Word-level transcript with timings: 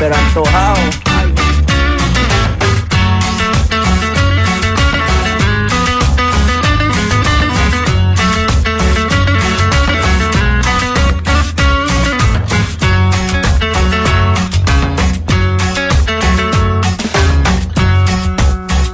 pero 0.00 0.16
antojado. 0.16 0.76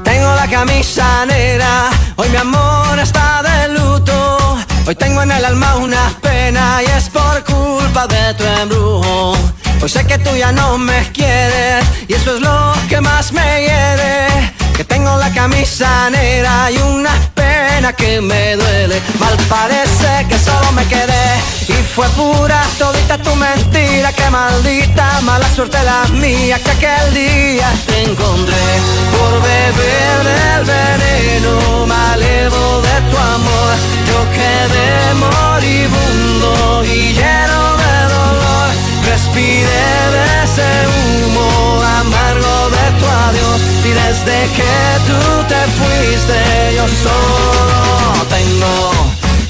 Tengo 0.03 0.35
la 0.35 0.49
camisa 0.51 1.25
negra, 1.27 1.91
hoy 2.17 2.29
mi 2.31 2.37
amor 2.37 2.99
está 2.99 3.45
de 3.45 3.79
luto. 3.79 4.57
Hoy 4.89 4.97
tengo 4.97 5.23
en 5.23 5.31
el 5.31 5.45
alma 5.45 5.77
una 5.77 6.13
pena 6.21 6.83
y 6.83 6.87
es 6.87 7.09
por 7.11 7.45
culpa 7.45 8.09
de 8.09 8.35
tu 8.35 8.43
embrujo. 8.43 9.37
Hoy 9.83 9.89
sé 9.91 10.05
que 10.07 10.19
tú 10.19 10.35
ya 10.35 10.53
no 10.53 10.79
me 10.79 11.01
quieres 11.13 11.85
y 12.09 12.15
eso 12.15 12.37
es 12.37 12.41
lo 12.41 12.73
que 12.89 13.01
más 13.01 13.33
me 13.33 13.63
hiere. 13.63 14.27
Que 14.77 14.85
tengo 14.85 15.17
la 15.17 15.31
camisa 15.33 16.11
negra 16.11 16.71
y 16.71 16.79
una 16.79 17.13
pena 17.35 17.93
que 17.93 18.21
me 18.21 18.57
duele. 18.57 19.01
Mal 19.19 19.37
parece 19.49 20.27
que 20.29 20.39
solo 20.39 20.73
me 20.73 20.85
quedé 20.87 21.27
y 21.69 21.75
fue 21.95 22.09
pura 22.11 22.63
todita 22.79 23.19
tu 23.19 23.35
mentira. 23.37 24.13
Que 24.13 24.29
maldita 24.31 25.21
mala 25.23 25.49
suerte 25.55 25.79
la 25.85 26.05
mía 26.13 26.59
que 26.59 26.71
aquel 26.71 27.15
día 27.15 27.69
te 27.87 28.03
encontré 28.03 28.67
por 29.13 29.33
beber 29.43 30.17
del 30.31 30.65
veneno. 30.65 31.87
Me 31.87 31.95
alevo 31.95 32.83
de 32.83 32.97
tu 33.11 33.17
amor. 33.17 33.75
Yo 34.09 34.19
quedé 34.39 35.15
moribundo 35.15 36.85
y 36.85 37.13
lleno 37.13 37.77
de. 37.77 37.86
Respiré 39.07 39.87
de 40.15 40.25
ese 40.45 40.69
humo 40.95 41.49
amargo 42.01 42.71
de 42.71 42.87
tu 42.99 43.07
adiós 43.07 43.61
y 43.85 43.91
desde 44.03 44.39
que 44.57 44.75
tú 45.07 45.19
te 45.49 45.61
fuiste 45.79 46.75
yo 46.77 46.87
solo 47.05 48.25
tengo, 48.29 48.93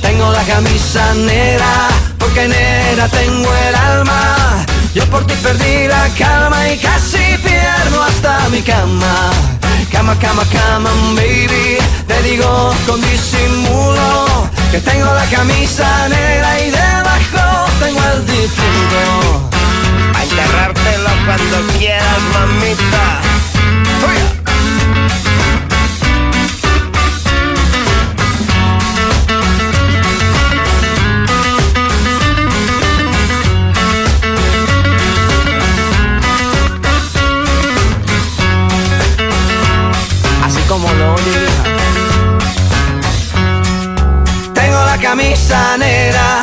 tengo 0.03 0.31
la 0.31 0.42
camisa 0.42 1.14
negra 1.14 1.89
porque 2.19 2.48
negra 2.48 3.08
tengo 3.08 3.48
el 3.69 3.75
alma. 3.75 4.64
Yo 4.94 5.05
por 5.11 5.27
ti 5.27 5.34
perdí 5.42 5.88
la 5.88 6.09
calma 6.19 6.69
y 6.70 6.78
casi 6.78 7.38
pierdo 7.42 8.03
hasta 8.03 8.48
mi 8.50 8.62
cama. 8.62 9.31
Cama, 9.92 10.19
cama, 10.19 10.44
cama, 10.53 10.91
baby. 11.14 11.78
Te 12.06 12.22
digo 12.22 12.75
con 12.86 13.00
disimulo 13.00 14.48
que 14.77 14.91
tengo 14.91 15.06
la 15.06 15.24
camisa 15.27 16.08
negra 16.08 16.60
y 16.60 16.70
debajo 16.70 17.66
tengo 17.80 18.00
el 18.12 18.27
difunto. 18.27 19.48
A 20.14 20.22
enterrártelo 20.22 21.10
cuando 21.24 21.72
quieras, 21.78 22.20
mamita. 22.34 23.20
Fuya. 24.00 24.32
Como 40.69 40.92
lo 40.92 41.14
oye, 41.14 41.45
camisa 44.98 45.77
negra, 45.78 46.42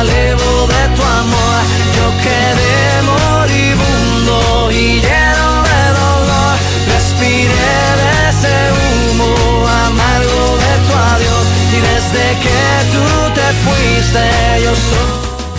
alevo 0.01 0.51
de 0.73 0.83
tu 0.95 1.03
amor, 1.21 1.59
yo 1.97 2.07
quedé 2.25 2.77
moribundo 3.11 4.37
y 4.81 4.85
lleno 5.05 5.47
de 5.69 5.81
dolor, 6.01 6.55
respiré 6.93 7.75
de 8.01 8.11
ese 8.31 8.55
humo 8.77 9.29
amargo 9.85 10.41
de 10.63 10.73
tu 10.85 10.93
adiós 11.11 11.45
y 11.75 11.77
desde 11.89 12.25
que 12.43 12.61
tú 12.93 13.05
te 13.37 13.47
fuiste 13.63 14.23
yo 14.65 14.73
soy 14.89 15.09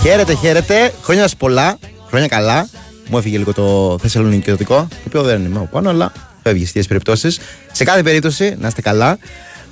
Χαίρετε, 0.01 0.35
χαίρετε. 0.35 0.93
Χρόνια 1.03 1.23
σας 1.23 1.35
πολλά. 1.35 1.77
Χρόνια 2.07 2.27
καλά. 2.27 2.67
Μου 3.09 3.17
έφυγε 3.17 3.37
λίγο 3.37 3.53
το 3.53 3.97
θεσσαλονικιωτικό, 4.01 4.75
το 4.75 5.03
οποίο 5.07 5.21
δεν 5.23 5.45
είμαι 5.45 5.57
από 5.57 5.67
πάνω, 5.71 5.89
αλλά 5.89 6.11
φεύγει 6.43 6.65
στις 6.65 6.87
περιπτώσεις. 6.87 7.39
Σε 7.71 7.83
κάθε 7.83 8.03
περίπτωση, 8.03 8.55
να 8.59 8.67
είστε 8.67 8.81
καλά. 8.81 9.17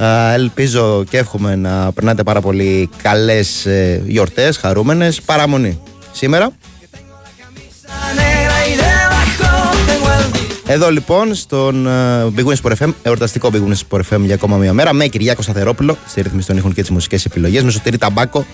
Α, 0.04 0.34
Ελπίζω 0.34 1.04
και 1.10 1.18
εύχομαι 1.18 1.56
να 1.56 1.92
περνάτε 1.92 2.24
πάρα 2.24 2.42
πολύ 2.42 2.90
καλές 3.02 3.68
γιορτές, 4.06 4.58
χαρούμενες. 4.58 5.22
Παραμονή 5.22 5.80
σήμερα. 6.12 6.52
negra 8.16 8.58
y 8.70 8.74
debajo 8.76 9.50
tengo 9.88 10.10
el 10.20 10.72
Εδώ 10.72 10.92
λοιπόν 10.92 11.36
στον 11.36 11.88
ε, 11.88 12.26
Big 12.36 12.46
Wings 12.46 12.62
Sport 12.64 12.76
FM, 12.80 12.94
εορταστικό 13.04 13.50
Big 13.54 13.58
Wings 13.58 13.82
Sport 13.90 14.02
FM 14.10 14.20
για 14.20 14.34
ακόμα 14.34 14.58
μία 14.58 14.74
μέρα, 14.74 14.94
με 14.94 15.08
Κυριάκο 15.08 15.42
Σταθερόπουλο 15.42 15.98
στη 16.08 16.22
ρύθμιση 16.22 16.48
των 16.48 16.58
ήχων 16.58 16.74
και 16.74 16.82
τις 16.82 16.90
μουσικές 16.90 17.26
επιλογές, 17.26 17.64
με 17.64 17.72
Σωτήρη 17.72 17.98
Ταμπάκο 17.98 18.46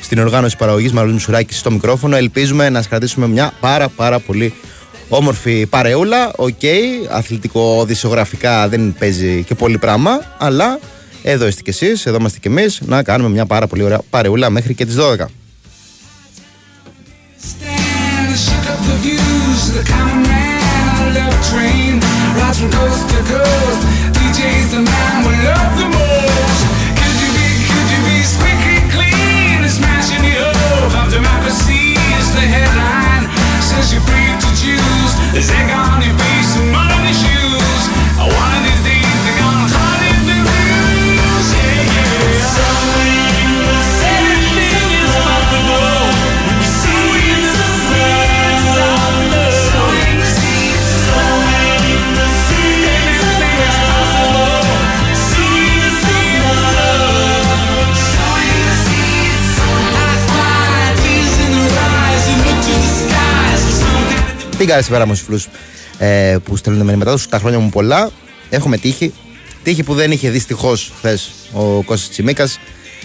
στην 0.00 0.18
οργάνωση 0.18 0.56
παραγωγής 0.56 0.92
Μανώλης 0.92 1.18
Μουσουράκης 1.18 1.54
στο 1.54 1.70
μικρόφωνο. 1.70 2.16
Ελπίζουμε 2.16 2.68
να 2.68 2.78
σας 2.78 2.88
κρατήσουμε 2.88 3.28
μια 3.28 3.52
πάρα 3.60 3.88
πάρα 3.88 4.18
πολύ 4.18 4.54
όμορφη 5.10 5.66
παρεούλα. 5.66 6.32
Οκ, 6.36 6.60
αθλητικό 7.10 7.84
δισογραφικά 7.84 8.68
δεν 8.68 8.94
παίζει 8.98 9.42
και 9.42 9.54
πολύ 9.54 9.78
πράγμα, 9.78 10.20
αλλά 10.38 10.78
εδώ 11.22 11.46
είστε 11.46 11.62
κι 11.62 11.70
εσείς, 11.70 12.06
εδώ 12.06 12.16
είμαστε 12.16 12.38
κι 12.38 12.48
εμείς, 12.48 12.80
να 12.86 13.02
κάνουμε 13.02 13.30
μια 13.30 13.46
πάρα 13.46 13.66
πολύ 13.66 13.82
ωραία 13.82 14.00
παρεούλα 14.10 14.50
μέχρι 14.50 14.74
και 14.74 14.84
τις 14.86 14.96
12. 14.96 15.00
Stand, 17.50 18.32
shook 18.44 18.66
up 18.72 18.80
the 18.88 18.96
views, 19.04 19.60
the 19.76 19.82
common 19.92 20.20
man, 20.30 21.14
love 21.16 21.38
train, 21.50 21.94
rides 22.38 22.58
from 22.60 22.70
coast 22.76 23.04
to 23.12 23.18
coast. 23.32 23.80
DJ's 24.16 24.68
the 24.74 24.82
man 24.90 25.14
we 25.26 25.34
love 25.48 25.72
the 25.80 25.86
most. 25.94 26.09
Zeg 35.40 35.70
aan 35.70 36.02
uw 36.02 36.29
something. 64.70 64.76
Τι 64.76 64.76
κάνει 64.76 64.82
σήμερα 64.82 65.06
μου 65.06 65.14
φίλου 65.14 65.40
ε, 65.98 66.36
που 66.44 66.56
στέλνουν 66.56 66.86
μηνύματά 66.86 67.12
τους, 67.12 67.28
τα 67.28 67.38
χρόνια 67.38 67.58
μου 67.58 67.68
πολλά. 67.68 68.10
Έχουμε 68.50 68.76
τύχη. 68.76 69.12
Τύχη 69.62 69.82
που 69.82 69.94
δεν 69.94 70.10
είχε 70.10 70.30
δυστυχώ 70.30 70.76
χθες 70.96 71.30
ο 71.52 71.82
Κώστας 71.82 72.10
Τσιμίκας. 72.10 72.58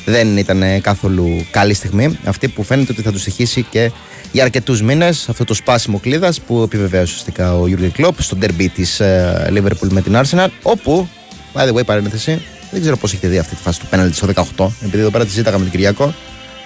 Δεν 0.05 0.37
ήταν 0.37 0.61
ε, 0.61 0.79
καθόλου 0.79 1.45
καλή 1.51 1.73
στιγμή. 1.73 2.19
Αυτή 2.25 2.47
που 2.47 2.63
φαίνεται 2.63 2.91
ότι 2.91 3.01
θα 3.01 3.11
τους 3.11 3.21
στοιχήσει 3.21 3.63
και 3.63 3.91
για 4.31 4.43
αρκετούς 4.43 4.81
μήνες 4.81 5.29
αυτό 5.29 5.43
το 5.43 5.53
σπάσιμο 5.53 5.99
κλίδας 5.99 6.41
που 6.41 6.61
επιβεβαίωσε 6.61 7.03
ουσιαστικά 7.03 7.55
ο 7.55 7.67
Γιούργεν 7.67 7.91
Κλοπ 7.91 8.21
στο 8.21 8.35
ντερμπι 8.35 8.69
της 8.69 9.01
Liverpool 9.49 9.89
με 9.89 10.01
την 10.01 10.15
Arsenal. 10.15 10.47
Όπου, 10.61 11.09
by 11.53 11.67
the 11.67 11.73
way, 11.73 11.85
παρένθεση, 11.85 12.41
δεν 12.71 12.81
ξέρω 12.81 12.97
πώς 12.97 13.11
έχετε 13.11 13.27
δει 13.27 13.37
αυτή 13.37 13.55
τη 13.55 13.61
φάση 13.61 13.79
του 13.79 13.85
πέναλτη 13.85 14.15
στο 14.15 14.27
18. 14.57 14.67
Επειδή 14.83 14.99
εδώ 14.99 15.09
πέρα 15.09 15.25
τη 15.25 15.31
ζήταγα 15.31 15.57
με 15.57 15.63
τον 15.63 15.71
Κυριακό, 15.71 16.05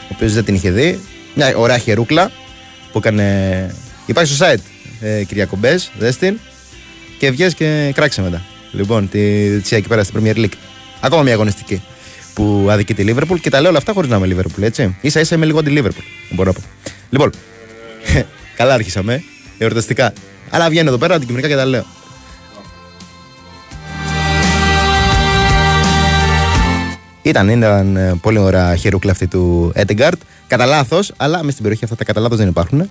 ο 0.04 0.14
οποίος 0.14 0.34
δεν 0.34 0.44
την 0.44 0.56
είχε 0.56 0.72
δει. 0.72 1.00
Μια 1.36 1.54
ωραία 1.58 1.78
χερούκλα 1.78 2.32
που 2.92 2.98
έκανε. 2.98 3.76
Υπάρχει 4.06 4.34
στο 4.34 4.46
site 4.46 4.79
ε, 5.00 5.24
Κυριακό 5.24 5.56
Μπε, 5.56 5.80
δες 5.98 6.18
την. 6.18 6.40
Και 7.18 7.32
βγες 7.32 7.54
και 7.54 7.92
κράξε 7.96 8.22
μετά. 8.22 8.42
Λοιπόν, 8.72 9.10
τη 9.10 9.20
Τσία 9.60 9.78
εκεί 9.78 9.88
πέρα 9.88 10.04
στην 10.04 10.22
Premier 10.22 10.36
League. 10.38 10.58
Ακόμα 11.00 11.22
μια 11.24 11.34
αγωνιστική 11.34 11.82
που 12.34 12.68
αδικεί 12.70 12.94
τη 12.94 13.04
Liverpool 13.08 13.40
και 13.42 13.50
τα 13.50 13.60
λέω 13.60 13.70
όλα 13.70 13.78
αυτά 13.78 13.94
χωρίς 13.94 14.10
να 14.10 14.16
είμαι 14.16 14.36
Liverpool, 14.36 14.62
έτσι. 14.62 14.96
σα 15.04 15.20
ίσα 15.20 15.36
είμαι 15.36 15.46
λίγο 15.46 15.64
τη 15.64 15.74
Liverpool, 15.76 16.04
μπορώ 16.30 16.52
να 16.52 16.60
πω. 16.60 16.66
Λοιπόν, 17.10 17.32
καλά 18.58 18.74
άρχισαμε. 18.74 19.24
Εορταστικά 19.58 20.14
Αλλά 20.50 20.70
βγαίνει 20.70 20.88
εδώ 20.88 20.98
πέρα 20.98 21.16
αντικειμενικά 21.16 21.48
και 21.48 21.56
τα 21.56 21.66
λέω. 21.66 21.86
Ήταν, 27.22 27.50
ήταν 27.50 27.96
ε, 27.96 28.14
πολύ 28.22 28.38
ωραία 28.38 28.76
χειρούκλα 28.76 29.12
αυτή 29.12 29.28
του 29.28 29.72
Έντεγκαρτ. 29.76 30.22
Κατά 30.50 30.66
λάθος, 30.66 31.14
αλλά 31.18 31.44
μες 31.44 31.52
στην 31.52 31.64
περιοχή 31.64 31.84
αυτά 31.84 31.96
τα 31.96 32.04
κατά 32.04 32.20
λάθος 32.20 32.38
δεν 32.38 32.48
υπάρχουν. 32.48 32.80
Ε, 32.80 32.88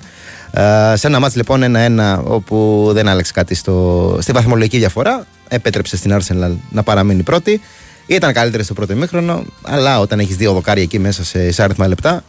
σε 0.95 1.07
ένα 1.07 1.21
μάτς 1.21 1.35
λοιπόν 1.37 1.63
1-1 1.63 2.21
όπου 2.25 2.89
δεν 2.93 3.09
άλλαξε 3.09 3.33
κάτι 3.33 3.55
στο, 3.55 4.19
στη 4.21 4.33
βαθμολογική 4.33 4.79
διαφορά. 4.79 5.27
Επέτρεψε 5.49 5.97
στην 5.97 6.19
Arsenal 6.19 6.57
να 6.71 6.83
παραμείνει 6.83 7.23
πρώτη. 7.23 7.61
Ήταν 8.07 8.33
καλύτερη 8.33 8.63
στο 8.63 8.75
πρώτο 8.75 8.93
ημίχρονο, 8.93 9.45
αλλά 9.63 10.01
όταν 10.01 10.19
έχεις 10.19 10.37
δύο 10.37 10.53
δοκάρια 10.53 10.83
εκεί 10.83 10.99
μέσα 10.99 11.25
σε, 11.25 11.51
σε 11.51 11.63
άριθμα 11.63 11.89
λεπτά, 11.89 12.25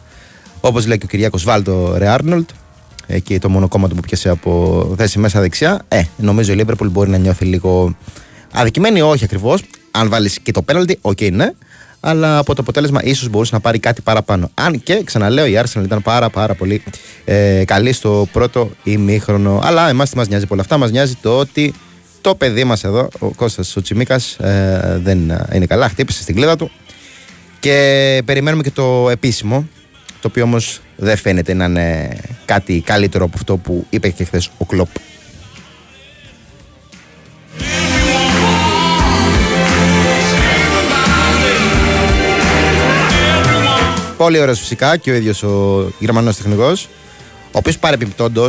όπως 0.60 0.86
λέει 0.86 0.98
και 0.98 1.04
ο 1.04 1.08
Κυριάκος 1.08 1.44
Βάλτο 1.44 1.94
Ρε 1.96 2.08
Άρνολτ, 2.08 2.50
εκεί 3.06 3.38
το 3.38 3.48
μόνο 3.48 3.68
κόμμα 3.68 3.88
του 3.88 3.94
που 3.94 4.00
πιάσε 4.00 4.28
από 4.28 4.94
θέση 4.96 5.18
μέσα 5.18 5.40
δεξιά, 5.40 5.82
ε, 5.88 6.02
νομίζω 6.16 6.52
η 6.52 6.64
Liverpool 6.64 6.90
μπορεί 6.90 7.10
να 7.10 7.16
νιώθει 7.16 7.44
λίγο 7.44 7.96
αδικημένη, 8.52 9.00
όχι 9.00 9.24
ακριβώς. 9.24 9.62
Αν 9.90 10.08
βάλεις 10.08 10.40
και 10.40 10.52
το 10.52 10.62
πέναλτι, 10.62 10.98
οκ, 11.00 11.20
ναι. 11.20 11.50
Αλλά 12.00 12.38
από 12.38 12.54
το 12.54 12.62
αποτέλεσμα 12.62 13.02
ίσως 13.02 13.28
μπορούσε 13.28 13.54
να 13.54 13.60
πάρει 13.60 13.78
κάτι 13.78 14.02
παραπάνω. 14.02 14.50
Αν 14.54 14.82
και, 14.82 15.02
ξαναλέω, 15.04 15.46
η 15.46 15.60
Arsenal 15.62 15.82
ήταν 15.84 16.02
πάρα 16.02 16.30
πάρα 16.30 16.54
πολύ 16.54 16.82
ε, 17.24 17.62
καλή 17.66 17.92
στο 17.92 18.28
πρώτο 18.32 18.70
ημίχρονο. 18.84 19.60
Αλλά 19.62 19.88
εμάς 19.88 20.10
τι 20.10 20.16
μας 20.16 20.28
νοιάζει 20.28 20.46
πολλά 20.46 20.60
αυτά; 20.60 20.78
Μας 20.78 20.90
νοιάζει 20.90 21.14
το 21.22 21.38
ότι 21.38 21.74
το 22.20 22.34
παιδί 22.34 22.64
μας 22.64 22.84
εδώ, 22.84 23.08
ο 23.18 23.30
Κώστας 23.30 23.76
ο 23.76 23.82
Τσιμίκας, 23.82 24.34
ε, 24.34 24.98
δεν 25.02 25.30
ε, 25.30 25.46
είναι 25.52 25.66
καλά. 25.66 25.88
Χτύπησε 25.88 26.22
στην 26.22 26.34
κλείδα 26.34 26.56
του. 26.56 26.70
Και 27.60 28.22
περιμένουμε 28.24 28.62
και 28.62 28.70
το 28.70 29.08
επίσημο, 29.10 29.68
το 30.20 30.28
οποίο 30.28 30.42
όμως 30.42 30.80
δεν 30.96 31.16
φαίνεται 31.16 31.54
να 31.54 31.64
είναι 31.64 32.16
κάτι 32.44 32.80
καλύτερο 32.80 33.24
από 33.24 33.34
αυτό 33.36 33.56
που 33.56 33.86
είπε 33.90 34.08
και 34.08 34.24
χθες 34.24 34.50
ο 34.58 34.64
Κλοπ. 34.64 34.88
Πολύ 44.20 44.40
ωραίος 44.40 44.58
φυσικά 44.58 44.96
και 44.96 45.10
ο 45.10 45.14
ίδιος 45.14 45.42
ο 45.42 45.86
Γερμανός 45.98 46.36
τεχνικός, 46.36 46.88
ο 47.46 47.58
οποίος 47.58 47.78
παρεμπιπτόντω, 47.78 48.48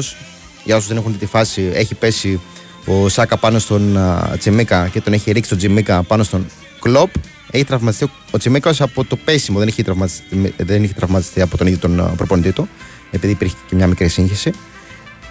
για 0.64 0.76
όσους 0.76 0.88
δεν 0.88 0.98
έχουν 0.98 1.12
δει 1.12 1.18
τη 1.18 1.26
φάση, 1.26 1.72
έχει 1.74 1.96
πέσει 1.96 2.40
ο 2.86 3.10
Σάκα 3.10 3.38
πάνω 3.38 3.60
στον 3.60 3.98
α, 3.98 4.36
Τσιμίκα 4.40 4.88
και 4.88 5.02
τον 5.02 5.14
έχει 5.14 5.32
ρίξει 5.32 5.50
τον 5.50 5.58
Τσιμίκα 5.58 6.04
πάνω 6.04 6.24
στον 6.24 6.46
Κλοπ. 6.80 7.10
Έχει 7.52 7.64
τραυματιστεί 7.64 8.12
ο 8.32 8.38
Τσιμίκας 8.38 8.82
από 8.82 9.04
το 9.04 9.16
πέσιμο, 9.16 9.60
δεν 9.60 9.68
έχει 9.68 9.84
τραυματιστεί, 9.84 10.54
δεν 10.58 10.84
έχει 10.84 10.94
τραυματιστεί 10.94 11.42
από 11.42 11.58
τον 11.58 11.68
ίδιο 11.68 11.80
τον 11.80 12.00
α, 12.00 12.04
προπονητή 12.04 12.52
του, 12.52 12.70
επειδή 13.12 13.34
υπήρχε 13.34 13.56
και 13.68 13.76
μια 13.76 13.88
μικρή 13.88 14.08
σύγχυση. 14.08 14.52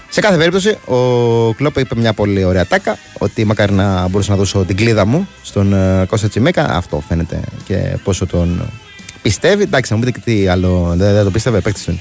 Σε 0.08 0.20
κάθε 0.20 0.36
περίπτωση, 0.36 0.78
ο 0.84 0.96
Κλόπ 1.54 1.78
είπε 1.78 1.94
μια 1.96 2.12
πολύ 2.12 2.44
ωραία 2.44 2.66
τάκα 2.66 2.98
ότι 3.18 3.44
μακάρι 3.44 3.72
να 3.72 4.08
μπορούσα 4.08 4.30
να 4.30 4.36
δώσω 4.36 4.64
την 4.64 4.76
κλίδα 4.76 5.06
μου 5.06 5.28
στον 5.42 5.72
uh, 5.74 6.06
Κώστα 6.06 6.28
Τσιμίκα. 6.28 6.76
Αυτό 6.76 7.02
φαίνεται 7.08 7.40
και 7.64 7.98
πόσο 8.04 8.26
τον 8.26 8.70
πιστεύει. 9.22 9.62
Εντάξει, 9.62 9.92
να 9.92 9.98
μου 9.98 10.04
πείτε 10.04 10.18
και 10.18 10.30
τι 10.30 10.48
άλλο. 10.48 10.94
Δεν, 10.96 11.14
δεν 11.14 11.24
το 11.24 11.30
πίστευε, 11.30 11.60
παίκτης 11.60 11.84
του. 11.84 12.00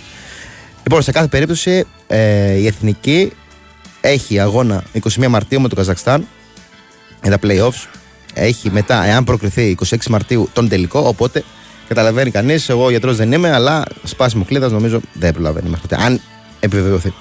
Λοιπόν, 0.84 1.02
σε 1.02 1.12
κάθε 1.12 1.28
περίπτωση, 1.28 1.86
ε, 2.08 2.52
η 2.52 2.68
εθνική 2.68 3.32
έχει 4.02 4.40
αγώνα 4.40 4.84
21 5.18 5.28
Μαρτίου 5.28 5.62
με 5.62 5.68
το 5.68 5.76
Καζακστάν 5.76 6.28
για 7.24 7.38
τα 7.38 7.48
playoffs. 7.48 7.88
Έχει 8.34 8.72
μετά, 8.72 9.06
εάν 9.06 9.24
προκριθεί 9.24 9.78
26 9.90 9.98
Μαρτίου, 10.10 10.50
τον 10.54 10.70
τελικό. 10.70 11.00
Οπότε 11.00 11.44
καταλαβαίνει 11.88 12.32
κανείς, 12.32 12.70
εγώ 12.70 12.90
γιατρός 12.90 13.18
δεν 13.18 13.32
είμαι, 13.32 13.52
αλλά 13.54 13.84
σπάσιμο 14.04 14.44
κλίδας 14.44 14.72
νομίζω 14.72 15.00
δεν 15.14 15.34
προλαβαίνει 15.34 15.70
μέχρι 15.70 15.88
τότε. 15.88 16.04
Αν 16.04 16.22
επιβεβαιωθεί. 16.60 17.14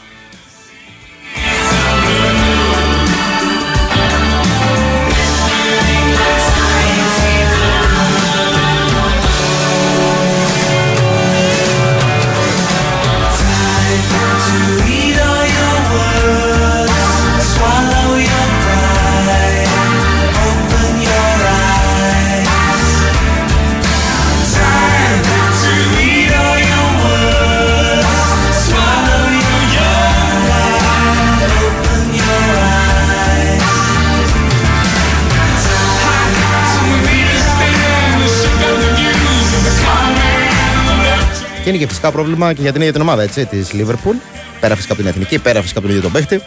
Και 41.69 41.75
είναι 41.75 41.83
και 41.83 41.91
φυσικά 41.91 42.13
πρόβλημα 42.13 42.53
και 42.53 42.61
για 42.61 42.73
την 42.73 42.81
ίδια 42.81 42.93
την 42.93 43.03
ομάδα 43.03 43.23
έτσι, 43.23 43.47
της 43.47 43.71
Liverpool. 43.73 44.15
Πέρα 44.61 44.75
φυσικά 44.75 44.93
από 44.93 45.03
την 45.03 45.11
εθνική, 45.11 45.39
πέρα 45.39 45.61
φυσικά 45.61 45.79
από 45.79 45.89
τον 45.89 45.97
ίδιο 45.97 46.11
τον 46.11 46.21
παίχτη. 46.21 46.43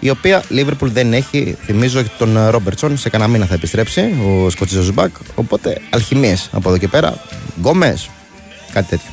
Η 0.00 0.10
οποία 0.10 0.42
Liverpool 0.50 0.86
δεν 0.92 1.12
έχει, 1.12 1.56
θυμίζω, 1.64 2.02
τον 2.18 2.48
Ρόμπερτσον. 2.48 2.96
Σε 2.96 3.08
κανένα 3.08 3.30
μήνα 3.30 3.46
θα 3.46 3.54
επιστρέψει 3.54 4.14
ο 4.26 4.50
Σκοτσίζο 4.50 4.92
Μπακ. 4.92 5.14
Οπότε 5.34 5.80
αλχημίες 5.90 6.48
από 6.52 6.68
εδώ 6.68 6.78
και 6.78 6.88
πέρα. 6.88 7.22
Γκόμες, 7.58 8.10
κάτι 8.72 8.88
τέτοιο. 8.88 9.10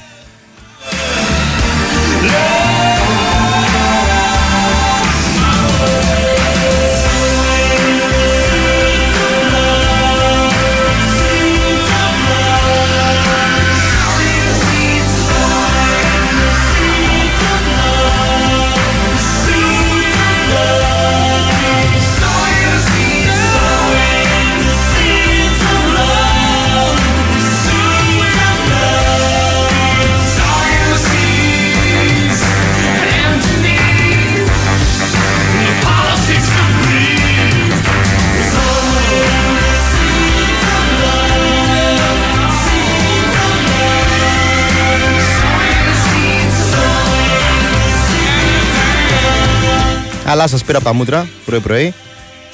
Αλλά 50.35 50.47
σας 50.47 50.63
πήρα 50.63 50.77
από 50.77 50.87
τα 50.87 50.93
μούτρα 50.93 51.27
πρωί-πρωί 51.45 51.93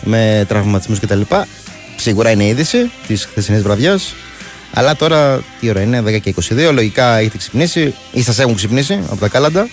με 0.04 0.46
τραυματισμούς 0.48 1.00
κτλ. 1.00 1.22
Σίγουρα 1.96 2.30
είναι 2.30 2.46
είδηση 2.46 2.92
της 3.08 3.26
χθεσινής 3.26 3.62
βραδιάς. 3.62 4.14
Αλλά 4.74 4.96
τώρα 4.96 5.44
τι 5.60 5.70
ώρα 5.70 5.82
είναι, 5.82 6.02
10 6.02 6.20
και 6.20 6.30
22. 6.50 6.72
Λογικά 6.72 7.18
έχετε 7.18 7.38
ξυπνήσει 7.38 7.94
ή 8.12 8.22
σας 8.22 8.40
έχουν 8.40 8.56
ξυπνήσει 8.56 9.00
από 9.10 9.20
τα 9.20 9.28
κάλαντα. 9.28 9.68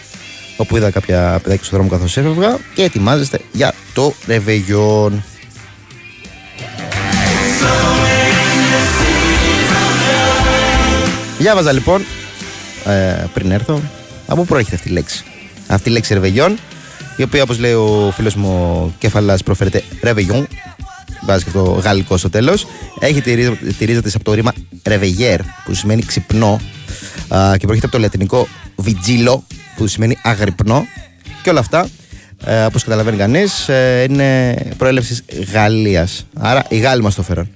Όπου 0.56 0.76
είδα 0.76 0.90
κάποια 0.90 1.40
παιδάκια 1.42 1.64
στον 1.64 1.78
δρόμο 1.78 1.88
καθώς 1.88 2.16
έφευγα 2.16 2.58
και 2.74 2.82
ετοιμάζεστε 2.82 3.40
για 3.52 3.74
το 3.94 4.14
ρεβεγιόν. 4.26 5.24
Διάβαζα 11.38 11.72
λοιπόν 11.72 12.04
ε, 12.86 13.24
πριν 13.34 13.50
έρθω 13.50 13.80
από 14.26 14.40
πού 14.40 14.46
προέρχεται 14.46 14.76
αυτή 14.76 14.88
η 14.88 14.92
λέξη. 14.92 15.24
Αυτή 15.66 15.88
η 15.88 15.92
λέξη 15.92 16.14
ρεβεγιόν 16.14 16.58
η 17.18 17.22
οποία 17.22 17.42
όπως 17.42 17.58
λέει 17.58 17.72
ο 17.72 18.12
φίλος 18.14 18.34
μου 18.34 18.48
ο 18.48 18.92
Κεφαλάς 18.98 19.42
προφέρεται 19.42 19.82
Ρεβεγιόν. 20.02 20.46
Βάζει 21.22 21.44
και 21.44 21.50
το 21.50 21.62
γαλλικό 21.62 22.16
στο 22.16 22.30
τέλος. 22.30 22.66
Έχει 22.98 23.20
τη 23.20 23.34
ρίζα, 23.34 23.56
τη 23.78 23.84
ρίζα 23.84 24.02
της 24.02 24.14
από 24.14 24.24
το 24.24 24.32
ρήμα 24.32 24.52
Ρεβεγιέρ 24.84 25.40
που 25.64 25.74
σημαίνει 25.74 26.02
ξυπνό 26.02 26.60
α, 27.28 27.52
και 27.56 27.66
προέρχεται 27.66 27.86
από 27.86 27.90
το 27.90 27.98
λατινικό 27.98 28.48
Vigilo 28.84 29.38
που 29.76 29.86
σημαίνει 29.86 30.18
αγρυπνό 30.22 30.86
και 31.42 31.50
όλα 31.50 31.60
αυτά 31.60 31.88
ε, 32.44 32.64
όπως 32.64 32.82
καταλαβαίνει 32.82 33.16
κανείς 33.16 33.68
ε, 33.68 34.06
είναι 34.08 34.54
προέλευσης 34.76 35.22
Γαλλίας. 35.52 36.26
Άρα 36.34 36.64
οι 36.68 36.78
Γάλλοι 36.78 37.02
μας 37.02 37.14
το 37.14 37.22
φέραν 37.22 37.48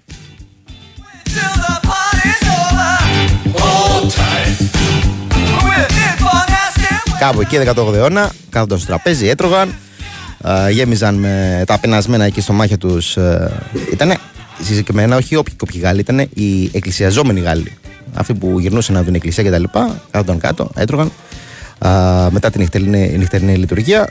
Κάπου 7.22 7.40
εκεί 7.40 7.56
18ο 7.66 7.94
αιώνα 7.94 8.30
κάθονταν 8.50 8.78
στο 8.78 8.86
τραπέζι, 8.86 9.26
έτρωγαν, 9.28 9.74
α, 10.48 10.70
γέμιζαν 10.70 11.14
με 11.14 11.62
τα 11.66 11.78
πενασμένα 11.78 12.24
εκεί 12.24 12.40
στο 12.40 12.52
μάχια 12.52 12.78
τους. 12.78 13.16
Ήταν 13.92 14.14
συγκεκριμένα 14.62 15.16
όχι 15.16 15.36
όποιοι 15.36 15.54
όποιοι 15.62 15.80
Γάλλοι, 15.84 16.00
ήταν 16.00 16.18
οι 16.18 16.70
εκκλησιαζόμενοι 16.72 17.40
Γάλλοι. 17.40 17.72
Αυτοί 18.14 18.34
που 18.34 18.58
γυρνούσαν 18.60 18.96
από 18.96 19.04
την 19.04 19.14
εκκλησία 19.14 19.44
κτλ. 19.44 19.64
Κάθονταν 20.10 20.38
κάτω, 20.38 20.70
έτρωγαν. 20.76 21.12
Α, 21.78 21.90
μετά 22.30 22.50
την 22.50 22.60
νυχτερινή, 22.60 23.14
νυχτερινή 23.18 23.56
λειτουργία, 23.56 24.08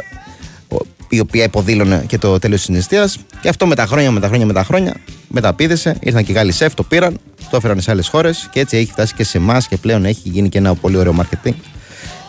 ο- 0.67 0.85
η 1.09 1.19
οποία 1.19 1.43
υποδήλωνε 1.43 2.03
και 2.07 2.17
το 2.17 2.39
τέλος 2.39 2.59
της 2.59 2.69
νηστείας. 2.69 3.17
Και 3.41 3.49
αυτό 3.49 3.67
με 3.67 3.75
τα 3.75 3.85
χρόνια, 3.85 4.11
με 4.11 4.19
τα 4.19 4.27
χρόνια, 4.27 4.45
με 4.45 4.53
τα 4.53 4.63
χρόνια 4.63 4.93
μεταπίδησε. 5.27 5.95
Ήρθαν 5.99 6.23
και 6.23 6.31
οι 6.31 6.35
Γάλλοι 6.35 6.51
σεφ, 6.51 6.73
το 6.73 6.83
πήραν, 6.83 7.17
το 7.49 7.57
έφεραν 7.57 7.81
σε 7.81 7.91
άλλες 7.91 8.07
χώρες 8.07 8.47
και 8.51 8.59
έτσι 8.59 8.77
έχει 8.77 8.91
φτάσει 8.91 9.13
και 9.13 9.23
σε 9.23 9.37
εμάς 9.37 9.67
και 9.67 9.77
πλέον 9.77 10.05
έχει 10.05 10.21
γίνει 10.29 10.49
και 10.49 10.57
ένα 10.57 10.75
πολύ 10.75 10.97
ωραίο 10.97 11.15
marketing. 11.21 11.53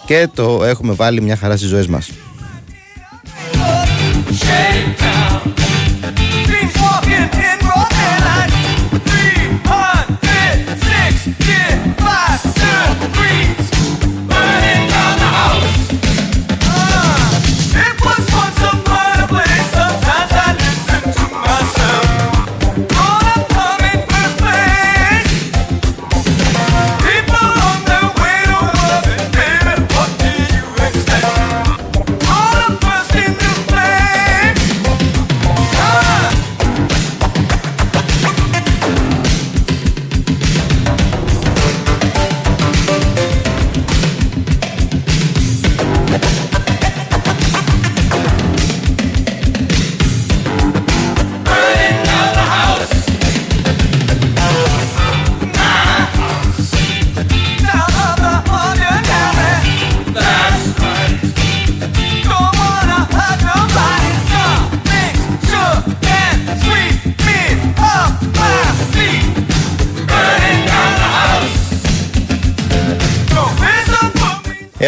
Και 0.06 0.28
το 0.35 0.64
έχουμε 0.64 0.92
βάλει 0.92 1.21
μια 1.23 1.37
χαρά 1.37 1.56
στι 1.56 1.66
ζωέ 1.66 1.87
μα. 1.88 2.02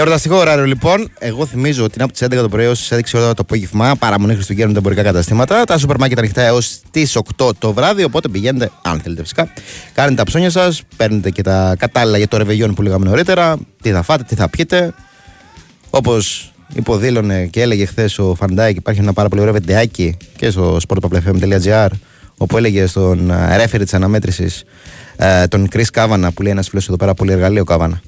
Εορταστικό 0.05 0.37
ωράριο 0.37 0.65
λοιπόν. 0.65 1.11
Εγώ 1.19 1.47
θυμίζω 1.47 1.85
ότι 1.85 1.93
είναι 1.95 2.05
από 2.05 2.13
τις 2.13 2.23
11 2.25 2.31
το 2.31 2.49
πρωί 2.49 2.65
έως 2.65 2.89
τις 2.89 3.13
6 3.13 3.19
ώρα 3.19 3.35
το 3.35 3.43
απόγευμα. 3.43 3.97
Παραμονή 3.97 4.35
Χριστουγέννων 4.35 4.73
τα 4.73 4.79
εμπορικά 4.79 5.03
καταστήματα. 5.03 5.65
Τα 5.65 5.79
σούπερ 5.79 5.99
μάρκετ 5.99 6.19
ανοιχτά 6.19 6.43
έως 6.43 6.81
τις 6.91 7.17
8 7.37 7.51
το 7.59 7.73
βράδυ. 7.73 8.05
Οπότε 8.05 8.29
πηγαίνετε, 8.29 8.71
αν 8.83 9.01
θέλετε 9.01 9.23
φυσικά. 9.23 9.53
Κάνετε 9.95 10.15
τα 10.15 10.25
ψώνια 10.25 10.51
σας. 10.51 10.83
Παίρνετε 10.97 11.31
και 11.31 11.43
τα 11.43 11.75
κατάλληλα 11.79 12.19
για 12.19 12.29
το 12.29 12.37
ρεβεγιόν 12.37 12.75
που 12.75 12.83
λέγαμε 12.83 13.09
νωρίτερα. 13.09 13.57
Τι 13.83 13.91
θα 13.91 14.03
φάτε, 14.03 14.23
τι 14.23 14.35
θα 14.35 14.49
πιείτε. 14.49 14.95
Όπως 15.91 16.53
υποδήλωνε 16.75 17.47
και 17.47 17.61
έλεγε 17.61 17.85
χθες 17.85 18.19
ο 18.19 18.35
Φαν 18.35 18.51
Ντάικ, 18.51 18.77
υπάρχει 18.77 19.01
ένα 19.01 19.13
πάρα 19.13 19.29
πολύ 19.29 19.41
ωραίο 19.41 19.53
βιντεάκι 19.53 20.17
και 20.37 20.51
στο 20.51 20.77
sportpavlefm.gr 20.89 21.89
όπου 22.37 22.57
έλεγε 22.57 22.87
στον 22.87 23.33
ρέφερι 23.57 23.85
της 23.85 23.95
αναμέτρησης 23.95 24.65
τον 25.49 25.69
Chris 25.73 25.87
Κάβανα 25.93 26.33
που 26.33 26.43
λέει 26.43 26.53
ένας 26.53 26.69
φίλος 26.69 26.89
εδώ 26.89 26.97
πέρα 26.97 27.15
πολύ 27.15 27.33
εργαλείο 27.33 27.65
Κάβανα. 27.65 28.01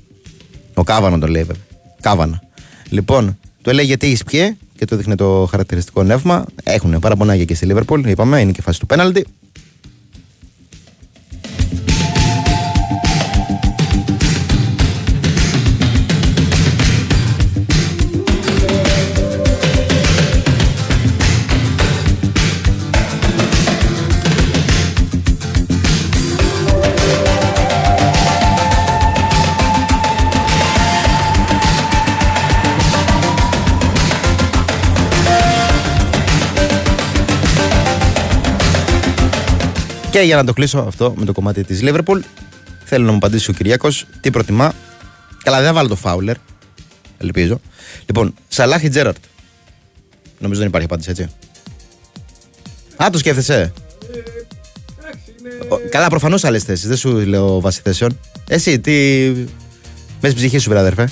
Ο 0.75 0.83
Κάβανο 0.83 1.19
τον 1.19 1.31
λέει 1.31 1.43
βέβαια. 1.43 1.63
Κάβανα. 2.01 2.43
Λοιπόν, 2.89 3.39
του 3.63 3.71
έλεγε 3.71 3.97
τι 3.97 4.07
έχει 4.07 4.25
πιέ 4.25 4.57
και 4.77 4.85
του 4.85 4.97
δείχνει 4.97 5.15
το 5.15 5.49
χαρακτηριστικό 5.51 6.03
νεύμα. 6.03 6.45
Έχουν 6.63 6.99
παραπονάγια 6.99 7.45
και 7.45 7.55
στη 7.55 7.67
Λίβερπουλ, 7.67 8.05
είπαμε, 8.05 8.41
είναι 8.41 8.53
και 8.53 8.63
φάση 8.63 8.81
του 8.81 8.87
πέναλτι. 8.87 9.27
Και 40.17 40.23
για 40.23 40.37
να 40.37 40.45
το 40.45 40.53
κλείσω 40.53 40.79
αυτό 40.79 41.15
με 41.17 41.25
το 41.25 41.33
κομμάτι 41.33 41.65
της 41.65 41.83
Λίβερπουλ, 41.83 42.21
θέλω 42.85 43.05
να 43.05 43.11
μου 43.11 43.17
απαντήσει 43.17 43.51
ο 43.51 43.53
Κυριακός 43.53 44.07
τι 44.21 44.31
προτιμά. 44.31 44.73
Καλά, 45.43 45.57
δεν 45.59 45.67
θα 45.67 45.73
βάλω 45.73 45.89
το 45.89 45.97
Φάουλερ. 45.97 46.37
Ελπίζω. 47.19 47.61
Λοιπόν, 48.07 48.35
Σαλάχ 48.49 48.83
ή 48.83 48.89
Τζέραρτ. 48.89 49.17
Νομίζω 50.39 50.59
δεν 50.61 50.69
υπάρχει 50.69 50.87
απάντηση 50.87 51.11
έτσι. 51.11 51.23
Α, 53.05 53.11
το 53.11 53.19
σκέφτεσαι. 53.19 53.73
Ο- 55.69 55.77
Καλά, 55.91 56.09
προφανώς 56.09 56.45
άλλες 56.45 56.63
θέσεις. 56.63 56.89
Δεν 56.89 56.97
σου 56.97 57.11
λέω 57.19 57.61
βάση 57.61 57.81
θέσεων. 57.85 58.19
Εσύ, 58.49 58.81
τι. 58.81 58.93
Μες 60.21 60.33
στην 60.33 60.35
ψυχή 60.35 60.59
σου, 60.59 60.71
βρε 60.71 60.79
αδερφέ. 60.79 61.09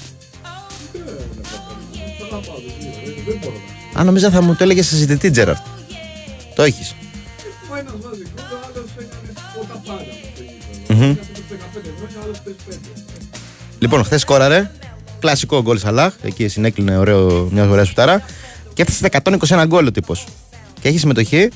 Α, 3.98 4.04
νομίζω 4.04 4.30
θα 4.30 4.40
μου 4.42 4.54
το 4.54 4.64
έλεγες 4.64 4.86
σε 4.86 4.96
ζητητή 4.96 5.30
Τζέραρτ. 5.30 5.66
Το 6.54 6.62
έχεις. 6.62 6.94
Λοιπόν, 13.78 14.04
χθες 14.04 14.24
κόραρε. 14.24 14.70
Κλασικό 15.20 15.62
γκολ 15.62 15.78
Σαλάχ. 15.78 16.14
Εκεί 16.22 16.48
συνέκλεινε 16.48 16.98
ωραίο, 16.98 17.48
μια 17.52 17.68
ωραία 17.68 17.84
σουτάρα. 17.84 18.22
Και 18.74 18.82
έφτασε 18.82 18.98
στα 18.98 19.08
121 19.62 19.64
γκολ 19.66 19.86
ο 19.86 19.90
τύπος. 19.92 20.24
Και 20.80 20.88
έχει 20.88 20.98
συμμετοχή. 20.98 21.48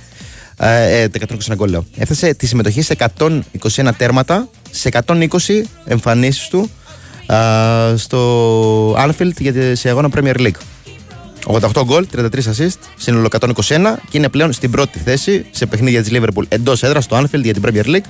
Ε, 0.61 1.01
ε, 1.03 1.09
τα 1.09 1.19
121 1.19 1.55
γκολ 1.55 1.71
λέω. 1.71 1.87
Έφτασε 1.97 2.35
τη 2.35 2.47
συμμετοχή 2.47 2.83
σε 2.83 2.97
121 3.17 3.91
τέρματα, 3.97 4.49
σε 4.71 4.89
120 4.89 5.65
εμφανίσεις 5.85 6.49
του 6.49 6.71
α, 7.33 7.97
στο 7.97 8.93
Anfield 8.93 9.37
για 9.39 9.53
τη- 9.53 9.75
σε 9.75 9.89
αγώνα 9.89 10.09
Premier 10.15 10.37
League. 10.37 10.57
88 11.47 11.83
γκολ, 11.85 12.07
33 12.13 12.49
assist, 12.57 12.79
σύνολο 12.97 13.27
121 13.27 13.99
και 14.11 14.19
είναι 14.19 14.29
πλέον 14.29 14.53
στην 14.53 14.71
πρώτη 14.71 14.99
θέση 14.99 15.47
σε 15.51 15.67
παιχνίδια 15.67 16.03
της 16.03 16.11
Liverpool 16.15 16.43
εντός 16.49 16.83
έδρας 16.83 17.05
στο 17.05 17.17
Anfield 17.17 17.43
για 17.43 17.53
την 17.55 17.63
Premier 17.67 17.85
League 17.87 18.05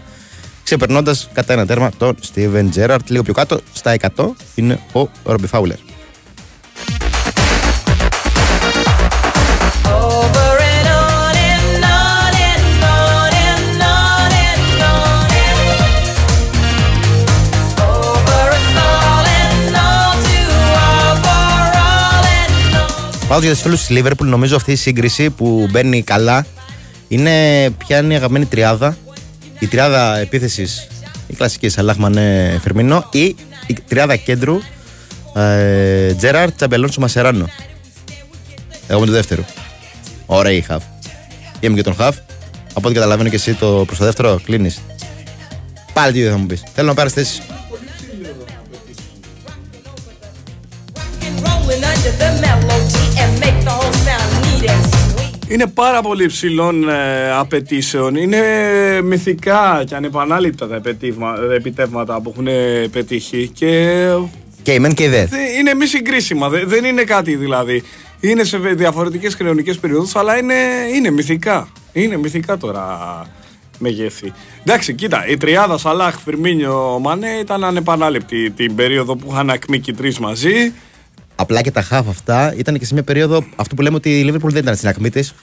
ξεπερνώντας 0.68 1.28
κατά 1.32 1.52
ένα 1.52 1.66
τέρμα 1.66 1.90
τον 1.98 2.16
Steven 2.32 2.68
Gerrard. 2.74 2.98
Λίγο 3.06 3.22
πιο 3.22 3.32
κάτω, 3.32 3.60
στα 3.72 3.90
100 4.16 4.36
είναι 4.54 4.78
ο 4.92 5.08
Robbie 5.24 5.50
Fowler. 5.50 5.78
Over 9.84 10.54
and 10.72 10.88
on 11.02 11.34
and 11.52 11.84
on 12.00 12.34
and 12.50 12.82
on 12.96 13.32
and 13.48 13.82
on 13.94 14.30
and 14.48 14.80
on 14.92 15.28
and 15.44 15.68
over 17.94 18.48
us 18.58 18.70
all 18.88 19.26
and 19.40 19.76
all 19.86 20.14
to 20.26 20.38
all 20.84 21.14
for 21.24 21.64
all 21.86 22.24
and 22.40 22.74
all. 22.76 23.26
Πάω 23.28 23.40
για 23.40 23.50
τους 23.50 23.60
φίλους 23.60 23.86
της 23.86 23.98
Liverpool, 23.98 24.26
νομίζω 24.26 24.56
αυτή 24.56 24.72
η 24.72 24.76
σύγκριση 24.76 25.30
που 25.30 25.68
μπαίνει 25.70 26.02
καλά 26.02 26.46
είναι 27.08 27.30
ποια 27.70 27.98
είναι 27.98 28.12
η 28.12 28.16
αγαπημένη 28.16 28.46
τριάδα. 28.46 28.96
Η 29.58 29.66
τριάδα 29.66 30.18
επίθεσης, 30.18 30.86
η 31.26 31.34
κλασική 31.34 31.68
Σαλάχ 31.68 31.96
Μανέ 31.96 32.58
Φερμίνο 32.62 33.08
ή 33.12 33.36
η 33.66 33.76
τριάδα 33.88 34.16
κέντρου 34.16 34.58
ε, 35.34 36.14
Τζέραρτ 36.14 36.56
Τσαμπελόν 36.56 36.90
Μασεράνο. 36.98 37.48
Εγώ 38.88 38.98
είμαι 38.98 39.06
του 39.06 39.12
δεύτερου. 39.12 39.44
Ωραία 40.26 40.52
η 40.52 40.60
χαφ. 40.60 40.82
Είμαι 41.60 41.76
και 41.76 41.82
τον 41.82 41.94
χαφ. 41.94 42.16
Από 42.72 42.86
ό,τι 42.88 42.94
καταλαβαίνω 42.94 43.28
και 43.28 43.36
εσύ 43.36 43.54
το 43.54 43.82
προς 43.86 43.98
το 43.98 44.04
δεύτερο 44.04 44.40
κλείνεις. 44.44 44.80
Πάλι 45.92 46.12
τι 46.12 46.18
ίδιο 46.18 46.30
θα 46.30 46.36
μου 46.36 46.46
πεις. 46.46 46.62
Θέλω 46.74 46.88
να 46.88 46.94
πάρεις 46.94 47.12
θέση. 47.12 47.42
Είναι 55.48 55.66
πάρα 55.66 56.00
πολύ 56.02 56.24
υψηλών 56.24 56.88
ε, 56.88 57.30
απαιτήσεων. 57.32 58.14
Είναι 58.14 58.40
μυθικά 59.04 59.82
και 59.86 59.94
ανεπανάληπτα 59.94 60.68
τα 60.68 60.74
επιτεύγμα- 60.76 61.38
επιτεύγματα 61.56 62.20
που 62.20 62.30
έχουν 62.36 62.48
πετύχει 62.92 63.50
και 63.54 63.96
Και 64.62 64.72
η 64.72 64.78
μεν 64.78 64.94
και 64.94 65.04
η 65.04 65.08
δε. 65.08 65.24
δεν- 65.26 65.40
είναι 65.58 65.74
μη 65.74 65.86
συγκρίσιμα. 65.86 66.48
Δε- 66.48 66.64
Δεν 66.64 66.84
είναι 66.84 67.02
κάτι 67.04 67.34
δηλαδή. 67.36 67.82
Είναι 68.20 68.44
σε 68.44 68.58
διαφορετικές 68.58 69.34
χρονικές 69.34 69.78
περιόδους, 69.78 70.16
αλλά 70.16 70.38
είναι, 70.38 70.54
είναι 70.94 71.10
μυθικά. 71.10 71.68
Είναι 71.92 72.16
μυθικά 72.16 72.56
τώρα 72.56 72.98
μεγέθη. 73.78 74.32
Εντάξει, 74.64 74.94
κοίτα, 74.94 75.26
η 75.28 75.36
τριάδα 75.36 75.78
Σαλάχ, 75.78 76.14
Φιρμίνιο, 76.24 76.98
Μανέ 77.02 77.30
ήταν 77.40 77.64
ανεπανάληπτη 77.64 78.50
την 78.50 78.74
περίοδο 78.74 79.16
που 79.16 79.28
είχαν 79.32 79.50
ακμίκει 79.50 79.92
τρει 79.92 80.14
μαζί. 80.20 80.72
Απλά 81.40 81.60
και 81.60 81.70
τα 81.70 81.82
χαφ 81.82 82.08
αυτά 82.08 82.54
ήταν 82.56 82.78
και 82.78 82.84
σε 82.84 82.94
μια 82.94 83.02
περίοδο 83.02 83.44
αυτό 83.56 83.74
που 83.74 83.82
λέμε 83.82 83.96
ότι 83.96 84.20
η 84.20 84.30
Liverpool 84.32 84.48
δεν 84.50 84.62
ήταν 84.62 84.76
στην 84.76 84.88
ακμή 84.88 85.10
της. 85.10 85.34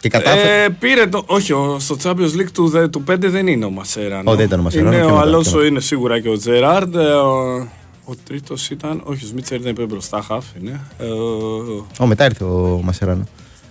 Και 0.00 0.08
κατάφερε. 0.08 0.64
Ε, 0.64 0.68
πήρε 0.68 1.06
το. 1.06 1.22
Όχι, 1.26 1.52
ο- 1.52 1.76
στο 1.80 1.96
Champions 2.02 2.10
League 2.40 2.50
του, 2.54 2.68
δε- 2.68 2.88
του 2.88 3.04
5 3.10 3.28
δεν 3.30 3.46
είναι 3.46 3.64
ο 3.64 3.70
Μασέραν. 3.70 4.26
Ω, 4.28 4.34
δεν 4.34 4.44
ήταν 4.46 4.60
ο 4.60 4.62
Μασέραν, 4.62 4.86
Είναι 4.86 4.96
και 4.96 5.02
ο 5.02 5.08
μετά, 5.08 5.20
Αλόνσο, 5.20 5.60
και 5.60 5.66
είναι 5.66 5.80
σίγουρα 5.80 6.20
και 6.20 6.28
ο 6.28 6.36
Τζεράρντ. 6.38 6.94
ε, 6.94 6.98
Ο, 6.98 7.68
ο 8.04 8.14
τρίτος 8.26 8.70
ήταν. 8.70 9.00
Όχι, 9.04 9.24
ο 9.24 9.26
Σμίτσερ 9.28 9.60
δεν 9.60 9.70
είπε 9.70 9.82
μπροστά, 9.82 10.22
χαφ 10.22 10.44
είναι. 10.60 10.80
Ε, 10.98 11.04
ο- 11.04 11.86
Ω, 11.98 12.06
μετά 12.06 12.24
ήρθε 12.24 12.44
ο 12.44 12.80
Μασεράνο. 12.84 13.28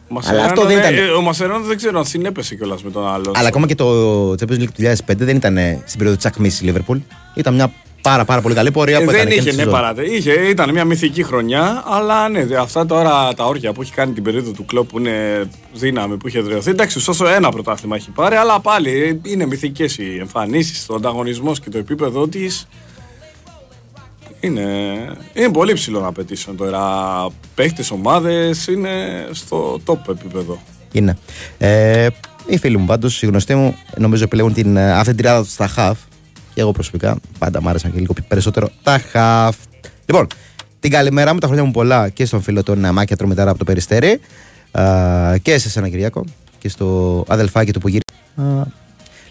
ο 0.09 0.13
Μασεράνο 0.13 0.45
αυτό 0.45 0.65
δεν 0.65 0.77
ήταν- 0.77 0.93
ε, 0.93 1.01
Ο 1.01 1.21
Μασεράνο 1.21 1.63
δεν 1.65 1.77
ξέρω 1.77 1.99
αν 1.99 2.05
συνέπεσε 2.05 2.55
κιόλας 2.55 2.83
με 2.83 2.91
τον 2.91 3.07
Αλόνσο. 3.07 3.31
Αλλά 3.35 3.47
ακόμα 3.47 3.67
και 3.67 3.75
το 3.75 4.31
Champions 4.31 4.59
League 4.59 4.65
του 4.73 4.81
2005 4.81 5.25
δεν 5.25 5.35
ήταν 5.35 5.57
ε, 5.57 5.81
στην 5.85 5.97
περίοδο 5.97 6.15
της 6.17 6.25
ακμής 6.25 6.61
η 6.61 6.73
Liverpool. 6.73 6.97
Ήταν 7.35 7.53
μια 7.53 7.71
πάρα, 8.01 8.25
πάρα 8.25 8.41
πολύ 8.41 8.55
καλή 8.55 8.71
πορεία 8.71 8.97
Ε, 8.97 8.99
που 8.99 9.05
δεν 9.05 9.15
έκανε 9.15 9.29
και 9.29 9.35
είχε, 9.35 9.41
στη 9.49 9.55
ναι, 9.57 9.63
σεζόν. 9.63 9.79
παράτε. 9.79 10.03
Είχε, 10.05 10.31
ήταν 10.31 10.71
μια 10.71 10.85
μυθική 10.85 11.23
χρονιά, 11.23 11.83
αλλά 11.87 12.29
ναι, 12.29 12.45
δε- 12.45 12.57
αυτά 12.59 12.85
τώρα 12.85 13.33
τα 13.33 13.45
όρια 13.45 13.73
που 13.73 13.81
έχει 13.81 13.91
κάνει 13.93 14.13
την 14.13 14.23
περίοδο 14.23 14.51
του 14.51 14.65
κλοπ 14.65 14.89
που 14.89 14.99
είναι 14.99 15.49
δύναμη 15.73 16.17
που 16.17 16.27
είχε 16.27 16.39
δρεωθεί. 16.39 16.69
Εντάξει, 16.69 16.97
ωστόσο 16.97 17.27
ένα 17.27 17.49
πρωτάθλημα 17.49 17.95
έχει 17.95 18.09
πάρει, 18.09 18.35
αλλά 18.35 18.59
πάλι 18.59 18.89
ε, 19.03 19.19
είναι 19.29 19.45
μυθικές 19.45 19.97
οι 19.97 20.17
εμφανίσεις, 20.19 20.85
ο 20.89 20.95
ανταγωνισμός 20.95 21.59
και 21.59 21.69
το 21.69 21.77
επίπεδο 21.77 22.27
της. 22.27 22.67
Είναι, 24.39 24.61
είναι 25.33 25.49
πολύ 25.51 25.73
ψηλό 25.73 25.99
να 25.99 26.07
απαιτήσεων 26.07 26.57
τώρα. 26.57 26.81
Παίχτες, 27.55 27.91
ομάδες 27.91 28.67
είναι 28.67 28.91
στο 29.31 29.79
top 29.85 29.97
επίπεδο. 30.09 30.61
Είναι. 30.91 31.17
Ε, 31.57 32.07
οι 32.45 32.57
φίλοι 32.57 32.77
μου 32.77 32.85
πάντως, 32.85 33.21
οι 33.21 33.25
γνωστοί 33.25 33.55
μου, 33.55 33.75
νομίζω 33.97 34.23
επιλέγουν 34.23 34.53
την, 34.53 34.77
ε, 34.77 34.91
αυτή 34.91 35.07
την 35.07 35.17
τριάδα 35.17 35.41
τους 35.43 35.51
στα 35.51 35.69
half. 35.77 35.93
Και 36.53 36.61
εγώ 36.61 36.71
προσωπικά 36.71 37.17
πάντα 37.39 37.61
μ' 37.61 37.67
άρεσαν 37.67 37.93
και 37.93 37.99
λίγο 37.99 38.13
περισσότερο 38.27 38.69
τα 38.83 39.01
half. 39.13 39.53
Λοιπόν, 40.05 40.27
την 40.79 40.91
καλημέρα 40.91 41.33
μου, 41.33 41.39
τα 41.39 41.47
χρόνια 41.47 41.65
μου 41.65 41.71
πολλά 41.71 42.09
και 42.09 42.25
στον 42.25 42.41
φίλο 42.41 42.63
τον 42.63 42.85
ε, 42.85 42.91
Μάκια 42.91 43.15
Τρομητάρα 43.15 43.49
από 43.49 43.59
το 43.59 43.65
Περιστέρι. 43.65 44.19
Α, 44.71 45.37
και 45.41 45.57
σε 45.57 45.69
σένα 45.69 45.89
Κυριακό 45.89 46.25
και 46.57 46.69
στο 46.69 47.23
αδελφάκι 47.27 47.73
του 47.73 47.79
που 47.79 47.87
γύρισε. 47.87 48.71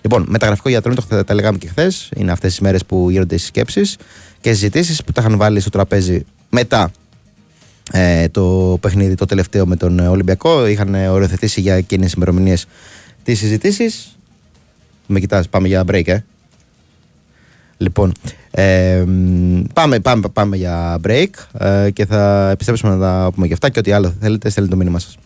Λοιπόν, 0.02 0.24
μεταγραφικό 0.28 0.68
γιατρό, 0.68 0.94
το 0.94 1.02
τα, 1.08 1.24
τα 1.24 1.34
λέγαμε 1.34 1.58
και 1.58 1.66
χθες. 1.66 2.08
Είναι 2.16 2.32
αυτές 2.32 2.50
τις 2.50 2.60
μέρες 2.60 2.84
που 2.84 3.10
γίνονται 3.10 3.34
οι 3.34 3.38
σκέψεις 3.38 3.96
και 4.40 4.52
συζητήσεις 4.52 5.04
που 5.04 5.12
τα 5.12 5.20
είχαν 5.20 5.36
βάλει 5.36 5.60
στο 5.60 5.70
τραπέζι 5.70 6.24
μετά 6.50 6.90
ε, 7.92 8.28
το 8.28 8.78
παιχνίδι 8.80 9.14
το 9.14 9.24
τελευταίο 9.24 9.66
με 9.66 9.76
τον 9.76 9.98
ε, 9.98 10.08
Ολυμπιακό. 10.08 10.66
Είχαν 10.66 10.94
ε, 10.94 11.08
οριοθετήσει 11.08 11.60
για 11.60 11.74
εκείνες 11.74 12.04
τις 12.04 12.14
ημερομηνίες 12.14 12.66
τις 13.22 13.38
συζητήσεις. 13.38 14.16
Με 15.06 15.20
κοιτάς, 15.20 15.48
πάμε 15.48 15.68
για 15.68 15.84
break, 15.86 16.08
ε. 16.08 16.18
Λοιπόν, 17.80 18.12
ε, 18.50 19.02
μ, 19.06 19.62
πάμε, 19.72 20.00
πάμε, 20.00 20.28
πάμε 20.32 20.56
για 20.56 20.98
break 21.06 21.28
ε, 21.58 21.90
και 21.90 22.06
θα 22.06 22.50
επιστρέψουμε 22.50 22.94
να 22.94 23.00
τα 23.00 23.30
πούμε 23.34 23.46
και 23.46 23.52
αυτά 23.52 23.68
και 23.68 23.78
ό,τι 23.78 23.92
άλλο 23.92 24.14
θέλετε, 24.20 24.50
στέλνετε 24.50 24.74
το 24.76 24.80
μήνυμα 24.82 24.98
σας. 24.98 25.16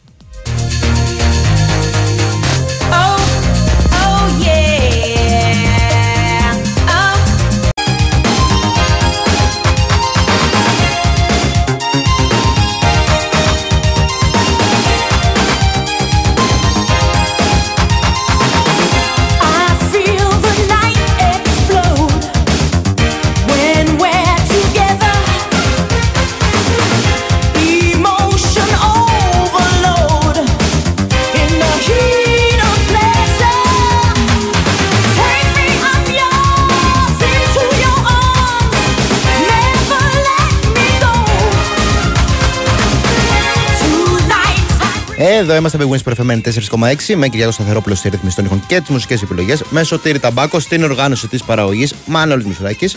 Εδώ 45.27 45.55
είμαστε 45.55 45.79
με 45.79 45.89
Wins 45.91 46.13
FM 46.15 46.41
4,6 46.41 47.15
με 47.17 47.29
Κυριάκο 47.29 47.53
Σταθερόπουλος 47.53 47.99
στη 47.99 48.09
ρύθμιση 48.09 48.37
των 48.37 48.45
ήχων 48.45 48.63
και 48.67 48.81
τις 48.81 48.89
μουσικές 48.89 49.23
επιλογές. 49.23 49.63
Με 49.71 49.83
Σωτήρη 49.83 50.19
Ταμπάκο 50.19 50.61
στην 50.61 50.85
οργάνωση 50.85 51.29
της 51.29 51.43
παραγωγής 51.43 51.95
Μάνολη 52.07 52.47
Μισουράκη. 52.47 52.91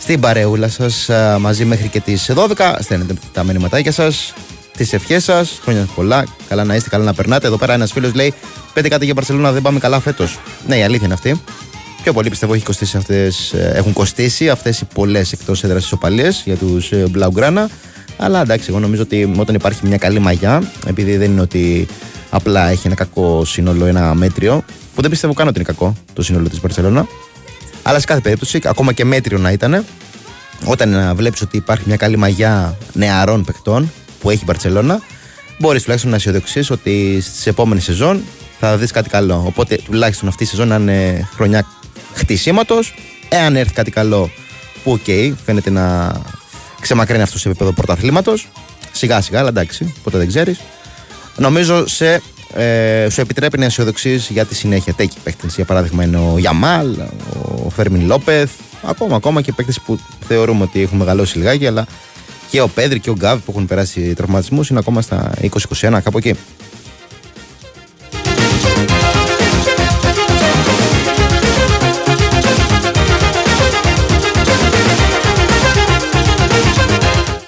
Στην 0.00 0.20
παρεούλα 0.20 0.68
σας 0.68 1.10
μαζί 1.38 1.64
μέχρι 1.64 1.88
και 1.88 2.00
τις 2.00 2.30
12. 2.34 2.76
Στέλνετε 2.78 3.14
τα 3.32 3.44
μηνύματάκια 3.44 3.92
σας, 3.92 4.32
τις 4.76 4.92
ευχές 4.92 5.24
σας. 5.24 5.58
Χρόνια 5.62 5.88
πολλά. 5.94 6.24
Καλά 6.48 6.64
να 6.64 6.74
είστε, 6.74 6.88
καλά 6.88 7.04
να 7.04 7.14
περνάτε. 7.14 7.46
Εδώ 7.46 7.56
πέρα 7.56 7.72
ένας 7.72 7.92
φίλος 7.92 8.14
λέει: 8.14 8.34
Πέντε 8.72 8.88
κάτι 8.88 9.04
για 9.04 9.14
Παρσελόνα, 9.14 9.52
δεν 9.52 9.62
πάμε 9.62 9.78
καλά 9.78 10.00
φέτος. 10.00 10.38
Ναι, 10.66 10.76
η 10.76 10.82
αλήθεια 10.82 11.04
είναι 11.04 11.14
αυτή. 11.14 11.42
Πιο 12.02 12.12
πολύ 12.12 12.28
πιστεύω 12.28 12.54
έχει 12.54 12.64
κοστίσει 12.64 12.96
αυτές, 12.96 13.52
ε, 13.52 13.72
έχουν 13.74 13.92
κοστίσει 13.92 14.48
αυτές 14.48 14.80
οι 14.80 14.84
πολλές 14.94 15.32
εκτός 15.32 15.64
έδρας 15.64 15.84
ισοπαλίε 15.84 16.28
για 16.44 16.56
τους 16.56 16.90
Blaugrana. 16.92 17.64
Αλλά 18.18 18.40
εντάξει, 18.40 18.66
εγώ 18.70 18.78
νομίζω 18.78 19.02
ότι 19.02 19.34
όταν 19.36 19.54
υπάρχει 19.54 19.86
μια 19.86 19.96
καλή 19.96 20.18
μαγιά, 20.18 20.72
επειδή 20.86 21.16
δεν 21.16 21.30
είναι 21.30 21.40
ότι 21.40 21.86
απλά 22.30 22.68
έχει 22.68 22.86
ένα 22.86 22.94
κακό 22.94 23.44
σύνολο, 23.44 23.86
ένα 23.86 24.14
μέτριο, 24.14 24.64
που 24.94 25.00
δεν 25.00 25.10
πιστεύω 25.10 25.32
καν 25.32 25.48
ότι 25.48 25.58
είναι 25.60 25.68
κακό 25.68 25.94
το 26.12 26.22
σύνολο 26.22 26.48
της 26.48 26.60
Μπαρσελόνα. 26.60 27.06
Αλλά 27.82 27.98
σε 27.98 28.06
κάθε 28.06 28.20
περίπτωση, 28.20 28.60
ακόμα 28.64 28.92
και 28.92 29.04
μέτριο 29.04 29.38
να 29.38 29.52
ήταν, 29.52 29.84
όταν 30.64 31.16
βλέπεις 31.16 31.40
ότι 31.40 31.56
υπάρχει 31.56 31.84
μια 31.86 31.96
καλή 31.96 32.16
μαγιά 32.16 32.76
νεαρών 32.92 33.44
παιχτών 33.44 33.92
που 34.20 34.30
έχει 34.30 34.40
η 34.40 34.44
Μπαρσελόνα, 34.46 35.00
μπορείς 35.58 35.82
τουλάχιστον 35.82 36.10
να 36.10 36.16
αισιοδοξείς 36.16 36.70
ότι 36.70 37.20
στις 37.20 37.46
επόμενες 37.46 37.84
σεζόν 37.84 38.22
θα 38.60 38.76
δεις 38.76 38.90
κάτι 38.90 39.08
καλό. 39.08 39.42
Οπότε 39.46 39.78
τουλάχιστον 39.84 40.28
αυτή 40.28 40.42
η 40.42 40.46
σεζόν 40.46 40.68
να 40.68 40.76
είναι 40.76 41.28
χρονιά 41.34 41.66
χτισήματος. 42.14 42.94
Εάν 43.28 43.56
έρθει 43.56 43.72
κάτι 43.72 43.90
καλό, 43.90 44.30
που 44.84 44.92
οκ, 44.92 45.34
φαίνεται 45.44 45.70
να 45.70 46.12
ξεμακρύνει 46.80 47.22
αυτό 47.22 47.38
σε 47.38 47.48
επίπεδο 47.48 47.72
πρωταθλήματος. 47.72 48.48
Σιγά 48.92 49.20
σιγά, 49.20 49.38
αλλά 49.38 49.48
εντάξει, 49.48 49.94
ποτέ 50.02 50.18
δεν 50.18 50.26
ξέρεις. 50.26 50.60
Νομίζω 51.36 51.86
σε, 51.86 52.22
ε, 52.54 53.06
σου 53.10 53.20
επιτρέπει 53.20 53.58
να 53.58 53.64
αισιοδοξείς 53.64 54.28
για 54.28 54.44
τη 54.44 54.54
συνέχεια. 54.54 54.94
Τέτοιοι 54.94 55.16
παίχτες. 55.24 55.46
Για 55.54 55.64
παράδειγμα 55.64 56.04
είναι 56.04 56.16
ο 56.16 56.38
Γιαμάλ, 56.38 56.96
ο 57.64 57.70
Φέρμιν 57.70 58.06
Λόπεθ, 58.06 58.50
ακόμα, 58.82 59.16
ακόμα 59.16 59.40
και 59.40 59.52
παίχτε 59.52 59.72
που 59.84 59.98
θεωρούμε 60.28 60.62
ότι 60.62 60.82
έχουν 60.82 60.98
μεγαλώσει 60.98 61.38
λιγάκι, 61.38 61.66
αλλά 61.66 61.86
και 62.50 62.60
ο 62.60 62.68
Πέδρι 62.68 63.00
και 63.00 63.10
ο 63.10 63.14
Γκάβι 63.14 63.38
που 63.38 63.50
έχουν 63.50 63.66
περάσει 63.66 64.14
τραυματισμούς 64.14 64.68
είναι 64.70 64.78
ακόμα 64.78 65.02
στα 65.02 65.30
20-21, 65.40 66.00
κάπου 66.02 66.18
εκεί. 66.18 66.34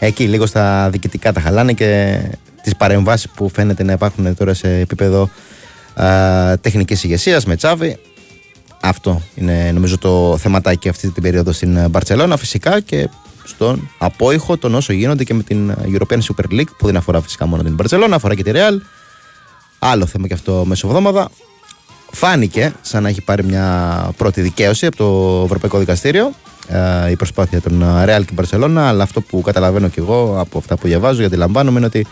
Εκεί 0.02 0.28
λίγο 0.28 0.46
στα 0.46 0.88
διοικητικά 0.90 1.32
τα 1.32 1.40
χαλάνε 1.40 1.72
και 1.72 2.20
τις 2.62 2.76
παρεμβάσεις 2.76 3.30
που 3.30 3.48
φαίνεται 3.48 3.82
να 3.82 3.92
υπάρχουν 3.92 4.36
τώρα 4.36 4.54
σε 4.54 4.78
επίπεδο 4.78 5.30
α, 6.02 6.58
τεχνικής 6.58 7.04
ηγεσίας 7.04 7.44
με 7.44 7.56
Τσάβη. 7.56 7.98
Αυτό 8.80 9.22
είναι 9.34 9.70
νομίζω 9.72 9.98
το 9.98 10.36
θεματάκι 10.38 10.88
αυτή 10.88 11.10
την 11.10 11.22
περίοδο 11.22 11.52
στην 11.52 11.90
Μπαρτσελώνα 11.90 12.36
φυσικά 12.36 12.80
και 12.80 13.08
στον 13.44 13.90
απόϊχο 13.98 14.56
των 14.56 14.74
όσων 14.74 14.96
γίνονται 14.96 15.24
και 15.24 15.34
με 15.34 15.42
την 15.42 15.74
European 15.84 16.18
Super 16.18 16.52
League 16.52 16.70
που 16.78 16.86
δεν 16.86 16.96
αφορά 16.96 17.20
φυσικά 17.20 17.46
μόνο 17.46 17.62
την 17.62 17.74
Μπαρτσελώνα, 17.74 18.16
αφορά 18.16 18.34
και 18.34 18.42
τη 18.42 18.50
Real. 18.54 18.80
Άλλο 19.78 20.06
θέμα 20.06 20.26
και 20.26 20.34
αυτό 20.34 20.64
μεσοβδόμαδα. 20.66 21.30
Φάνηκε 22.12 22.72
σαν 22.80 23.02
να 23.02 23.08
έχει 23.08 23.20
πάρει 23.20 23.44
μια 23.44 24.10
πρώτη 24.16 24.40
δικαίωση 24.40 24.86
από 24.86 24.96
το 24.96 25.42
Ευρωπαϊκό 25.44 25.78
Δικαστήριο 25.78 26.26
ε, 26.26 26.32
η 27.10 27.16
προσπάθεια 27.16 27.60
των 27.60 27.82
ε, 27.82 28.04
Real 28.04 28.24
και 28.24 28.34
Barcelona 28.36 28.76
αλλά 28.76 29.02
αυτό 29.02 29.20
που 29.20 29.40
καταλαβαίνω 29.40 29.88
και 29.88 30.00
εγώ 30.00 30.36
από 30.40 30.58
αυτά 30.58 30.76
που 30.76 30.86
διαβάζω 30.86 31.20
γιατί 31.20 31.36
λαμβάνομαι 31.36 31.78
είναι 31.78 31.86
ότι 31.86 32.06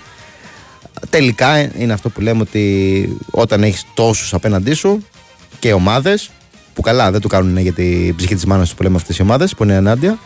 τελικά 1.11 1.79
είναι 1.79 1.93
αυτό 1.93 2.09
που 2.09 2.21
λέμε 2.21 2.41
ότι 2.41 3.17
όταν 3.31 3.63
έχεις 3.63 3.85
τόσους 3.95 4.35
απέναντί 4.35 4.73
σου 4.75 5.05
και 5.59 5.73
ομάδες 5.73 6.31
που 6.75 6.83
καλά 6.83 7.11
δεν 7.11 7.21
του 7.21 7.29
κάνουν 7.29 7.57
για 7.57 7.73
την 7.73 8.15
ψυχή 8.15 8.35
της 8.35 8.45
μάνας 8.45 8.75
που 8.75 8.83
λέμε 8.83 8.97
αυτές 8.97 9.19
οι 9.19 9.23
ομάδες 9.23 9.55
που 9.55 9.63
είναι 9.63 9.75
ενάντια 9.75 10.19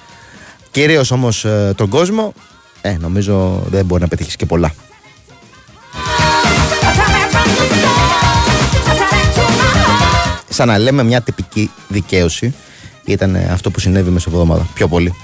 κυρίως 0.70 1.11
όμως 1.11 1.44
ε, 1.44 1.72
τον 1.76 1.88
κόσμο 1.88 2.32
ε, 2.80 2.96
νομίζω 3.00 3.62
δεν 3.70 3.85
μπορεί 3.85 4.02
να 4.02 4.08
πετύχεις 4.08 4.37
και 4.37 4.46
πολλά. 4.46 4.74
Σαν 10.48 10.68
να 10.68 10.78
λέμε 10.78 11.02
μια 11.02 11.20
τυπική 11.20 11.70
δικαίωση 11.88 12.54
ήταν 13.04 13.34
ε, 13.34 13.48
αυτό 13.50 13.70
που 13.70 13.80
συνέβη 13.80 14.10
μεσοβδόμαδα 14.10 14.66
πιο 14.74 14.88
πολύ 14.88 15.14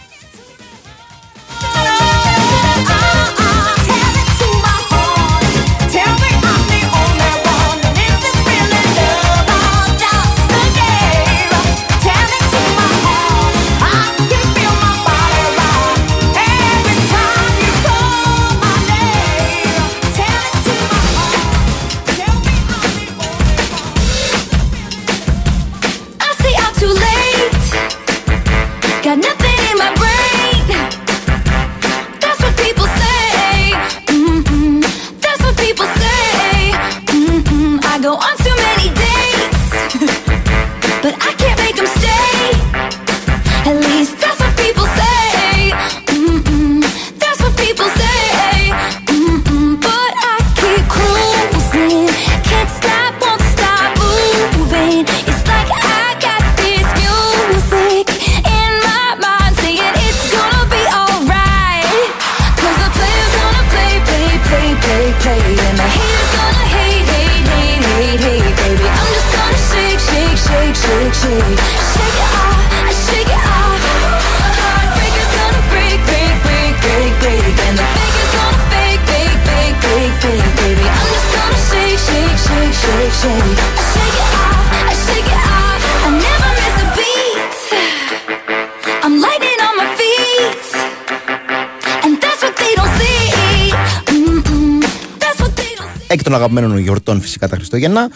των 96.28 96.36
αγαπημένων 96.36 96.78
γιορτών 96.78 97.20
φυσικά 97.20 97.48
τα 97.48 97.56
Χριστούγεννα. 97.56 98.10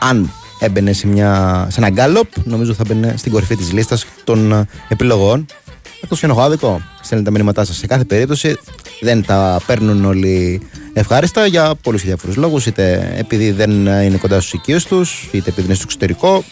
Αν 0.00 0.30
έμπαινε 0.60 0.92
σε, 0.92 1.06
μια, 1.06 1.66
σε 1.70 1.80
ένα 1.80 1.90
γκάλοπ, 1.90 2.28
νομίζω 2.44 2.74
θα 2.74 2.84
μπαινε 2.86 3.14
στην 3.16 3.32
κορυφή 3.32 3.56
της 3.56 3.72
λίστας 3.72 4.06
των 4.24 4.52
ε, 4.52 4.66
επιλογών. 4.88 5.46
Εκτό 6.02 6.16
και 6.16 6.26
άδικο, 6.36 6.82
στέλνετε 7.02 7.30
τα 7.30 7.36
μηνύματά 7.36 7.64
σας. 7.64 7.76
Σε 7.76 7.86
κάθε 7.86 8.04
περίπτωση 8.04 8.56
δεν 9.00 9.24
τα 9.24 9.60
παίρνουν 9.66 10.04
όλοι 10.04 10.60
ευχάριστα 10.92 11.46
για 11.46 11.74
πολλούς 11.82 12.00
και 12.00 12.06
διάφορους 12.06 12.36
λόγους. 12.36 12.66
Είτε 12.66 13.14
επειδή 13.16 13.50
δεν 13.50 13.70
είναι 13.70 14.16
κοντά 14.20 14.40
στους 14.40 14.52
οικείους 14.52 14.84
τους, 14.84 15.28
είτε 15.32 15.50
επειδή 15.50 15.66
είναι 15.66 15.74
στο 15.74 15.84
εξωτερικό, 15.86 16.44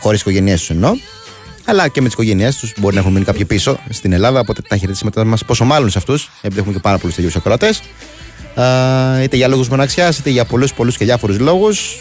χωρίς 0.00 0.20
οικογένειές 0.20 0.58
τους 0.58 0.70
εννοώ. 0.70 0.92
Αλλά 1.64 1.88
και 1.88 2.00
με 2.00 2.06
τις 2.06 2.14
οικογένειές 2.14 2.56
τους 2.56 2.72
μπορεί 2.78 2.94
να 2.94 3.00
έχουν 3.00 3.12
μείνει 3.12 3.24
κάποιοι 3.24 3.44
πίσω 3.44 3.78
στην 3.88 4.12
Ελλάδα. 4.12 4.40
Οπότε 4.40 4.62
τα 4.68 4.76
χαιρετίσματα 4.76 5.24
μας, 5.24 5.44
πόσο 5.44 5.64
μάλλον 5.64 5.90
σε 5.90 5.98
αυτούς, 5.98 6.30
επειδή 6.42 6.60
έχουμε 6.60 6.74
και 6.74 6.80
πάρα 6.80 6.98
πολλούς 6.98 7.16
τέτοιου 7.16 7.30
ακροατές. 7.36 7.82
Είτε 9.22 9.36
για 9.36 9.48
λόγους 9.48 9.68
μοναξιάς, 9.68 10.18
είτε 10.18 10.30
για 10.30 10.44
πολλούς 10.44 10.74
πολλούς 10.74 10.96
και 10.96 11.04
διάφορους 11.04 11.38
λόγους. 11.38 11.98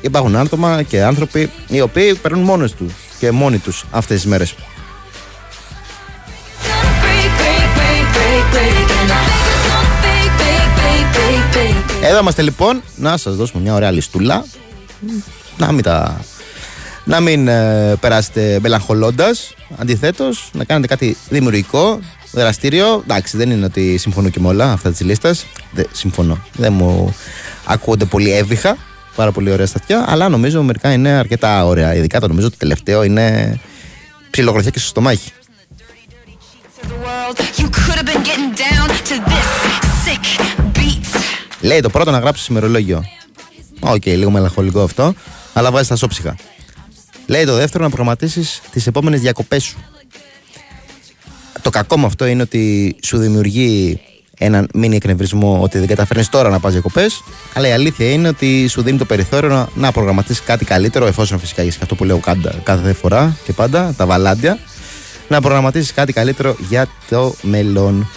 Υπάρχουν 0.00 0.36
άτομα 0.36 0.82
και 0.82 1.02
άνθρωποι 1.02 1.50
οι 1.68 1.80
οποίοι 1.80 2.14
παίρνουν 2.14 2.42
μόνοι 2.42 2.70
τους 2.70 2.92
και 3.18 3.30
μόνοι 3.30 3.58
τους 3.58 3.84
αυτές 3.90 4.20
τις 4.20 4.30
μέρες. 4.30 4.54
Gonna 4.54 4.58
break, 7.02 7.30
break, 7.40 7.66
break, 7.78 8.04
break, 8.16 8.44
break. 8.54 8.76
And 9.00 9.08
the 9.10 9.18
fakers 9.30 9.62
gonna 9.70 9.94
fake, 10.04 10.34
fake, 10.40 10.70
fake, 10.78 10.78
fake, 10.78 11.08
fake, 11.16 11.48
fake. 12.02 12.04
Εδώ 12.04 12.18
είμαστε 12.18 12.42
λοιπόν 12.42 12.82
να 12.96 13.16
σας 13.16 13.36
δώσουμε 13.36 13.62
μια 13.62 13.74
ωραία 13.74 13.90
λιστούλα 13.90 14.44
Να 15.56 15.72
μην 15.72 15.82
τα... 15.82 16.20
Να 17.04 17.20
μην 17.20 17.48
ε, 17.48 17.94
περάσετε 18.00 18.58
μελαγχολώντας 18.62 19.54
Αντιθέτως 19.76 20.50
να 20.52 20.64
κάνετε 20.64 20.86
κάτι 20.86 21.16
δημιουργικό 21.28 22.00
Δραστήριο 22.32 23.02
Εντάξει 23.04 23.36
δεν 23.36 23.50
είναι 23.50 23.64
ότι 23.64 23.96
συμφωνώ 23.96 24.28
και 24.28 24.40
με 24.40 24.48
όλα 24.48 24.72
αυτά 24.72 24.90
της 24.90 25.00
λίστας 25.00 25.46
δεν, 25.72 25.86
Συμφωνώ 25.92 26.38
Δεν 26.52 26.72
μου 26.72 27.14
ακούγονται 27.64 28.04
πολύ 28.04 28.32
εύηχα 28.32 28.76
Πάρα 29.16 29.32
πολύ 29.32 29.50
ωραία 29.50 29.66
σταθιά 29.66 30.04
Αλλά 30.08 30.28
νομίζω 30.28 30.62
μερικά 30.62 30.92
είναι 30.92 31.08
αρκετά 31.08 31.66
ωραία 31.66 31.94
Ειδικά 31.94 32.20
το 32.20 32.28
νομίζω 32.28 32.50
το 32.50 32.56
τελευταίο 32.56 33.02
είναι 33.02 33.58
ψιλογροθιά 34.30 34.70
και 34.70 34.78
στο 34.78 34.88
στομάχι 34.88 35.32
To 36.82 36.86
the 36.86 36.94
world, 37.06 37.38
you 37.60 37.68
could 37.78 37.98
have 38.00 38.08
been 38.12 38.22
getting 38.30 38.52
down 38.66 38.88
to 39.08 39.14
this 39.30 39.48
sick 40.04 40.26
beat. 40.76 41.20
Λέει 41.60 41.80
το 41.80 41.88
πρώτο 41.88 42.10
να 42.10 42.18
γράψεις 42.18 42.46
ημερολόγιο. 42.46 43.04
Οκ, 43.80 44.06
λίγο 44.06 44.30
μελαγχολικό 44.30 44.82
αυτό, 44.82 45.14
αλλά 45.52 45.70
βάζεις 45.70 45.88
τα 45.88 45.96
σώψυχα. 45.96 46.36
Λέει 47.26 47.44
το 47.44 47.54
δεύτερο 47.54 47.84
να 47.84 47.90
προγραμματίσεις 47.90 48.60
τις 48.70 48.86
επόμενες 48.86 49.20
διακοπές 49.20 49.62
σου. 49.62 49.78
Το 51.62 51.70
κακό 51.70 51.98
με 51.98 52.06
αυτό 52.06 52.26
είναι 52.26 52.42
ότι 52.42 52.96
σου 53.02 53.18
δημιουργεί 53.18 54.00
έναν 54.38 54.68
μίνι 54.74 54.96
εκνευρισμό 54.96 55.60
ότι 55.62 55.78
δεν 55.78 55.86
καταφέρνεις 55.86 56.28
τώρα 56.28 56.48
να 56.48 56.60
πας 56.60 56.72
διακοπές. 56.72 57.22
Αλλά 57.54 57.68
η 57.68 57.72
αλήθεια 57.72 58.12
είναι 58.12 58.28
ότι 58.28 58.66
σου 58.68 58.82
δίνει 58.82 58.98
το 58.98 59.04
περιθώριο 59.04 59.48
να, 59.48 59.68
να 59.74 59.92
προγραμματίσεις 59.92 60.42
κάτι 60.42 60.64
καλύτερο, 60.64 61.06
εφόσον 61.06 61.38
φυσικά 61.38 61.62
έχεις 61.62 61.78
αυτό 61.82 61.94
που 61.94 62.04
λέω 62.04 62.18
κάντα, 62.18 62.54
κάθε 62.62 62.92
φορά 62.92 63.36
και 63.44 63.52
πάντα, 63.52 63.94
τα 63.96 64.06
βαλάντια. 64.06 64.58
Να 65.28 65.40
προγραμματίσεις 65.40 65.92
κάτι 65.92 66.12
καλύτερο 66.12 66.56
για 66.68 66.86
το 67.10 67.34
μέλλον. 67.42 68.08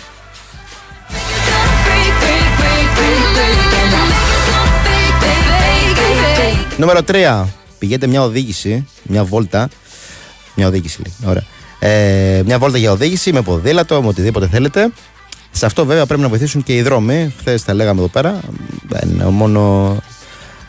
Break, 1.85 2.13
break, 2.21 2.47
break, 2.59 2.87
break, 2.95 3.25
break. 3.35 3.53
And 3.79 3.91
the 3.93 4.03
fakers 4.15 4.47
gonna 4.53 4.77
fake, 4.85 5.15
fake, 5.23 5.95
fake, 5.95 5.97
fake, 5.97 6.67
fake. 6.69 6.77
Νούμερο 6.77 6.99
3. 7.07 7.45
Πηγαίνετε 7.79 8.07
μια 8.07 8.21
οδήγηση, 8.21 8.87
μια 9.03 9.23
βόλτα. 9.23 9.69
Μια 10.55 10.67
οδήγηση 10.67 11.01
λέει. 11.01 11.29
Ωραία. 11.29 11.43
Ε, 11.85 12.41
μια 12.45 12.57
βόλτα 12.57 12.77
για 12.77 12.91
οδήγηση 12.91 13.33
με 13.33 13.41
ποδήλατο, 13.41 14.01
με 14.01 14.07
οτιδήποτε 14.07 14.47
θέλετε. 14.47 14.91
Σε 15.51 15.65
αυτό 15.65 15.85
βέβαια 15.85 16.05
πρέπει 16.05 16.21
να 16.21 16.29
βοηθήσουν 16.29 16.63
και 16.63 16.75
οι 16.75 16.81
δρόμοι. 16.81 17.33
Χθες 17.39 17.63
τα 17.63 17.73
λέγαμε 17.73 17.99
εδώ 17.99 18.09
πέρα. 18.09 18.39
Δεν 18.87 19.09
είναι 19.09 19.25
μόνο 19.25 19.97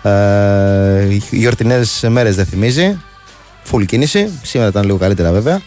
ε, 0.03 1.05
οι 1.09 1.23
γιορτινές 1.31 2.05
μέρες 2.09 2.37
δεν 2.37 2.47
θυμίζει. 2.47 3.01
Φουλ 3.63 3.85
κίνηση. 3.85 4.31
Σήμερα 4.43 4.69
ήταν 4.69 4.85
λίγο 4.85 4.97
καλύτερα 4.97 5.33
βέβαια. 5.33 5.63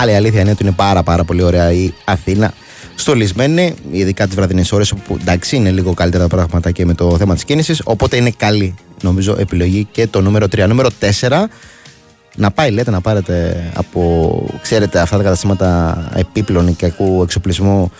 Άλλη 0.00 0.14
αλήθεια 0.14 0.40
είναι 0.40 0.50
ότι 0.50 0.62
είναι 0.62 0.72
πάρα 0.72 1.02
πάρα 1.02 1.24
πολύ 1.24 1.42
ωραία 1.42 1.72
η 1.72 1.92
Αθήνα. 2.04 2.52
Στολισμένη, 2.94 3.74
ειδικά 3.90 4.26
τις 4.26 4.34
βραδινές 4.34 4.72
ώρες, 4.72 4.92
όπου 4.92 5.16
εντάξει 5.20 5.56
είναι 5.56 5.70
λίγο 5.70 5.94
καλύτερα 5.94 6.22
τα 6.22 6.36
πράγματα 6.36 6.70
και 6.70 6.84
με 6.84 6.94
το 6.94 7.16
θέμα 7.16 7.34
της 7.34 7.44
κίνησης. 7.44 7.80
Οπότε 7.84 8.16
είναι 8.16 8.30
καλή, 8.36 8.74
νομίζω, 9.02 9.36
επιλογή 9.38 9.88
και 9.90 10.06
το 10.06 10.20
νούμερο 10.20 10.46
3. 10.46 10.66
Νούμερο 10.68 10.88
4, 11.20 11.48
να 12.36 12.50
πάει, 12.50 12.70
λέτε, 12.70 12.90
να 12.90 13.00
πάρετε 13.00 13.64
από, 13.74 14.60
ξέρετε, 14.62 15.00
αυτά 15.00 15.16
τα 15.16 15.22
καταστήματα 15.22 15.98
επίπλων 16.14 16.76
και 16.76 16.86
ακού 16.86 17.20
εξοπλισμού 17.22 17.92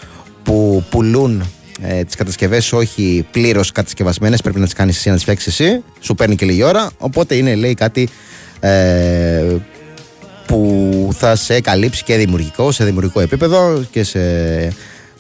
που 0.42 0.84
πουλούν 0.90 1.42
ε, 1.82 2.04
τις 2.04 2.14
κατασκευές 2.14 2.72
όχι 2.72 3.26
πλήρως 3.30 3.72
κατασκευασμένες. 3.72 4.40
Πρέπει 4.40 4.58
να 4.58 4.64
τις 4.64 4.74
κάνεις 4.74 4.96
εσύ, 4.96 5.08
να 5.08 5.14
τις 5.14 5.22
φτιάξεις 5.22 5.60
εσύ. 5.60 5.82
Σου 6.00 6.14
παίρνει 6.14 6.34
και 6.34 6.44
λίγη 6.44 6.62
ώρα. 6.62 6.90
Οπότε 6.98 7.34
είναι, 7.34 7.54
λέει, 7.54 7.74
κάτι 7.74 8.08
ε, 8.60 9.56
που 10.50 11.08
θα 11.12 11.36
σε 11.36 11.60
καλύψει 11.60 12.04
και 12.04 12.16
δημιουργικό, 12.16 12.72
σε 12.72 12.84
δημιουργικό 12.84 13.20
επίπεδο 13.20 13.84
και 13.90 14.04
σε 14.04 14.20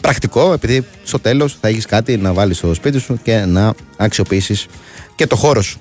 πρακτικό, 0.00 0.52
επειδή 0.52 0.84
στο 1.04 1.18
τέλος 1.18 1.56
θα 1.60 1.68
έχεις 1.68 1.86
κάτι 1.86 2.16
να 2.16 2.32
βάλεις 2.32 2.56
στο 2.56 2.74
σπίτι 2.74 2.98
σου 2.98 3.18
και 3.22 3.36
να 3.36 3.74
αξιοποιήσεις 3.96 4.66
και 5.14 5.26
το 5.26 5.36
χώρο 5.36 5.62
σου. 5.62 5.80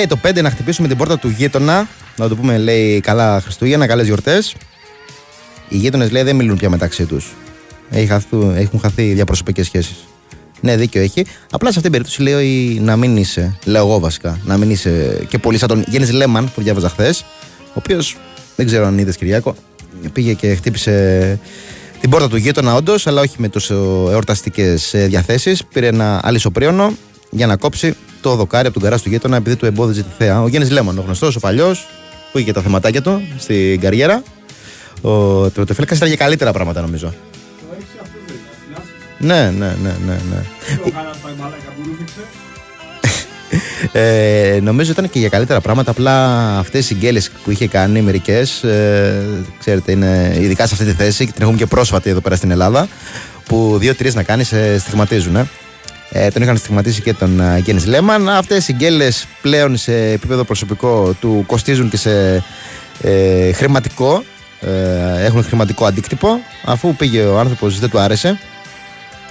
Λέει 0.00 0.08
το 0.08 0.18
5 0.22 0.42
να 0.42 0.50
χτυπήσουμε 0.50 0.88
την 0.88 0.96
πόρτα 0.96 1.18
του 1.18 1.28
γείτονα. 1.28 1.88
Να 2.16 2.28
το 2.28 2.36
πούμε, 2.36 2.58
λέει 2.58 3.00
καλά 3.00 3.40
Χριστούγεννα, 3.40 3.86
καλές 3.86 4.06
γιορτές. 4.06 4.54
Οι 5.68 5.76
γείτονες 5.76 6.10
λέει 6.10 6.22
δεν 6.22 6.36
μιλούν 6.36 6.56
πια 6.56 6.70
μεταξύ 6.70 7.04
τους. 7.04 7.34
Έχουν 8.54 8.80
χαθεί 8.80 9.12
διαπροσωπικές 9.12 9.66
σχέσεις. 9.66 9.96
Ναι, 10.60 10.76
δίκιο 10.76 11.00
έχει. 11.00 11.26
Απλά 11.50 11.72
σε 11.72 11.78
αυτήν 11.78 11.82
την 11.82 11.90
περίπτωση 11.90 12.22
λέει 12.22 12.78
να 12.82 12.96
μην 12.96 13.16
είσαι, 13.16 13.58
λέω 13.64 13.86
εγώ 13.86 13.98
βασικά, 13.98 14.38
να 14.44 14.56
μην 14.56 14.70
είσαι 14.70 15.24
και 15.28 15.38
πολύ 15.38 15.58
σαν 15.58 15.68
τον 15.68 15.84
Γιάννης 15.88 16.12
Λέμαν 16.12 16.52
που 16.54 16.62
διάβαζα 16.62 16.88
χθες, 16.88 17.20
ο 17.68 17.72
οποίος 17.74 18.16
δεν 18.56 18.66
ξέρω 18.66 18.86
αν 18.86 18.98
είδες 18.98 19.16
Κυριάκο, 19.16 19.54
πήγε 20.12 20.32
και 20.32 20.54
χτύπησε 20.54 21.38
την 22.00 22.10
πόρτα 22.10 22.28
του 22.28 22.36
γείτονα 22.36 22.74
όντως, 22.74 23.06
αλλά 23.06 23.20
όχι 23.20 23.34
με 23.38 23.48
τόσο 23.48 23.74
εορταστικές 24.10 24.94
διαθέσεις. 24.94 25.64
Πήρε 25.64 25.86
ένα 25.86 26.20
αλυσοπρίωνο 26.22 26.96
για 27.30 27.46
να 27.46 27.56
κόψει 27.56 27.94
το 28.20 28.34
δοκάρι 28.34 28.66
από 28.66 28.80
τον 28.80 28.82
καρά 28.88 28.98
του 28.98 29.08
γείτονα 29.08 29.36
επειδή 29.36 29.56
του 29.56 29.66
εμπόδιζε 29.66 30.02
τη 30.02 30.08
θέα. 30.18 30.42
Ο 30.42 30.48
Γιάννης 30.48 30.72
Λέμον, 30.72 30.98
ο 30.98 31.02
γνωστός, 31.02 31.36
ο 31.36 31.40
παλιός, 31.40 31.86
που 32.32 32.38
είχε 32.38 32.52
τα 32.52 32.60
θεματάκια 32.62 33.02
του 33.02 33.22
στην 33.38 33.80
καριέρα. 33.80 34.22
Ο 35.00 35.10
Τερματοφύλακα 35.50 35.94
ήταν 35.94 36.08
για 36.08 36.16
καλύτερα 36.16 36.52
πράγματα 36.52 36.80
νομίζω. 36.80 37.14
Ναι, 39.18 39.50
ναι, 39.58 39.76
ναι, 39.82 39.96
ναι. 40.06 40.20
ναι. 40.30 40.42
Ε, 43.92 44.60
νομίζω 44.62 44.90
ήταν 44.92 45.10
και 45.10 45.18
για 45.18 45.28
καλύτερα 45.28 45.60
πράγματα. 45.60 45.90
Απλά 45.90 46.58
αυτές 46.58 46.80
οι 46.80 46.86
συγκέλε 46.86 47.20
που 47.44 47.50
είχε 47.50 47.68
κάνει 47.68 48.02
μερικές, 48.02 48.62
ε, 48.62 49.24
ξέρετε, 49.58 49.92
είναι 49.92 50.36
ειδικά 50.40 50.66
σε 50.66 50.74
αυτή 50.74 50.86
τη 50.86 50.92
θέση 50.92 51.26
και 51.26 51.32
την 51.32 51.42
έχουμε 51.42 51.58
και 51.58 51.66
πρόσφατη 51.66 52.10
εδώ 52.10 52.20
πέρα 52.20 52.36
στην 52.36 52.50
Ελλάδα. 52.50 52.88
Που 53.46 53.76
δύο-τρεις 53.78 54.14
να 54.14 54.22
κάνεις 54.22 54.48
σε 54.48 54.78
στιγματίζουν. 54.78 55.36
Ε. 55.36 55.48
Ε, 56.12 56.28
τον 56.28 56.42
είχαν 56.42 56.56
στιγματίσει 56.56 57.02
και 57.02 57.14
τον 57.14 57.40
ε, 57.40 57.60
Γκένι 57.60 57.84
Λέμαν. 57.84 58.28
Αυτές 58.28 58.68
οι 58.68 58.72
γκέλες 58.72 59.26
πλέον 59.42 59.76
σε 59.76 60.10
επίπεδο 60.10 60.44
προσωπικό 60.44 61.14
του 61.20 61.44
κοστίζουν 61.46 61.88
και 61.88 61.96
σε 61.96 62.44
ε, 63.02 63.52
χρηματικό. 63.52 64.22
Ε, 64.60 65.24
έχουν 65.24 65.44
χρηματικό 65.44 65.84
αντίκτυπο. 65.84 66.28
Αφού 66.64 66.94
πήγε 66.94 67.22
ο 67.22 67.38
άνθρωπος, 67.38 67.78
δεν 67.78 67.90
του 67.90 67.98
άρεσε 67.98 68.38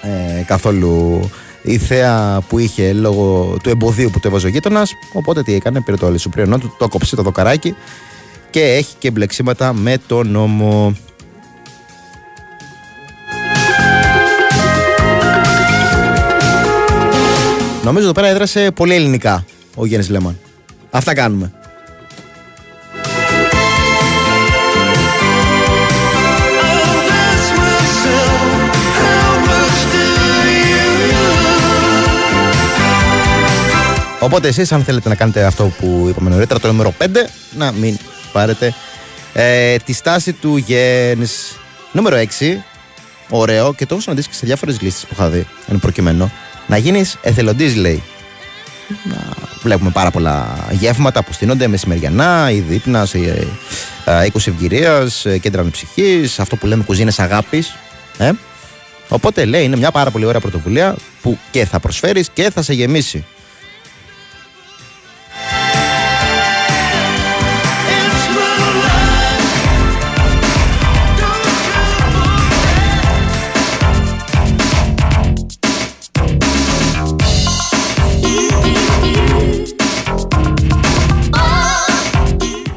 ε, 0.02 0.44
καθόλου 0.44 1.20
η 1.62 1.78
θέα 1.78 2.42
που 2.48 2.60
είχε 2.60 2.94
λόγω 2.94 3.58
του 3.64 3.70
εμποδίου 3.70 4.10
που 4.10 4.20
του 4.20 4.28
έβαζε 4.28 4.46
ο 4.46 4.50
γείτονας. 4.50 4.92
Οπότε 5.14 5.44
τι 5.44 5.54
έκανε, 5.54 5.82
πήρε 5.82 5.98
το 5.98 6.06
αλυσοπρίωνό 6.06 6.58
του, 6.58 6.76
το 6.78 6.88
κόψε 6.88 7.16
το 7.16 7.22
δοκαράκι 7.22 7.76
και 8.50 8.64
έχει 8.64 8.96
και 8.98 9.12
μπλεξίματα 9.12 9.74
με 9.74 9.98
το 10.08 10.24
νόμο. 10.24 10.96
Νομίζω 17.90 18.08
εδώ 18.08 18.22
πέρα 18.22 18.28
έδρασε 18.28 18.72
πολύ 18.72 18.94
ελληνικά 18.94 19.46
ο 19.76 19.86
Γιάννης 19.86 20.10
Λέμαν. 20.10 20.40
Αυτά 20.90 21.14
κάνουμε. 21.14 21.52
Οπότε 34.20 34.48
εσείς, 34.48 34.72
αν 34.72 34.84
θέλετε 34.84 35.10
να 35.10 35.16
κάνετε 35.16 35.44
αυτό 35.44 35.72
που 35.80 36.06
είπαμε 36.10 36.30
νωρίτερα, 36.30 36.60
το 36.60 36.68
νούμερο 36.68 36.94
5, 37.00 37.06
να 37.58 37.72
μην 37.72 37.98
πάρετε 38.32 38.74
ε, 39.34 39.78
τη 39.78 39.94
στάση 39.94 40.34
του 40.34 40.58
Γέννη. 40.58 41.26
Νούμερο 41.92 42.18
6, 42.40 42.58
ωραίο 43.30 43.74
και 43.74 43.86
το 43.86 43.94
έχω 43.94 44.02
συναντήσει 44.02 44.30
και 44.30 44.36
σε 44.36 44.46
διάφορες 44.46 44.82
λίστες 44.82 45.06
που 45.06 45.14
είχα 45.14 45.30
δει, 45.30 45.48
εν 45.68 45.80
προκειμένου. 45.80 46.32
Να 46.70 46.78
γίνεις 46.78 47.18
εθελοντής, 47.22 47.76
λέει. 47.76 48.04
Να 49.04 49.18
βλέπουμε 49.62 49.90
πάρα 49.90 50.12
πολλά 50.12 50.68
γεύματα 50.72 51.24
που 51.24 51.34
στείνονται 51.34 51.68
μεσημεριανά, 51.68 52.52
ή 52.52 52.60
δείπνας, 52.60 53.14
ή 53.14 53.48
ε, 54.06 54.22
ε, 54.22 54.26
οίκου 54.26 54.40
ευγυρίας, 54.46 55.26
κέντρα 55.42 55.66
ψυχή, 55.72 56.30
αυτό 56.38 56.56
που 56.56 56.68
λέμε 56.68 56.84
κουζίνες 56.84 57.20
αγάπης. 57.20 57.76
Ε; 58.18 58.32
Οπότε 59.10 59.46
λέει 59.46 59.64
είναι 59.64 59.76
μια 59.76 59.92
πάρα 59.92 60.12
πολύ 60.12 60.26
ωραία 60.26 60.40
πρωτοβουλία 60.40 60.96
που 61.22 61.38
και 61.52 61.66
θα 61.66 61.80
προσφέρεις 61.80 62.30
και 62.34 62.50
θα 62.50 62.62
σε 62.62 62.74
γεμίσει. 62.74 63.26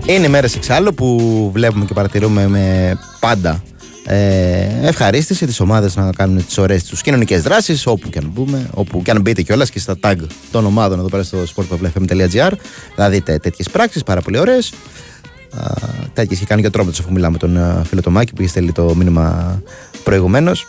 Είναι 0.07 0.29
μέρες 0.29 0.55
εξάλλου 0.55 0.95
που 0.95 1.51
βλέπουμε 1.53 1.85
και 1.85 1.95
παρατηρούμε 1.95 2.49
με 2.49 2.95
πάντα 3.21 3.63
ε, 4.05 4.67
ευχαρίστηση 4.83 5.47
τις 5.47 5.61
ομάδες 5.61 5.97
να 5.97 6.13
κάνουν 6.13 6.47
τις 6.47 6.59
ωραίες 6.59 6.85
τους 6.85 7.01
κοινωνικές 7.03 7.43
δράσεις 7.43 7.87
όπου 7.87 8.09
και 8.09 8.19
αν 8.19 8.31
μπούμε, 8.35 8.71
όπου 8.75 9.03
και 9.03 9.11
αν 9.11 9.21
μπείτε 9.21 9.43
κιόλας 9.43 9.71
και 9.71 9.79
στα 9.79 9.97
tag 10.03 10.17
των 10.51 10.67
ομάδων 10.67 10.99
εδώ 10.99 11.09
πέρα 11.09 11.23
στο 11.23 11.39
sportpavlefm.gr. 11.57 12.53
Θα 12.97 13.11
δείτε 13.11 13.39
τέτοιες 13.39 13.69
πράξεις 13.71 14.03
πάρα 14.03 14.21
πολύ 14.21 14.39
ωραίες. 14.39 14.73
Τέτοιες 16.13 16.39
είχε 16.39 16.47
κάνει 16.47 16.61
και 16.61 16.67
ο 16.67 16.71
τρόπος 16.71 17.01
αφού 17.01 17.13
μιλάμε 17.13 17.33
με 17.33 17.39
τον 17.39 17.57
ε, 17.57 17.83
φίλο 17.85 18.01
Τωμάκη 18.01 18.33
που 18.33 18.43
είχε 18.43 18.51
στείλει 18.51 18.73
το 18.73 18.95
μήνυμα 18.95 19.63
προηγουμένως 20.05 20.67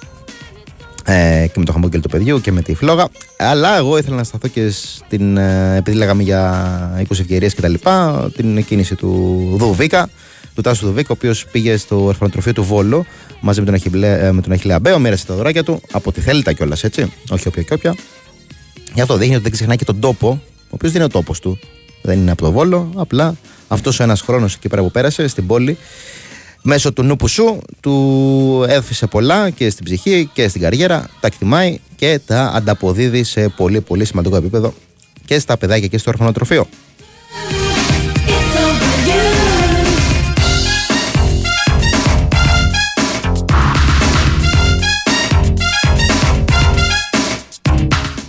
ε, 1.05 1.45
και 1.47 1.59
με 1.59 1.65
το 1.65 1.71
χαμόγελο 1.71 2.01
του 2.01 2.09
παιδιού 2.09 2.41
και 2.41 2.51
με 2.51 2.61
τη 2.61 2.75
φλόγα. 2.75 3.07
Αλλά 3.37 3.77
εγώ 3.77 3.97
ήθελα 3.97 4.15
να 4.15 4.23
σταθώ 4.23 4.47
και 4.47 4.69
στην. 4.69 5.37
Ε, 5.37 5.75
επειδή 5.77 5.97
λέγαμε 5.97 6.23
για 6.23 7.05
20 7.09 7.19
ευκαιρίες 7.19 7.55
κτλ. 7.55 7.73
Την 8.35 8.65
κίνηση 8.65 8.95
του 8.95 9.09
Δουβίκα, 9.57 10.09
του 10.55 10.61
Τάσου 10.61 10.85
Δουβίκα, 10.85 11.07
ο 11.09 11.13
οποίος 11.17 11.45
πήγε 11.45 11.77
στο 11.77 12.03
ορφανοτροφείο 12.03 12.53
του 12.53 12.63
Βόλου 12.63 13.05
μαζί 13.41 13.59
με 13.59 13.65
τον, 13.65 13.75
Αχιμπλέ, 13.75 14.19
ε, 14.19 14.31
με 14.31 14.41
τον 14.41 14.51
Αχιλέα 14.51 14.79
Μπέο, 14.79 14.99
μοίρασε 14.99 15.25
τα 15.25 15.35
δωράκια 15.35 15.63
του 15.63 15.81
από 15.91 16.11
τη 16.11 16.21
Θέλτα 16.21 16.53
κιόλας 16.53 16.83
έτσι. 16.83 17.13
Όχι 17.29 17.47
όποια 17.47 17.63
και 17.63 17.73
όποια. 17.73 17.95
Για 18.93 19.03
αυτό 19.03 19.17
δείχνει 19.17 19.33
ότι 19.33 19.43
δεν 19.43 19.51
ξεχνάει 19.51 19.77
και 19.77 19.85
τον 19.85 19.99
τόπο, 19.99 20.27
ο 20.47 20.69
οποίος 20.69 20.91
δεν 20.91 21.01
είναι 21.01 21.09
ο 21.13 21.19
τόπος 21.19 21.39
του. 21.39 21.59
Δεν 22.01 22.19
είναι 22.19 22.31
από 22.31 22.41
το 22.41 22.51
Βόλο, 22.51 22.91
απλά 22.95 23.35
αυτός 23.67 23.99
ο 23.99 24.03
ένας 24.03 24.21
χρόνος 24.21 24.55
εκεί 24.55 24.67
πέρα 24.67 24.81
που 24.81 24.91
πέρασε 24.91 25.27
στην 25.27 25.47
πόλη 25.47 25.77
μέσω 26.63 26.93
του 26.93 27.03
νούπου 27.03 27.27
σου 27.27 27.61
του 27.79 28.65
έφυσε 28.67 29.07
πολλά 29.07 29.49
και 29.49 29.69
στην 29.69 29.85
ψυχή 29.85 30.29
και 30.33 30.47
στην 30.47 30.61
καριέρα, 30.61 31.09
τα 31.19 31.27
εκτιμάει 31.27 31.79
και 31.95 32.19
τα 32.25 32.51
ανταποδίδει 32.55 33.23
σε 33.23 33.49
πολύ 33.49 33.81
πολύ 33.81 34.05
σημαντικό 34.05 34.35
επίπεδο 34.35 34.73
και 35.25 35.39
στα 35.39 35.57
παιδάκια 35.57 35.87
και 35.87 35.97
στο 35.97 36.09
ορφανοτροφείο. 36.09 36.67
It's 38.27 38.55
over 38.65 39.09
you. 39.09 39.43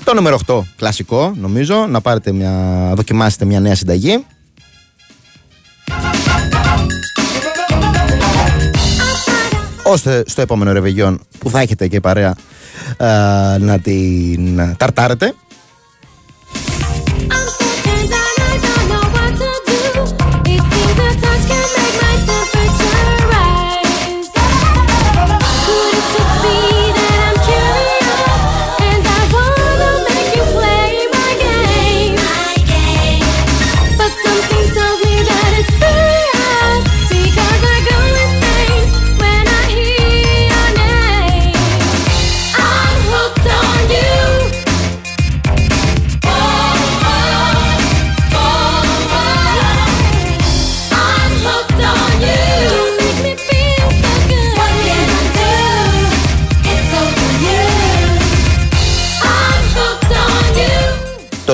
Το 0.04 0.14
νούμερο 0.14 0.38
8, 0.46 0.60
κλασικό 0.76 1.32
νομίζω, 1.36 1.86
να 1.86 2.00
πάρετε 2.00 2.32
μια, 2.32 2.92
δοκιμάσετε 2.94 3.44
μια 3.44 3.60
νέα 3.60 3.74
συνταγή. 3.74 4.24
Ώστε 9.94 10.22
στο 10.26 10.40
επόμενο 10.40 10.72
ρεβεγιόν 10.72 11.20
που 11.38 11.50
θα 11.50 11.61
έχετε 11.61 11.88
και 11.88 12.00
παρέα 12.00 12.35
ε, 12.96 13.07
να 13.59 13.78
την 13.78 14.61
ταρτάρετε. 14.76 15.35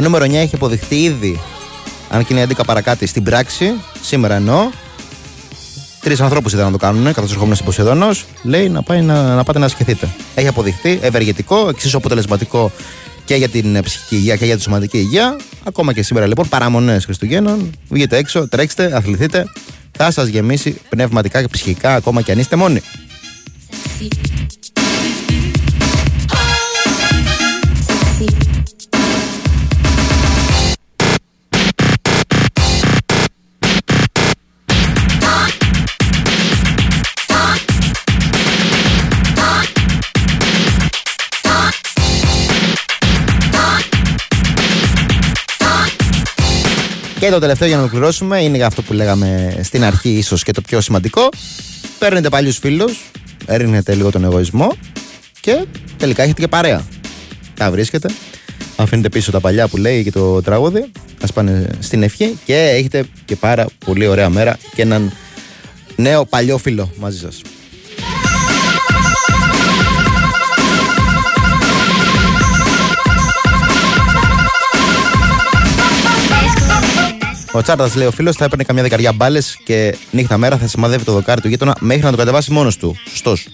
Το 0.00 0.06
νούμερο 0.06 0.24
9 0.24 0.34
έχει 0.34 0.54
αποδειχτεί 0.54 1.02
ήδη, 1.02 1.40
αν 2.10 2.24
και 2.24 2.34
είναι 2.34 2.46
11 2.48 2.60
παρακάτω, 2.66 3.06
στην 3.06 3.22
πράξη, 3.22 3.72
σήμερα 4.02 4.34
εννοώ. 4.34 4.70
Τρεις 6.00 6.20
ανθρώπους 6.20 6.52
ήταν 6.52 6.64
να 6.64 6.70
το 6.70 6.76
κάνουν, 6.76 7.12
καθώς 7.12 7.30
ερχόμουν 7.30 7.54
στην 7.54 7.66
Ποσειδόνο. 7.66 8.08
Λέει 8.42 8.68
να, 8.68 8.82
πάει 8.82 9.00
να, 9.00 9.34
να 9.34 9.44
πάτε 9.44 9.58
να 9.58 9.64
ασκηθείτε. 9.64 10.08
Έχει 10.34 10.46
αποδειχθεί 10.46 10.98
ευεργετικό, 11.02 11.68
εξίσου 11.68 11.96
αποτελεσματικό 11.96 12.72
και 13.24 13.34
για 13.34 13.48
την 13.48 13.76
ε, 13.76 13.82
ψυχική 13.82 14.14
υγεία 14.14 14.36
και 14.36 14.44
για 14.44 14.56
τη 14.56 14.62
σωματική 14.62 14.98
υγεία. 14.98 15.36
Ακόμα 15.64 15.92
και 15.92 16.02
σήμερα 16.02 16.26
λοιπόν, 16.26 16.48
παραμονές 16.48 17.04
Χριστουγέννων. 17.04 17.70
Βγείτε 17.88 18.16
έξω, 18.16 18.48
τρέξτε, 18.48 18.96
αθληθείτε. 18.96 19.44
Θα 19.90 20.10
σας 20.10 20.28
γεμίσει 20.28 20.80
πνευματικά 20.88 21.40
και 21.40 21.48
ψυχικά, 21.48 21.94
ακόμα 21.94 22.22
και 22.22 22.32
αν 22.32 22.38
είστε 22.38 22.56
μόνοι. 22.56 22.80
Και 47.20 47.30
το 47.30 47.38
τελευταίο 47.38 47.68
για 47.68 47.76
να 47.76 47.82
ολοκληρώσουμε 47.82 48.42
είναι 48.42 48.56
για 48.56 48.66
αυτό 48.66 48.82
που 48.82 48.92
λέγαμε 48.92 49.58
στην 49.62 49.84
αρχή, 49.84 50.08
ίσως 50.08 50.42
και 50.42 50.52
το 50.52 50.60
πιο 50.60 50.80
σημαντικό. 50.80 51.28
Παίρνετε 51.98 52.28
παλιούς 52.28 52.58
φίλους, 52.58 53.10
ρίχνετε 53.46 53.94
λίγο 53.94 54.10
τον 54.10 54.24
εγωισμό 54.24 54.72
και 55.40 55.64
τελικά 55.96 56.22
έχετε 56.22 56.40
και 56.40 56.48
παρέα. 56.48 56.86
Τα 57.54 57.70
βρίσκετε. 57.70 58.08
Αφήνετε 58.76 59.08
πίσω 59.08 59.30
τα 59.30 59.40
παλιά 59.40 59.68
που 59.68 59.76
λέει 59.76 60.02
και 60.02 60.10
το 60.10 60.42
τραγούδι. 60.42 60.90
Α 61.20 61.32
πάνε 61.32 61.68
στην 61.78 62.02
ευχή 62.02 62.38
και 62.44 62.54
έχετε 62.54 63.04
και 63.24 63.36
πάρα 63.36 63.66
πολύ 63.84 64.06
ωραία 64.06 64.28
μέρα 64.28 64.58
και 64.74 64.82
έναν 64.82 65.12
νέο 65.96 66.24
παλιό 66.24 66.58
φίλο 66.58 66.92
μαζί 66.98 67.18
σας. 67.18 67.40
Ο 77.52 77.62
Τσάρτας 77.62 77.94
λέει: 77.94 78.06
Ο 78.06 78.10
φίλος 78.10 78.36
θα 78.36 78.44
έπαιρνε 78.44 78.64
καμιά 78.64 78.82
δεκαριά 78.82 79.12
μπάλες 79.12 79.58
και 79.64 79.96
νύχτα 80.10 80.38
μέρα 80.38 80.58
θα 80.58 80.66
σημαδεύει 80.66 81.04
το 81.04 81.12
δοκάρι 81.12 81.40
του 81.40 81.48
γείτονα 81.48 81.76
μέχρι 81.80 82.02
να 82.02 82.10
το 82.10 82.16
κατεβάσει 82.16 82.52
μόνος 82.52 82.76
του. 82.76 82.96
Σωστός. 83.08 83.46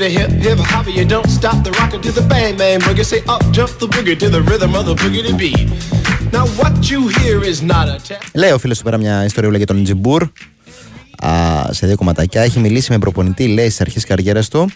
The 0.00 0.08
hip 0.18 0.30
it 0.30 0.42
to 0.44 0.48
the 0.48 0.48
hip 0.48 0.58
hip 0.58 0.70
hop. 0.72 0.86
You 0.98 1.06
don't 1.14 1.30
stop 1.38 1.58
the 1.66 1.72
rocker 1.78 2.00
to 2.06 2.10
the 2.18 2.24
bang 2.32 2.52
bang 2.60 2.78
boogie. 2.86 3.06
Say 3.12 3.20
up 3.34 3.42
jump 3.56 3.70
the 3.82 3.88
boogie 3.94 4.16
to 4.22 4.28
the 4.36 4.42
rhythm 4.50 4.72
of 4.78 4.84
the 4.88 4.96
boogie 5.00 5.22
to 5.28 5.34
beat. 5.40 5.60
Now 6.36 6.44
what 6.60 6.74
you 6.90 7.00
hear 7.18 7.36
is 7.52 7.58
not 7.72 7.86
a 7.88 7.98
test. 8.08 8.30
Λέει 8.34 8.50
ο 8.50 8.58
φίλος 8.58 8.78
του 8.78 8.84
πέρα 8.84 8.96
μια 8.96 9.24
ιστορία 9.24 9.56
για 9.56 9.66
τον 9.66 9.84
Τζιμπούρ 9.84 10.22
α, 11.18 11.32
σε 11.70 11.86
δύο 11.86 11.96
κομματάκια. 11.96 12.42
Έχει 12.42 12.58
μιλήσει 12.58 12.92
με 12.92 12.98
προπονητή, 12.98 13.46
λέει 13.48 13.64
στις 13.64 13.80
αρχές 13.80 14.04
καριέρας 14.04 14.48
του. 14.48 14.70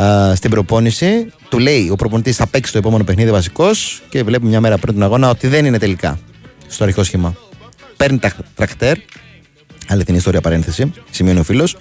Α, 0.00 0.34
στην 0.34 0.50
προπόνηση 0.50 1.32
του 1.48 1.58
λέει 1.58 1.88
ο 1.90 1.96
προπονητής 1.96 2.36
θα 2.36 2.46
παίξει 2.46 2.72
το 2.72 2.78
επόμενο 2.78 3.04
παιχνίδι 3.04 3.30
βασικός 3.30 4.02
και 4.08 4.22
βλέπει 4.22 4.46
μια 4.46 4.60
μέρα 4.60 4.78
πριν 4.78 4.94
τον 4.94 5.02
αγώνα 5.02 5.30
ότι 5.30 5.46
δεν 5.46 5.64
είναι 5.64 5.78
τελικά 5.78 6.18
στο 6.66 6.84
αρχικό 6.84 7.04
σχήμα. 7.04 7.34
Παίρνει 7.96 8.18
τα 8.18 8.32
τρακτέρ, 8.54 8.96
αληθινή 9.88 10.16
ιστορία 10.16 10.40
παρένθεση, 10.40 10.92
σημειώνει 11.10 11.38
ο 11.38 11.42
φίλος, 11.42 11.76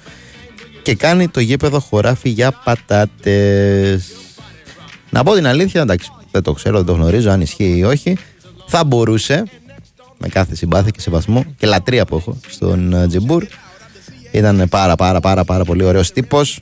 και 0.87 0.95
κάνει 0.95 1.27
το 1.27 1.39
γήπεδο 1.39 1.79
χωράφι 1.79 2.29
για 2.29 2.51
πατάτες. 2.63 4.11
Να 5.09 5.23
πω 5.23 5.33
την 5.33 5.47
αλήθεια, 5.47 5.81
εντάξει, 5.81 6.09
δεν 6.31 6.41
το 6.41 6.53
ξέρω, 6.53 6.77
δεν 6.77 6.85
το 6.85 6.93
γνωρίζω 6.93 7.29
αν 7.29 7.41
ισχύει 7.41 7.77
ή 7.77 7.83
όχι. 7.83 8.17
Θα 8.67 8.83
μπορούσε, 8.83 9.43
με 10.17 10.27
κάθε 10.27 10.55
συμπάθεια 10.55 10.89
και 10.89 11.01
σεβασμό 11.01 11.45
και 11.57 11.67
λατρεία 11.67 12.05
που 12.05 12.15
έχω 12.15 12.37
στον 12.47 12.93
ε, 12.93 13.07
Τζιμπούρ. 13.07 13.45
Ήταν 14.31 14.67
πάρα 14.69 14.95
πάρα 14.95 15.19
πάρα 15.19 15.43
πάρα 15.43 15.63
πολύ 15.63 15.83
ωραίος 15.83 16.11
τύπος 16.11 16.59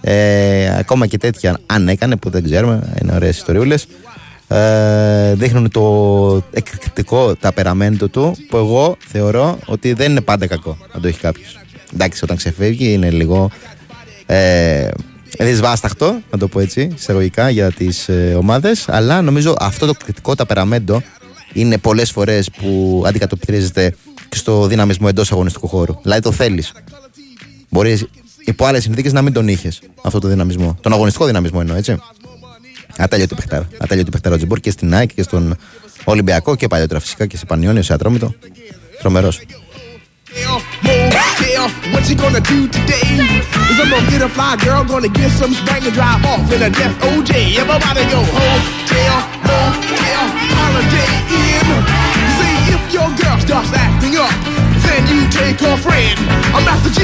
ε, 0.00 0.76
ακόμα 0.78 1.06
και 1.06 1.18
τέτοια 1.18 1.58
αν 1.66 1.88
έκανε 1.88 2.16
που 2.16 2.30
δεν 2.30 2.44
ξέρουμε 2.44 2.96
είναι 3.02 3.12
ωραίες 3.14 3.36
ιστοριούλες 3.36 3.86
ε, 4.48 5.34
δείχνουν 5.34 5.70
το 5.70 6.42
εκρηκτικό 6.50 7.34
ταπεραμέντο 7.36 8.08
του 8.08 8.36
που 8.48 8.56
εγώ 8.56 8.96
θεωρώ 9.06 9.58
ότι 9.66 9.92
δεν 9.92 10.10
είναι 10.10 10.20
πάντα 10.20 10.46
κακό 10.46 10.76
αν 10.92 11.00
το 11.00 11.08
έχει 11.08 11.20
κάποιος. 11.20 11.63
Εντάξει 11.94 12.24
όταν 12.24 12.36
ξεφεύγει 12.36 12.92
είναι 12.92 13.10
λίγο 13.10 13.50
ε, 14.26 14.88
δυσβάσταχτο 15.38 16.20
να 16.30 16.38
το 16.38 16.48
πω 16.48 16.60
έτσι 16.60 16.92
εισαγωγικά 16.96 17.50
για 17.50 17.72
τις 17.72 18.08
ε, 18.08 18.34
ομάδες 18.38 18.88
αλλά 18.88 19.22
νομίζω 19.22 19.54
αυτό 19.58 19.86
το 19.86 19.94
κριτικό 20.04 20.34
ταπεραμέντο 20.34 21.02
είναι 21.52 21.78
πολλές 21.78 22.10
φορές 22.10 22.50
που 22.50 23.02
αντικατοπτρίζεται 23.06 23.94
και 24.28 24.36
στο 24.36 24.66
δυναμισμό 24.66 25.06
εντός 25.10 25.32
αγωνιστικού 25.32 25.68
χώρου 25.68 25.94
δηλαδή 26.02 26.20
το 26.22 26.32
θέλεις 26.32 26.72
Μπορείς 27.74 28.06
υπό 28.44 28.64
άλλες 28.64 28.82
συνθήκες 28.82 29.12
να 29.12 29.22
μην 29.22 29.32
τον 29.32 29.48
είχες 29.48 29.80
αυτό 30.02 30.18
το 30.18 30.28
δυναμισμό. 30.28 30.76
Τον 30.80 30.92
αγωνιστικό 30.92 31.26
δυναμισμό 31.26 31.58
εννοώ, 31.60 31.76
έτσι. 31.76 31.98
Ατέλειωτη 32.96 33.34
παιχτάρα. 33.34 33.68
Ατέλειωτη 33.78 34.10
παιχτάρα 34.10 34.34
ο 34.34 34.38
Τζιμπούρ 34.38 34.60
και 34.60 34.70
στην 34.70 34.94
ΑΕΚ 34.94 35.14
και 35.14 35.22
στον 35.22 35.56
Ολυμπιακό 36.04 36.56
και 36.56 36.66
παλιότερα 36.66 37.00
φυσικά 37.00 37.26
και 37.26 37.36
σε 37.36 37.44
Πανιόνιο, 37.44 37.82
σε 37.82 37.92
Ατρόμητο. 37.92 38.34
Τρομερός. 38.98 39.40
Motel, 40.85 41.65
what 41.91 42.03
you 42.09 42.15
gonna 42.23 42.43
do 42.53 42.59
today? 42.77 43.07
Is 43.69 43.77
I'm 43.81 43.89
gonna 43.93 44.09
get 44.13 44.21
a 44.21 44.29
fly 44.29 44.55
girl, 44.65 44.83
gonna 44.93 45.09
get 45.19 45.31
some 45.41 45.53
spank 45.59 45.83
and 45.87 45.93
drive 45.99 46.23
off 46.31 46.45
in 46.55 46.61
a 46.61 46.69
death 46.79 46.95
OJ. 47.09 47.31
Everybody 47.61 48.03
go 48.13 48.21
hotel, 48.37 49.15
motel, 49.49 50.23
holiday 50.59 51.11
in. 51.41 51.67
See 52.37 52.57
if 52.75 52.83
your 52.95 53.09
girl 53.21 53.37
starts 53.45 53.71
acting 53.85 54.15
up, 54.25 54.35
then 54.85 55.01
you 55.11 55.19
take 55.39 55.59
her 55.67 55.77
friend. 55.85 56.15
I'm 56.55 56.63
Master 56.67 56.93
G. 56.97 56.99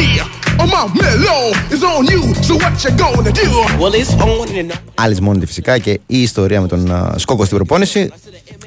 Oh 0.61 0.67
my 0.75 0.83
mellow 1.01 1.43
is 1.75 1.83
on 1.83 2.05
you, 2.13 2.21
so 2.47 2.53
what 2.63 2.75
you 2.83 2.91
gonna 3.03 3.31
do? 3.43 3.47
Well, 3.81 3.93
it's 3.99 4.13
on 4.13 4.47
and 4.59 4.71
on. 4.71 4.77
Άλλη 4.95 5.21
μόνη 5.21 5.45
φυσικά 5.45 5.77
και 5.77 5.99
η 6.07 6.21
ιστορία 6.21 6.61
με 6.61 6.67
τον 6.67 6.91
α, 6.91 7.13
Σκόκο 7.17 7.45
στην 7.45 7.57
προπόνηση. 7.57 8.11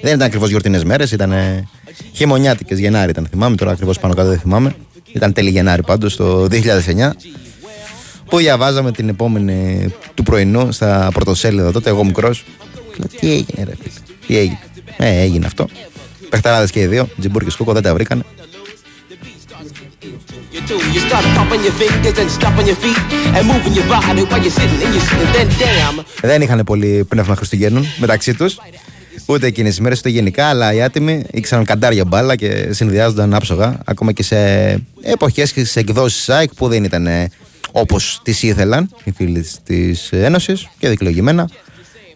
Δεν 0.01 0.15
ήταν 0.15 0.27
ακριβώ 0.27 0.47
γιορτινέ 0.47 0.81
μέρε, 0.85 1.05
ήταν 1.13 1.33
χειμωνιάτικες 2.14 2.80
Γενάρη 2.80 3.10
ήταν. 3.10 3.28
Θυμάμαι 3.30 3.56
τώρα 3.56 3.72
ακριβώς 3.72 4.00
πάνω 4.00 4.14
κάτω 4.14 4.30
δεν 4.30 4.40
θυμάμαι. 4.40 4.76
Ήταν 5.14 5.34
τέλη 5.34 5.50
Γενάρη 5.50 5.84
πάντως 5.84 6.16
το 6.16 6.48
2009. 6.52 7.14
Που 8.26 8.38
διαβάζαμε 8.38 8.92
την 8.92 9.10
επόμενη 9.10 9.88
του 10.14 10.24
πρωινού 10.24 10.72
στα 10.72 11.10
πρωτοσέλιδα 11.14 11.72
τότε, 11.72 11.90
εγώ 11.90 12.04
μικρός. 12.04 12.46
Τι 13.20 13.32
έγινε, 13.32 13.64
ρε 13.64 13.74
φίλε. 13.82 13.94
Τι 14.28 14.38
έγινε. 14.38 14.60
Ε, 14.98 15.22
έγινε 15.22 15.46
αυτό. 15.46 15.68
Πεχταράδε 16.30 16.68
και 16.68 16.80
οι 16.80 16.86
δύο, 16.86 17.08
Τζιμπούρ 17.20 17.44
και 17.44 17.50
Σκόκο 17.50 17.74
δεν 17.74 17.82
τα 17.82 17.94
βρήκανε. 17.94 18.24
You 20.56 20.62
do. 20.70 20.78
You 20.96 21.02
start 21.08 21.26
pumping 21.38 21.64
your 21.68 21.76
fingers 21.82 22.18
and 22.22 22.30
stomping 22.38 22.68
your 22.72 22.80
feet 22.84 23.00
and 23.36 23.44
moving 23.52 23.74
your 23.80 23.88
body 23.96 24.24
while 24.30 24.42
you're 24.44 24.58
sitting 24.60 24.80
and 24.86 24.92
you're 24.96 25.08
sitting. 25.10 25.32
Then 25.34 25.48
damn. 25.48 26.06
Δεν 26.22 26.42
είχαν 26.42 26.64
πολύ 26.66 27.06
πνεύμα 27.10 27.36
Χριστουγέννων 27.36 27.86
μεταξύ 27.98 28.34
τους. 28.34 28.58
Ούτε 29.26 29.48
εκείνες 29.48 29.72
τις 29.72 29.80
μέρες, 29.80 30.00
ούτε 30.00 30.10
γενικά, 30.10 30.46
αλλά 30.46 30.74
οι 30.74 30.82
άτιμοι 30.82 31.24
ήξεραν 31.32 31.66
καντάρια 31.66 32.06
μπάλα 32.06 32.36
και 32.36 32.74
συνδυάζονταν 32.74 33.34
άψογα. 33.34 33.80
Ακόμα 33.86 34.12
και 34.12 34.24
σε 34.24 34.38
εποχές 35.02 35.52
και 35.52 35.66
σε 35.66 35.80
εκδόσεις 35.80 36.24
ΣΑΙΚ 36.24 36.54
που 36.54 36.68
δεν 36.68 36.84
ήταν 36.84 37.08
όπως 37.72 38.20
τις 38.24 38.44
ήθελαν 38.44 38.90
οι 39.04 39.12
φίλοι 39.12 39.46
της 39.64 40.10
Ένωσης 40.12 40.70
και 40.78 40.90
δικαιολογημένα. 40.90 41.50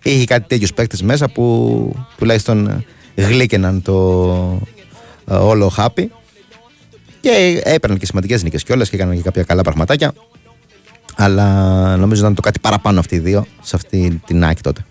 Είχε 0.03 0.25
κάτι 0.25 0.47
τέτοιους 0.47 0.73
παίκτες 0.73 1.01
μέσα 1.01 1.29
που 1.29 1.95
τουλάχιστον 2.17 2.85
γλύκαιναν 3.15 3.81
το 3.81 4.61
ε, 5.31 5.33
όλο 5.33 5.69
χάπι. 5.69 6.11
Και 7.21 7.61
έπαιρναν 7.63 7.99
και 7.99 8.05
σημαντικές 8.05 8.43
νίκες 8.43 8.63
κιόλας 8.63 8.89
και 8.89 8.95
έκαναν 8.95 9.15
και 9.15 9.21
κάποια 9.21 9.43
καλά 9.43 9.61
πραγματάκια. 9.61 10.13
Αλλά 11.15 11.45
νομίζω 11.97 12.21
ήταν 12.21 12.35
το 12.35 12.41
κάτι 12.41 12.59
παραπάνω 12.59 12.99
αυτοί 12.99 13.15
οι 13.15 13.19
δύο 13.19 13.45
σε 13.61 13.75
αυτή 13.75 14.21
την 14.25 14.43
άκη 14.45 14.61
τότε. 14.61 14.85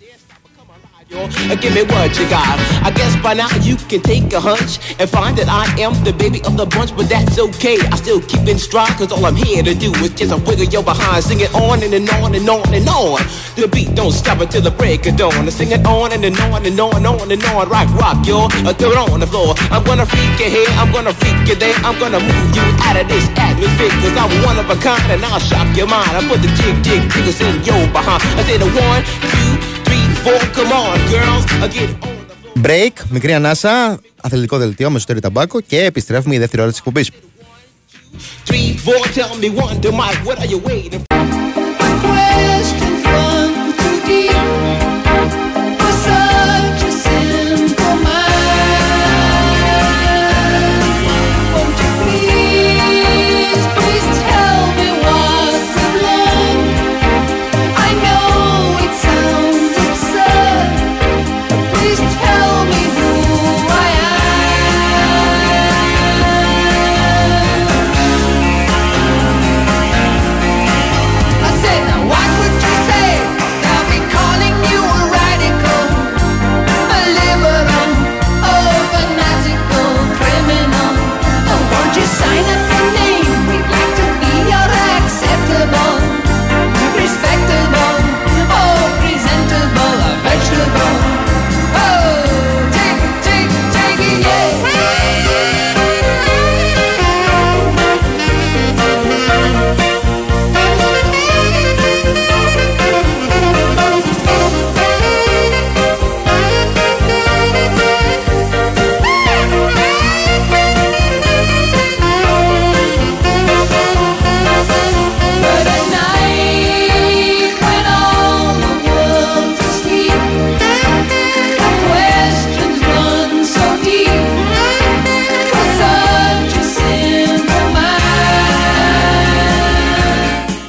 Uh, 1.07 1.55
Give 1.55 1.73
me 1.73 1.83
what 1.87 2.11
you 2.19 2.27
got. 2.27 2.59
I 2.83 2.91
guess 2.91 3.15
by 3.23 3.33
now 3.33 3.47
you 3.63 3.77
can 3.87 4.01
take 4.03 4.27
a 4.33 4.41
hunch 4.43 4.83
and 4.99 5.07
find 5.09 5.37
that 5.39 5.47
I 5.47 5.63
am 5.79 5.95
the 6.03 6.11
baby 6.11 6.43
of 6.43 6.59
the 6.59 6.65
bunch, 6.67 6.91
but 6.95 7.07
that's 7.07 7.39
okay. 7.39 7.79
I 7.79 7.95
still 7.95 8.19
keep 8.19 8.43
in 8.43 8.59
stride, 8.59 8.91
cause 8.99 9.11
all 9.15 9.23
I'm 9.25 9.35
here 9.35 9.63
to 9.63 9.73
do 9.73 9.87
is 10.03 10.11
just 10.11 10.35
a 10.35 10.37
wiggle 10.37 10.67
your 10.67 10.83
behind, 10.83 11.23
sing 11.23 11.39
it 11.39 11.53
on 11.55 11.79
and, 11.79 11.93
and 11.93 12.09
on 12.19 12.35
and 12.35 12.43
on 12.49 12.67
and 12.75 12.83
on. 12.91 13.23
The 13.55 13.71
beat 13.71 13.95
don't 13.95 14.11
stop 14.11 14.41
until 14.43 14.61
the 14.61 14.71
break 14.71 15.07
of 15.07 15.15
dawn. 15.15 15.47
I 15.47 15.49
sing 15.49 15.71
it 15.71 15.85
on 15.87 16.11
and, 16.11 16.25
and 16.25 16.35
on 16.51 16.65
and 16.65 16.75
on 16.75 16.99
and 16.99 17.07
on 17.07 17.31
and 17.31 17.43
on. 17.55 17.69
Rock, 17.71 17.87
rock, 17.95 18.19
yo, 18.27 18.51
uh, 18.67 18.73
throw 18.75 18.91
it 18.91 18.99
on 18.99 19.23
the 19.23 19.27
floor. 19.27 19.55
I'm 19.71 19.87
gonna 19.87 20.05
freak 20.05 20.35
you 20.43 20.51
here, 20.51 20.71
I'm 20.75 20.91
gonna 20.91 21.13
freak 21.15 21.39
you 21.47 21.55
there. 21.55 21.75
I'm 21.87 21.95
gonna 22.03 22.19
move 22.19 22.49
you 22.51 22.67
out 22.83 22.99
of 22.99 23.07
this 23.07 23.23
atmosphere, 23.39 23.95
cause 24.03 24.15
I'm 24.19 24.31
one 24.43 24.59
of 24.59 24.67
a 24.67 24.75
kind 24.83 25.07
and 25.07 25.23
I'll 25.23 25.39
shock 25.39 25.71
your 25.71 25.87
mind. 25.87 26.11
I 26.11 26.19
put 26.27 26.43
the 26.43 26.51
jig, 26.59 26.75
jig, 26.83 27.07
jiggles 27.15 27.39
in 27.39 27.63
your 27.63 27.87
behind. 27.95 28.19
I 28.35 28.43
say 28.43 28.59
the 28.59 28.67
one, 28.67 29.01
two, 29.31 29.76
three, 30.23 30.31
four, 30.31 30.39
come 30.57 30.71
on, 30.71 30.97
girls, 31.09 31.45
I 31.61 31.67
get 31.67 32.05
on. 32.05 32.15
Break, 32.61 32.91
μικρή 33.09 33.33
ανάσα, 33.33 33.99
αθλητικό 34.21 34.57
δελτίο 34.57 34.89
με 34.89 34.99
σωτήρι 34.99 35.19
ταμπάκο 35.19 35.61
και 35.61 35.83
επιστρέφουμε 35.83 36.29
για 36.29 36.39
δεύτερη 36.39 36.61
ώρα 36.61 36.71
της 36.71 36.79
εκπομπής. 36.79 37.09
Three, 38.45 38.77
four, 38.85 39.07
tell 39.13 39.35
me 39.41 39.49
one, 39.49 39.81
to 39.81 39.91
my, 39.91 40.13
what 40.25 40.39
are 40.39 40.49
you 40.53 40.57
waiting 40.57 41.01
for? 41.09 42.86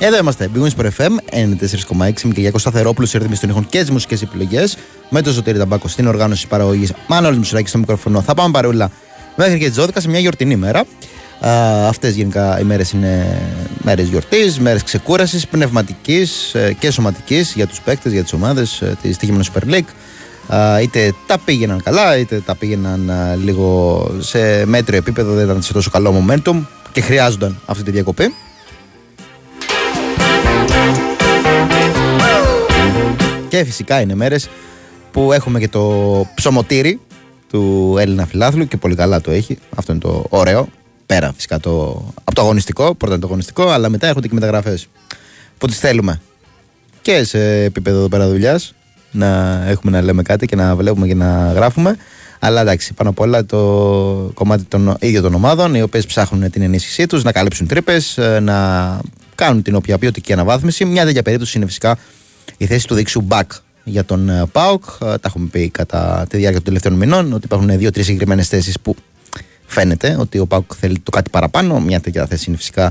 Εδώ 0.08 0.16
είμαστε, 0.16 0.50
Big 0.54 0.62
Wings 0.62 0.88
FM 0.96 1.10
94,6 1.30 2.24
με 2.24 2.32
Κυριακό 2.34 2.58
Σταθερόπουλος 2.58 3.10
σε 3.10 3.18
ρύθμιση 3.18 3.40
των 3.40 3.50
ήχων 3.50 3.66
και 3.66 3.80
τις 3.80 3.90
μουσικές 3.90 4.22
επιλογές. 4.22 4.76
Με 5.10 5.22
το 5.22 5.30
Ζωτήρι 5.30 5.58
Ταμπάκο 5.58 5.88
στην 5.88 6.06
οργάνωση 6.06 6.46
παραγωγής. 6.46 6.92
Μάνο 7.06 7.30
Μουσουράκη 7.30 7.68
στο 7.68 7.78
μικρόφωνο. 7.78 8.20
Θα 8.20 8.34
πάμε 8.34 8.50
παρούλα 8.50 8.90
μέχρι 9.36 9.58
και 9.58 9.68
τις 9.68 9.78
12 9.84 9.88
σε 9.94 10.08
μια 10.08 10.18
γιορτινή 10.18 10.56
μέρα. 10.56 10.84
Αυτές 11.88 12.14
γενικά 12.14 12.60
οι 12.60 12.62
μέρες 12.62 12.90
είναι 12.90 13.40
μέρες 13.82 14.08
γιορτής, 14.08 14.58
μέρες 14.58 14.82
ξεκούρασης, 14.82 15.46
πνευματικής 15.46 16.54
και 16.78 16.90
σωματικής 16.90 17.52
για 17.54 17.66
τους 17.66 17.80
παίκτες, 17.80 18.12
για 18.12 18.22
τις 18.22 18.32
ομάδες 18.32 18.82
τη 19.02 19.12
στοιχειμένη 19.12 19.44
Super 19.52 19.74
League. 19.74 19.88
Α, 20.54 20.80
είτε 20.80 21.14
τα 21.26 21.38
πήγαιναν 21.38 21.82
καλά, 21.82 22.18
είτε 22.18 22.40
τα 22.40 22.56
πήγαιναν 22.56 23.10
α, 23.10 23.34
λίγο 23.34 24.00
σε 24.18 24.66
μέτριο 24.66 24.98
επίπεδο, 24.98 25.34
δεν 25.34 25.44
ήταν 25.44 25.62
σε 25.62 25.72
τόσο 25.72 25.90
καλό 25.90 26.24
momentum 26.26 26.62
και 26.92 27.00
χρειάζονταν 27.00 27.60
αυτή 27.66 27.82
τη 27.82 27.90
διακοπή. 27.90 28.34
Και 33.48 33.64
φυσικά 33.64 34.00
είναι 34.00 34.14
μέρες 34.14 34.48
που 35.12 35.32
έχουμε 35.32 35.58
και 35.58 35.68
το 35.68 36.26
ψωμοτήρι 36.34 37.00
του 37.50 37.94
Έλληνα 37.98 38.26
φιλάθλου 38.26 38.68
και 38.68 38.76
πολύ 38.76 38.94
καλά 38.94 39.20
το 39.20 39.30
έχει. 39.30 39.58
Αυτό 39.76 39.92
είναι 39.92 40.00
το 40.00 40.26
ωραίο. 40.28 40.68
Πέρα 41.06 41.32
φυσικά 41.34 41.60
το, 41.60 42.04
από 42.24 42.34
το 42.34 42.40
αγωνιστικό, 42.40 42.94
πρώτα 42.94 43.12
είναι 43.12 43.20
το 43.20 43.26
αγωνιστικό, 43.26 43.68
αλλά 43.68 43.88
μετά 43.88 44.06
έρχονται 44.06 44.28
και 44.28 44.34
μεταγραφές 44.34 44.88
που 45.58 45.66
τις 45.66 45.78
θέλουμε 45.78 46.20
και 47.02 47.24
σε 47.24 47.62
επίπεδο 47.62 47.98
εδώ 47.98 48.08
πέρα 48.08 48.28
δουλειάς 48.28 48.74
να 49.10 49.62
έχουμε 49.66 49.92
να 49.92 50.02
λέμε 50.02 50.22
κάτι 50.22 50.46
και 50.46 50.56
να 50.56 50.76
βλέπουμε 50.76 51.06
και 51.06 51.14
να 51.14 51.52
γράφουμε. 51.52 51.96
Αλλά 52.38 52.60
εντάξει, 52.60 52.94
πάνω 52.94 53.10
απ' 53.10 53.20
όλα 53.20 53.44
το 53.46 53.58
κομμάτι 54.34 54.64
των 54.64 54.96
ίδιων 55.00 55.22
των 55.22 55.34
ομάδων, 55.34 55.74
οι 55.74 55.82
οποίες 55.82 56.06
ψάχνουν 56.06 56.50
την 56.50 56.62
ενίσχυσή 56.62 57.06
τους, 57.06 57.22
να 57.22 57.32
καλύψουν 57.32 57.66
τρύπες, 57.66 58.18
να 58.40 59.00
κάνουν 59.34 59.62
την 59.62 59.74
οποία 59.74 59.98
ποιοτική 59.98 60.32
αναβάθμιση. 60.32 60.84
Μια 60.84 61.04
τέτοια 61.04 61.22
περίπτωση 61.22 61.56
είναι 61.56 61.66
φυσικά 61.66 61.98
η 62.56 62.66
θέση 62.66 62.86
του 62.86 62.94
δεξιού 62.94 63.26
back 63.28 63.46
για 63.84 64.04
τον 64.04 64.28
ε, 64.28 64.46
ΠΑΟΚ. 64.52 64.84
Ε, 64.84 65.04
Τα 65.04 65.20
έχουμε 65.22 65.48
πει 65.48 65.70
κατά 65.70 66.26
τη 66.28 66.36
διάρκεια 66.36 66.60
των 66.62 66.64
τελευταίων 66.64 66.94
μηνών 66.94 67.32
ότι 67.32 67.44
υπάρχουν 67.44 67.78
δύο-τρεις 67.78 68.04
συγκεκριμένες 68.04 68.48
θέσεις 68.48 68.80
που 68.80 68.96
φαίνεται 69.66 70.16
ότι 70.18 70.38
ο 70.38 70.46
ΠΑΟΚ 70.46 70.72
θέλει 70.76 70.98
το 70.98 71.10
κάτι 71.10 71.30
παραπάνω. 71.30 71.80
Μια 71.80 72.00
τέτοια 72.00 72.26
θέση 72.26 72.44
είναι 72.48 72.56
φυσικά 72.56 72.86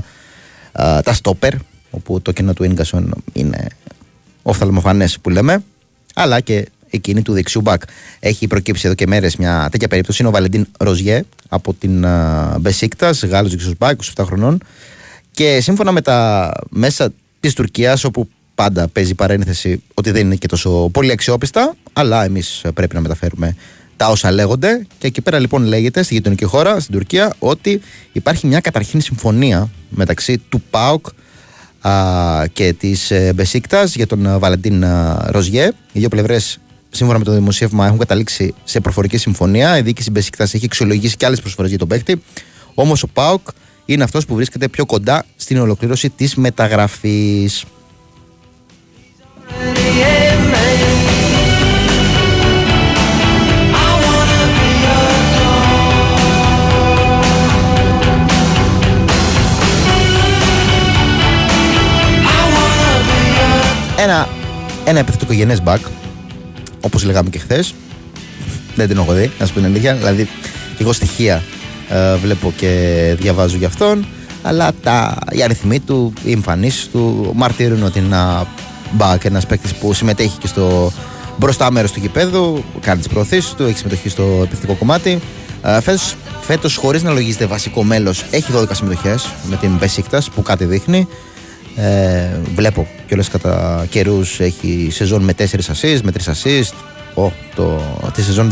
ε, 0.72 1.00
τα 1.00 1.12
στόπερ, 1.12 1.52
όπου 1.90 2.22
το 2.22 2.32
κενό 2.32 2.52
του 2.52 2.64
Ίνγκασον 2.64 3.14
είναι 3.32 3.66
οφθαλμοφανές 4.42 5.18
που 5.18 5.30
λέμε, 5.30 5.62
αλλά 6.14 6.40
και 6.40 6.68
εκείνη 6.90 7.22
του 7.22 7.32
δεξιού 7.32 7.60
μπακ. 7.60 7.82
Έχει 8.20 8.46
προκύψει 8.46 8.86
εδώ 8.86 8.94
και 8.94 9.06
μέρες 9.06 9.36
μια 9.36 9.68
τέτοια 9.70 9.88
περίπτωση. 9.88 10.18
Είναι 10.22 10.30
ο 10.30 10.32
Βαλεντίν 10.32 10.66
Ροζιέ 10.78 11.24
από 11.48 11.74
την 11.74 12.04
Μπεσίκτας, 12.60 13.24
Γάλλος 13.24 13.50
δεξιός 13.50 13.74
μπακ, 13.78 14.00
27 14.16 14.24
χρονών. 14.24 14.62
Και 15.30 15.60
σύμφωνα 15.60 15.92
με 15.92 16.00
τα 16.00 16.50
μέσα 16.70 17.12
της 17.40 17.54
Τουρκίας, 17.54 18.04
όπου 18.04 18.28
πάντα 18.58 18.88
παίζει 18.88 19.14
παρένθεση 19.14 19.82
ότι 19.94 20.10
δεν 20.10 20.26
είναι 20.26 20.34
και 20.34 20.46
τόσο 20.46 20.88
πολύ 20.92 21.12
αξιόπιστα, 21.12 21.74
αλλά 21.92 22.24
εμείς 22.24 22.62
πρέπει 22.74 22.94
να 22.94 23.00
μεταφέρουμε 23.00 23.56
τα 23.96 24.08
όσα 24.08 24.30
λέγονται. 24.30 24.86
Και 24.98 25.06
εκεί 25.06 25.20
πέρα 25.20 25.38
λοιπόν 25.38 25.62
λέγεται 25.62 26.02
στη 26.02 26.14
γειτονική 26.14 26.44
χώρα, 26.44 26.80
στην 26.80 26.94
Τουρκία, 26.94 27.34
ότι 27.38 27.80
υπάρχει 28.12 28.46
μια 28.46 28.60
καταρχήν 28.60 29.00
συμφωνία 29.00 29.70
μεταξύ 29.88 30.38
του 30.38 30.62
ΠΑΟΚ 30.70 31.06
α, 31.80 31.92
και 32.52 32.72
της 32.72 33.10
ε, 33.10 33.32
Μπεσίκτας 33.34 33.94
για 33.94 34.06
τον 34.06 34.26
ε, 34.26 34.38
Βαλεντίν 34.38 34.84
α, 34.84 35.26
Ροζιέ. 35.30 35.70
Οι 35.92 35.98
δύο 35.98 36.08
πλευρές, 36.08 36.58
σύμφωνα 36.90 37.18
με 37.18 37.24
το 37.24 37.32
δημοσίευμα, 37.32 37.86
έχουν 37.86 37.98
καταλήξει 37.98 38.54
σε 38.64 38.80
προφορική 38.80 39.16
συμφωνία. 39.16 39.78
Η 39.78 39.82
διοίκηση 39.82 40.10
Μπεσίκτας 40.10 40.54
έχει 40.54 40.64
αξιολογήσει 40.64 41.16
και 41.16 41.26
άλλες 41.26 41.40
προσφορές 41.40 41.70
για 41.70 41.78
τον 41.78 41.88
παίκτη. 41.88 42.22
Όμως 42.74 43.02
ο 43.02 43.08
ΠΑΟΚ 43.08 43.48
είναι 43.84 44.04
αυτός 44.04 44.26
που 44.26 44.34
βρίσκεται 44.34 44.68
πιο 44.68 44.86
κοντά 44.86 45.24
στην 45.36 45.58
ολοκλήρωση 45.58 46.10
της 46.10 46.34
μεταγραφής. 46.34 47.64
Ένα, 64.00 64.28
ένα 64.84 64.98
επιθετικογενέ 64.98 65.60
μπακ, 65.62 65.80
όπως 66.80 67.04
λέγαμε 67.04 67.30
και 67.30 67.38
χθες. 67.38 67.74
Δεν 68.74 68.88
την 68.88 68.96
έχω 68.96 69.12
δει, 69.12 69.30
να 69.38 69.46
σου 69.46 69.52
πω 69.52 69.60
την 69.60 69.68
αλήθεια. 69.68 69.94
Δηλαδή, 69.94 70.24
και 70.76 70.82
εγώ 70.82 70.92
στοιχεία 70.92 71.42
ε, 71.88 72.16
βλέπω 72.16 72.52
και 72.56 73.14
διαβάζω 73.18 73.56
για 73.56 73.66
αυτόν. 73.66 74.06
Αλλά 74.42 74.72
τα, 74.82 75.18
οι 75.30 75.42
αριθμοί 75.42 75.80
του, 75.80 76.12
οι 76.24 76.32
εμφανίσεις 76.32 76.88
του 76.88 77.32
μαρτύρουν 77.34 77.82
ότι 77.82 77.98
είναι 77.98 78.06
ένα 78.06 78.46
μπακ, 78.90 79.24
ένας 79.24 79.46
παίκτης 79.46 79.74
που 79.74 79.92
συμμετέχει 79.92 80.38
και 80.38 80.46
στο 80.46 80.92
μπροστά 81.36 81.70
μέρος 81.70 81.92
του 81.92 82.00
γηπέδου, 82.00 82.64
κάνει 82.80 82.98
τις 82.98 83.08
προωθήσεις 83.08 83.52
του, 83.52 83.62
έχει 83.62 83.78
συμμετοχή 83.78 84.08
στο 84.08 84.40
επιθετικό 84.42 84.74
κομμάτι. 84.74 85.20
Ε, 85.62 85.80
φέτος, 85.80 86.14
φέτος 86.40 86.76
χωρίς 86.76 87.02
να 87.02 87.10
λογίζεται 87.10 87.46
βασικό 87.46 87.82
μέλος 87.84 88.24
έχει 88.30 88.52
12 88.52 88.64
συμμετοχές 88.72 89.32
με 89.48 89.56
την 89.56 89.70
Besiktas 89.80 90.26
που 90.34 90.42
κάτι 90.42 90.64
δείχνει 90.64 91.08
Ε, 91.76 92.40
βλέπω 92.54 92.86
κιόλας 93.06 93.28
κατά 93.28 93.86
καιρούς 93.90 94.40
έχει 94.40 94.88
σεζόν 94.90 95.22
με 95.22 95.32
4 95.38 95.42
assist, 95.42 96.00
με 96.02 96.12
3 96.12 96.32
assist. 96.32 96.72
Ο, 97.14 97.32
το, 97.54 97.80
τη 98.14 98.22
σεζόν 98.22 98.50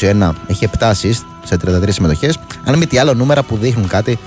2021 0.00 0.30
έχει 0.46 0.68
7 0.78 0.90
assist 0.90 1.22
σε 1.44 1.56
33 1.66 1.88
συμμετοχές. 1.88 2.38
Αν 2.64 2.78
μη 2.78 2.86
τι 2.86 2.98
άλλο, 2.98 3.14
νούμερα 3.14 3.42
που 3.42 3.56
δείχνουν 3.56 3.88
κάτι 3.88 4.18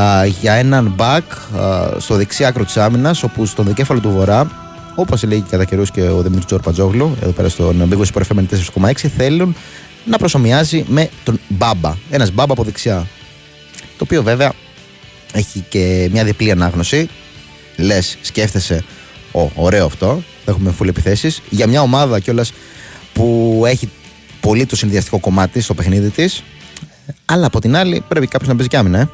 α, 0.00 0.24
για 0.26 0.52
έναν 0.52 0.94
back 0.98 1.58
α, 1.60 2.00
στο 2.00 2.14
δεξί 2.14 2.44
άκρο 2.44 2.64
της 2.64 2.76
άμυνας, 2.76 3.22
όπου 3.22 3.46
στον 3.46 3.66
δικέφαλο 3.66 4.00
του 4.00 4.10
Βορρά, 4.10 4.50
όπως 4.94 5.22
λέει 5.22 5.44
κατά 5.50 5.64
καιρούς 5.64 5.90
και 5.90 6.02
ο 6.02 6.22
Δημήτρης 6.22 6.44
Τζορπατζόγλου, 6.44 7.16
εδώ 7.22 7.30
πέρα 7.30 7.48
στον 7.48 7.88
Big 7.90 7.98
West 7.98 8.22
FM 8.22 8.44
4,6, 8.82 8.92
θέλουν 8.94 9.56
να 10.04 10.18
προσωμιάζει 10.18 10.84
με 10.88 11.08
τον 11.24 11.40
Μπάμπα. 11.48 11.94
Ένας 12.10 12.30
Μπάμπα 12.30 12.52
από 12.52 12.62
δεξιά. 12.64 13.06
Το 13.98 14.04
οποίο 14.04 14.22
βέβαια 14.22 14.52
έχει 15.32 15.64
και 15.68 16.08
μια 16.12 16.24
διπλή 16.24 16.50
ανάγνωση. 16.50 17.08
Λες, 17.76 18.18
σκέφτεσαι, 18.20 18.84
Ω, 19.32 19.50
ωραίο 19.54 19.86
αυτό. 19.86 20.22
Θα 20.44 20.50
έχουμε 20.50 20.74
full 20.80 20.88
επιθέσεις. 20.88 21.42
Για 21.50 21.66
μια 21.66 21.80
ομάδα 21.80 22.20
κιόλας 22.20 22.52
που 23.12 23.62
έχει 23.66 23.88
πολύ 24.40 24.66
το 24.66 24.76
συνδυαστικό 24.76 25.18
κομμάτι 25.18 25.60
στο 25.60 25.74
παιχνίδι 25.74 26.10
της. 26.10 26.42
Αλλά 27.24 27.46
από 27.46 27.60
την 27.60 27.76
άλλη 27.76 28.02
πρέπει 28.08 28.26
κάποιος 28.26 28.48
να 28.48 28.54
παίζει 28.54 28.68
και 28.70 28.76
άμυνα, 28.76 28.98
ε. 28.98 29.08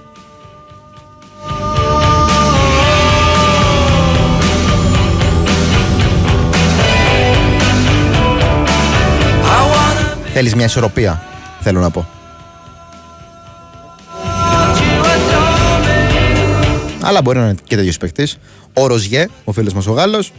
Θέλεις 10.42 10.56
μια 10.56 10.66
ισορροπία, 10.66 11.22
θέλω 11.60 11.80
να 11.80 11.90
πω. 11.90 12.06
Αλλά 17.02 17.22
μπορεί 17.22 17.38
να 17.38 17.44
είναι 17.44 17.54
και 17.64 17.76
τέτοιος 17.76 17.98
παίκτης. 17.98 18.38
Ο 18.72 18.86
Ροζιέ, 18.86 19.28
ο 19.44 19.52
φίλος 19.52 19.72
μας 19.72 19.86
ο 19.86 19.92
Γάλλος, 19.92 20.32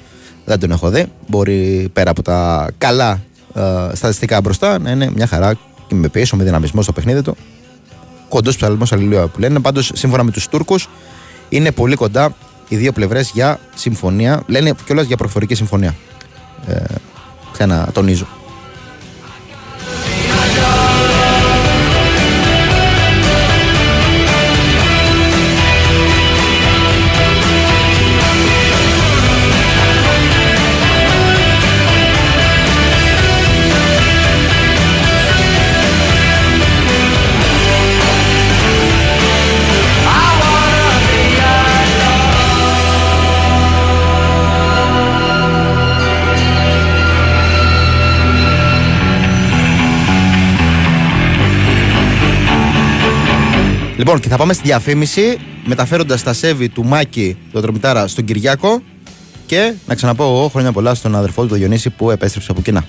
δεν 0.46 0.60
τον 0.60 0.72
έχω 0.72 0.90
δει. 0.90 1.06
Μπορεί 1.28 1.90
πέρα 1.94 2.10
από 2.10 2.22
τα 2.22 2.70
καλά 2.78 3.22
ε, 3.54 3.62
στατιστικά 3.94 4.42
μπροστά 4.42 4.80
να 4.80 4.92
είναι 4.92 5.12
μια 5.16 5.28
χαρά 5.28 5.54
και 5.88 5.96
με 5.96 6.08
πίεσο, 6.08 6.36
με 6.36 6.44
δυναμισμό 6.44 6.82
στο 6.82 6.92
παιχνίδι 6.92 7.22
του. 7.22 7.38
Κοντός 8.30 8.56
ψαλμός 8.56 8.94
αλληλεία 8.94 9.28
που 9.28 9.40
λένε. 9.40 9.60
Πάντως, 9.60 9.92
σύμφωνα 9.94 10.24
με 10.24 10.32
τους 10.32 10.48
Τούρκους, 10.48 10.90
είναι 11.50 11.72
πολύ 11.72 11.96
κοντά 11.96 12.36
οι 12.68 12.76
δύο 12.76 12.92
πλευρές 12.92 13.32
για 13.34 13.60
συμφωνία. 13.76 14.44
Λένε 14.48 14.74
κιόλας 14.86 15.06
για 15.06 15.18
προφορική 15.18 15.56
συμφωνία. 15.56 15.96
Ε, 16.68 16.84
ξανατονίζω. 17.52 18.28
Λοιπόν, 54.04 54.20
και 54.20 54.30
θα 54.30 54.38
πάμε 54.38 54.54
στη 54.54 54.64
διαφήμιση 54.64 55.40
μεταφέροντας 55.66 56.24
τα 56.24 56.34
σέβη 56.34 56.70
του 56.70 56.86
Μάκη 56.86 57.38
του 57.52 57.58
Ατρομητάρα 57.58 58.08
στον 58.08 58.26
Κυριάκο 58.26 58.82
και 59.46 59.74
να 59.86 59.96
ξαναπώ 59.96 60.24
εγώ 60.24 60.48
χρόνια 60.48 60.72
πολλά 60.72 60.94
στον 60.94 61.16
αδερφό 61.16 61.42
του 61.42 61.48
τον 61.48 61.58
Διονύση 61.58 61.90
που 61.90 62.12
επέστρεψε 62.12 62.52
από 62.52 62.62
κοινά. 62.62 62.86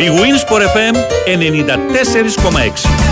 Η 0.00 0.06
Winsport 0.08 0.60
FM 0.60 0.96
94,6 2.86 3.04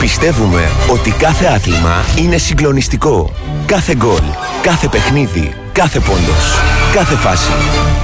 Πιστεύουμε 0.00 0.70
ότι 0.90 1.10
κάθε 1.10 1.46
άθλημα 1.46 2.04
είναι 2.18 2.36
συγκλονιστικό. 2.36 3.32
Κάθε 3.66 3.94
γκολ, 3.94 4.22
κάθε 4.62 4.88
παιχνίδι, 4.88 5.54
κάθε 5.72 6.00
πόντος, 6.00 6.54
κάθε 6.94 7.14
φάση. 7.14 7.50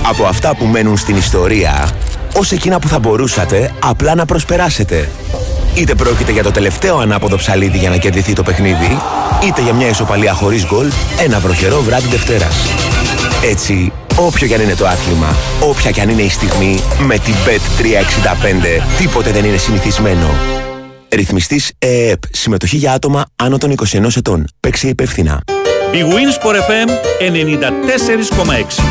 Από 0.09 0.24
αυτά 0.24 0.57
που 0.57 0.64
μένουν 0.64 0.97
στην 0.97 1.16
ιστορία, 1.16 1.90
ως 2.33 2.53
εκείνα 2.53 2.78
που 2.78 2.89
θα 2.89 2.99
μπορούσατε 2.99 3.70
απλά 3.78 4.14
να 4.14 4.24
προσπεράσετε. 4.24 5.09
Είτε 5.74 5.95
πρόκειται 5.95 6.33
για 6.33 6.43
το 6.43 6.51
τελευταίο 6.51 6.99
ανάποδο 6.99 7.37
ψαλίδι 7.37 7.78
για 7.78 7.91
να 7.91 7.97
κερδιθεί 7.97 8.33
το 8.33 8.43
παιχνίδι, 8.43 8.99
είτε 9.45 9.62
για 9.62 9.72
μια 9.72 9.89
ισοπαλία 9.89 10.33
χωρίς 10.33 10.66
γκολ, 10.66 10.91
ένα 11.24 11.41
βροχερό 11.41 11.83
βράδυ 11.83 12.09
Δευτέρας. 12.09 12.57
Έτσι, 13.45 13.93
όποιο 14.16 14.47
κι 14.47 14.55
αν 14.55 14.61
είναι 14.61 14.74
το 14.74 14.87
άθλημα, 14.87 15.37
όποια 15.61 15.91
κι 15.91 16.01
αν 16.01 16.09
είναι 16.09 16.22
η 16.22 16.28
στιγμή, 16.28 16.78
με 16.99 17.18
την 17.18 17.35
Bet365 17.47 18.83
τίποτε 18.99 19.30
δεν 19.30 19.45
είναι 19.45 19.57
συνηθισμένο. 19.57 20.30
Ρυθμιστής 21.14 21.72
ΕΕΠ. 21.78 22.22
Συμμετοχή 22.30 22.76
για 22.76 22.93
άτομα 22.93 23.24
άνω 23.37 23.59
των 23.59 23.70
21 23.70 24.16
ετών. 24.16 24.47
Παίξε 24.61 24.89
υπεύθυνα. 24.89 25.41
Η 25.93 26.05
Winsport 26.09 26.55
FM 26.55 26.89
94,6 27.20 28.83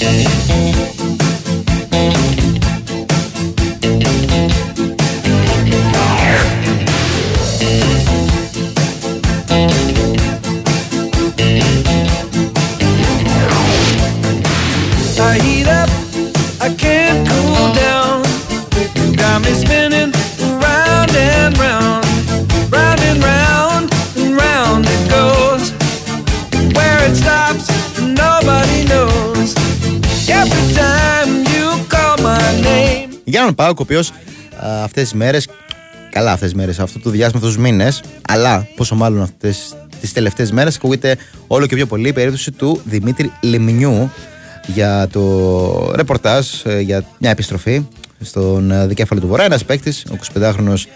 Thank 0.00 1.20
you. 1.20 1.29
Γιάννον 33.70 33.74
Πάοκ, 33.74 33.78
ο 33.78 33.82
οποίος 33.82 34.12
αυτές 34.82 35.02
τις 35.02 35.12
μέρες, 35.12 35.48
καλά 36.10 36.32
αυτές 36.32 36.48
τις 36.48 36.58
μέρες, 36.58 36.78
αυτό 36.78 36.98
το 36.98 37.10
διάστημα, 37.10 37.38
αυτούς 37.38 37.54
τους 37.54 37.64
μήνες, 37.64 38.02
αλλά 38.28 38.68
πόσο 38.76 38.94
μάλλον 38.94 39.22
αυτές 39.22 39.76
τις 40.00 40.12
τελευταίες 40.12 40.52
μέρες, 40.52 40.76
ακούγεται 40.76 41.16
όλο 41.46 41.66
και 41.66 41.74
πιο 41.76 41.86
πολύ 41.86 42.08
η 42.08 42.12
περίπτωση 42.12 42.50
του 42.50 42.80
Δημήτρη 42.84 43.32
Λεμινιού 43.40 44.10
για 44.66 45.08
το 45.12 45.92
ρεπορτάζ, 45.94 46.46
ε, 46.64 46.80
για 46.80 47.04
μια 47.18 47.30
επιστροφή 47.30 47.86
στον 48.20 48.70
ε, 48.70 48.86
δικέφαλο 48.86 49.20
του 49.20 49.26
Βορρά. 49.26 49.44
Ένας 49.44 49.64
παίκτης, 49.64 50.04
ο 50.10 50.16
25χρονος 50.34 50.86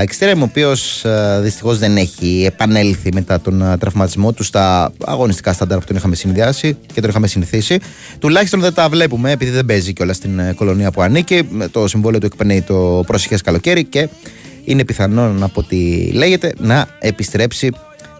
Εξτρέμ, 0.00 0.40
ο 0.40 0.44
οποίος 0.44 1.04
δυστυχώς 1.40 1.78
δεν 1.78 1.96
έχει 1.96 2.44
επανέλθει 2.46 3.08
μετά 3.14 3.40
τον 3.40 3.62
α, 3.62 3.78
τραυματισμό 3.78 4.32
του 4.32 4.42
στα 4.42 4.92
αγωνιστικά 5.04 5.52
στάνταρ 5.52 5.78
που 5.78 5.84
τον 5.86 5.96
είχαμε 5.96 6.14
συνδυάσει 6.14 6.76
και 6.94 7.00
τον 7.00 7.10
είχαμε 7.10 7.26
συνηθίσει. 7.26 7.78
Τουλάχιστον 8.18 8.60
δεν 8.60 8.74
τα 8.74 8.88
βλέπουμε 8.88 9.30
επειδή 9.30 9.50
δεν 9.50 9.64
παίζει 9.64 9.92
κιόλας 9.92 10.16
στην 10.16 10.38
ε, 10.38 10.52
κολονία 10.52 10.90
που 10.90 11.02
ανήκει. 11.02 11.42
Με 11.50 11.68
Το 11.68 11.88
συμβόλαιο 11.88 12.20
του 12.20 12.26
εκπνέει 12.26 12.62
το 12.62 13.02
προσεχές 13.06 13.40
καλοκαίρι 13.40 13.84
και 13.84 14.08
είναι 14.64 14.84
πιθανόν 14.84 15.42
από 15.42 15.60
ό,τι 15.60 16.10
λέγεται 16.12 16.52
να 16.58 16.86
επιστρέψει 16.98 17.70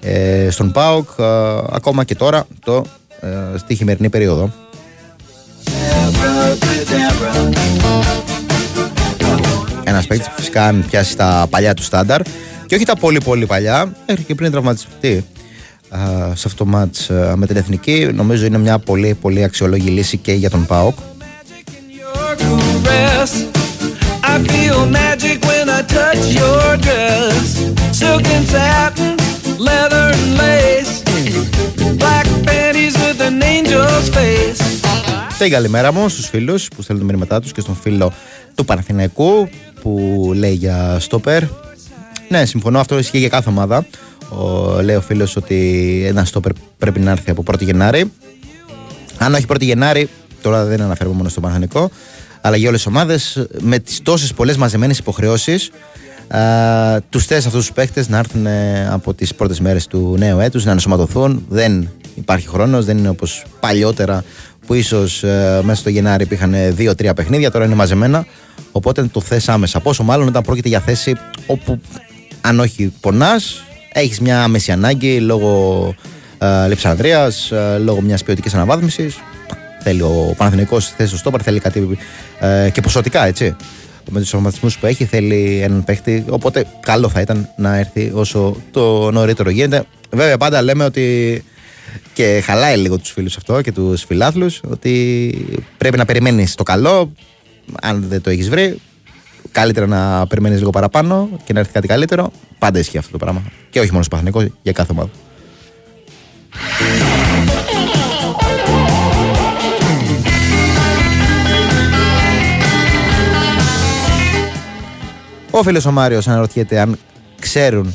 ε, 0.01 0.51
στον 0.51 0.73
ΠΑΟΚ 0.73 1.09
ε, 1.19 1.25
ακόμα 1.71 2.05
και 2.05 2.15
τώρα 2.15 2.47
το, 2.65 2.85
ε, 3.21 3.59
στη 3.59 3.75
χειμερινή 3.75 4.09
περίοδο. 4.09 4.53
Ένας 9.93 10.07
παίκτης 10.07 10.27
που 10.27 10.33
φυσικά 10.37 10.67
αν 10.67 10.85
πιάσει 10.91 11.17
τα 11.17 11.47
παλιά 11.51 11.75
του 11.75 11.83
στάνταρ 11.83 12.23
και 12.67 12.75
όχι 12.75 12.85
τα 12.85 12.97
πολύ 12.97 13.21
πολύ 13.21 13.47
παλιά, 13.47 13.93
μέχρι 14.07 14.23
και 14.23 14.35
πριν 14.35 14.51
τραυματιστεί 14.51 15.25
α, 15.89 15.99
σε 16.35 16.43
αυτό 16.47 16.55
το 16.55 16.67
μάτς 16.67 17.11
α, 17.11 17.37
με 17.37 17.47
την 17.47 17.57
εθνική, 17.57 18.11
νομίζω 18.15 18.45
είναι 18.47 18.59
μια 18.59 18.79
πολύ 18.79 19.15
πολύ 19.21 19.45
αξιολόγη 19.45 19.89
λύση 19.89 20.17
και 20.17 20.33
για 20.33 20.51
τον 20.51 20.67
ΠΑΟΚ. 20.67 20.99
Your 21.99 22.35
caress. 22.87 23.33
I 24.33 24.35
feel 24.51 24.81
magic 25.01 25.39
when 25.51 25.67
I 25.79 25.81
touch 25.97 26.25
your 26.41 26.67
dress. 26.87 27.47
Silk 28.01 28.27
and 28.37 28.47
satin, 28.55 29.15
leather 29.69 30.07
and 30.17 30.31
lace. 30.43 30.93
Black 32.03 32.27
panties 32.49 32.95
with 33.03 33.21
an 33.29 33.43
angel's 33.43 34.09
face. 34.17 34.61
Και 35.39 35.49
καλημέρα 35.49 35.93
μου 35.93 36.09
στους 36.09 36.29
φίλους 36.29 36.69
που 36.77 36.83
στέλνουν 36.83 37.07
τα 37.07 37.13
μηνύματά 37.13 37.41
τους 37.41 37.53
και 37.53 37.61
στον 37.61 37.77
φίλο 37.83 38.13
του 38.55 38.65
Παναθηναϊκού 38.65 39.49
που 39.83 40.31
λέει 40.35 40.55
για 40.55 40.97
στόπερ. 41.01 41.43
Ναι, 42.29 42.45
συμφωνώ, 42.45 42.79
αυτό 42.79 42.99
ισχύει 42.99 43.19
για 43.19 43.29
κάθε 43.29 43.49
ομάδα. 43.49 43.87
Ο, 44.29 44.81
λέει 44.83 44.97
ο 44.97 45.01
φίλος 45.01 45.37
ότι 45.37 46.03
ένα 46.07 46.25
στόπερ 46.25 46.53
πρέπει 46.79 47.01
να 47.01 47.11
έρθει 47.11 47.31
από 47.31 47.43
1η 47.47 47.61
Γενάρη. 47.61 48.13
Αν 49.19 49.35
όχι 49.35 49.45
1η 49.49 49.61
Γενάρη, 49.61 50.09
τώρα 50.43 50.65
δεν 50.65 50.81
αναφέρουμε 50.81 51.17
μόνο 51.17 51.29
στο 51.29 51.41
Παναθηναϊκό, 51.41 51.91
αλλά 52.41 52.57
για 52.57 52.69
όλες 52.69 52.83
τις 52.83 52.93
ομάδες 52.93 53.47
με 53.61 53.79
τις 53.79 54.03
τόσες 54.03 54.33
πολλές 54.33 54.57
μαζεμένες 54.57 54.99
υποχρεώσεις. 54.99 55.71
Τους 57.09 57.27
θες 57.27 57.47
αυτούς 57.47 57.61
τους 57.61 57.73
παίχτε 57.73 58.05
να 58.09 58.19
έρθουν 58.19 58.47
ε, 58.47 58.89
από 58.91 59.15
τις 59.15 59.35
πρώτες 59.35 59.61
μέρες 59.61 59.87
του 59.87 60.15
νέου 60.19 60.41
έτους 60.41 60.65
να 60.65 60.73
ενσωματωθούν. 60.73 61.45
Δεν 61.49 61.89
υπάρχει 62.15 62.49
χρόνος, 62.49 62.85
δεν 62.85 62.99
είναι 62.99 63.09
όπως 63.09 63.45
παλιότερα 63.61 64.25
που 64.67 64.75
ίσως 64.75 65.25
μέσα 65.63 65.81
στο 65.81 65.91
Γενάρη 65.91 66.23
υπήρχαν 66.23 66.55
δύο-τρία 66.71 67.15
παιχνίδια, 67.15 67.51
τώρα 67.51 67.65
είναι 67.65 67.75
μαζεμένα. 67.75 68.27
Οπότε 68.73 69.03
το 69.03 69.21
θες 69.21 69.49
άμεσα. 69.49 69.81
Πόσο 69.81 70.03
μάλλον 70.03 70.29
όταν 70.29 70.43
πρόκειται 70.43 70.69
για 70.69 70.81
θέση 70.81 71.17
όπου 71.47 71.81
αν 72.41 72.61
όχι 72.61 72.93
πονάς, 73.01 73.63
έχεις 73.93 74.21
μια 74.21 74.43
άμεση 74.43 74.73
ανάγκη 74.73 75.21
λόγω 75.21 75.95
ε, 76.39 76.69
Λεψανδρία, 76.69 77.33
ε, 77.51 77.79
λόγω 77.79 78.01
μιας 78.01 78.25
ποιοτικής 78.25 78.55
αναβάθμισης. 78.55 79.17
Θέλει 79.83 80.03
ο 80.03 80.35
Παναθηναϊκός 80.37 80.89
θέση 80.89 81.09
στο 81.09 81.17
στόπαρ, 81.17 81.41
θέλει 81.45 81.61
κάτι 81.61 81.99
ε, 82.41 82.71
και 82.73 82.81
ποσοτικά 82.81 83.27
έτσι. 83.27 83.57
Με 84.11 84.21
τους 84.21 84.29
αυτοματισμούς 84.29 84.79
που 84.79 84.87
έχει, 84.87 85.05
θέλει 85.05 85.61
έναν 85.63 85.85
παίχτη. 85.85 86.25
Οπότε 86.29 86.65
καλό 86.81 87.09
θα 87.09 87.21
ήταν 87.21 87.49
να 87.57 87.77
έρθει 87.77 88.11
όσο 88.15 88.57
το 88.71 89.11
νωρίτερο 89.11 89.51
γίνεται. 89.51 89.85
Βέβαια, 90.11 90.37
πάντα 90.37 90.63
λέμε 90.63 90.85
ότι 90.85 91.45
και 92.13 92.43
χαλάει 92.45 92.77
λίγο 92.77 92.99
τους 92.99 93.11
φίλους 93.11 93.37
αυτό 93.37 93.61
και 93.61 93.73
τους 93.73 94.05
φιλάθλους 94.05 94.61
ότι 94.69 95.47
πρέπει 95.79 95.97
να 95.97 96.05
περιμένεις 96.05 96.55
το 96.55 96.63
καλό. 96.63 97.13
Αν 97.83 98.05
δεν 98.09 98.21
το 98.21 98.31
έχεις 98.31 98.49
βρει, 98.49 98.81
καλύτερα 99.53 99.87
να 99.87 100.27
περιμένεις 100.27 100.59
λίγο 100.59 100.71
παραπάνω 100.71 101.29
και 101.45 101.53
να 101.53 101.61
έρθει 101.61 101.73
κάτι 101.73 101.87
καλύτερο. 101.87 102.33
Πάντα 102.59 102.79
ισχύει 102.79 102.99
αυτό 102.99 103.11
το 103.13 103.19
πράγμα. 103.19 103.43
Και 103.71 103.81
όχι 103.81 103.91
μόνο 103.91 104.03
στο 104.03 104.17
Παναθηναϊκό, 104.17 104.55
για 104.63 104.73
κάθε 104.73 104.93
ομάδα. 104.93 105.11
Ο 115.51 115.63
φίλος 115.63 115.85
ο 115.85 115.91
Μάριος 115.91 116.29
αναρωτιέται 116.29 116.81
αν 116.81 116.99
ξέρουν 117.41 117.95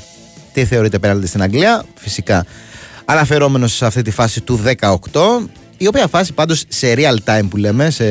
τι 0.53 0.65
θεωρείται 0.65 0.99
πέναλτι 0.99 1.27
στην 1.27 1.41
Αγγλία. 1.41 1.85
Φυσικά 1.95 2.45
αναφερόμενος 3.05 3.75
σε 3.75 3.85
αυτή 3.85 4.01
τη 4.01 4.11
φάση 4.11 4.41
του 4.41 4.59
18, 4.79 4.99
η 5.77 5.87
οποία 5.87 6.07
φάση 6.07 6.33
πάντως 6.33 6.63
σε 6.67 6.93
real 6.97 7.15
time 7.25 7.47
που 7.49 7.57
λέμε, 7.57 7.89
σε 7.89 8.03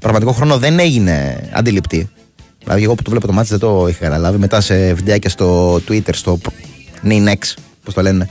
πραγματικό 0.00 0.32
χρόνο 0.32 0.58
δεν 0.58 0.78
έγινε 0.78 1.48
αντιληπτή. 1.52 2.08
Δηλαδή, 2.64 2.82
εγώ 2.82 2.94
που 2.94 3.02
το 3.02 3.10
βλέπω 3.10 3.26
το 3.26 3.32
μάτι 3.32 3.48
δεν 3.48 3.58
το 3.58 3.86
είχα 3.88 4.04
καταλάβει. 4.04 4.38
Μετά 4.38 4.60
σε 4.60 4.92
βιντεάκια 4.92 5.30
στο 5.30 5.74
Twitter, 5.88 6.10
στο 6.12 6.38
Ninex, 7.04 7.54
πώς 7.84 7.94
το 7.94 8.02
λένε, 8.02 8.28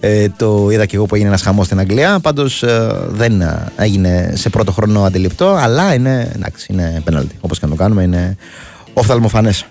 ε, 0.00 0.28
το 0.28 0.68
είδα 0.70 0.86
και 0.86 0.96
εγώ 0.96 1.06
που 1.06 1.14
έγινε 1.14 1.30
ένας 1.30 1.42
χαμός 1.42 1.66
στην 1.66 1.78
Αγγλία. 1.78 2.20
Πάντως 2.20 2.62
ε, 2.62 2.92
δεν 3.08 3.42
έγινε 3.76 4.32
σε 4.34 4.48
πρώτο 4.48 4.72
χρόνο 4.72 5.02
αντιληπτό, 5.02 5.48
αλλά 5.48 5.94
είναι, 5.94 6.32
εντάξει, 6.34 6.66
είναι 6.70 7.00
πέναλτι. 7.04 7.36
Όπως 7.40 7.58
και 7.58 7.64
να 7.64 7.70
το 7.70 7.76
κάνουμε, 7.76 8.02
είναι 8.02 8.36
οφθαλμοφανές. 8.92 9.66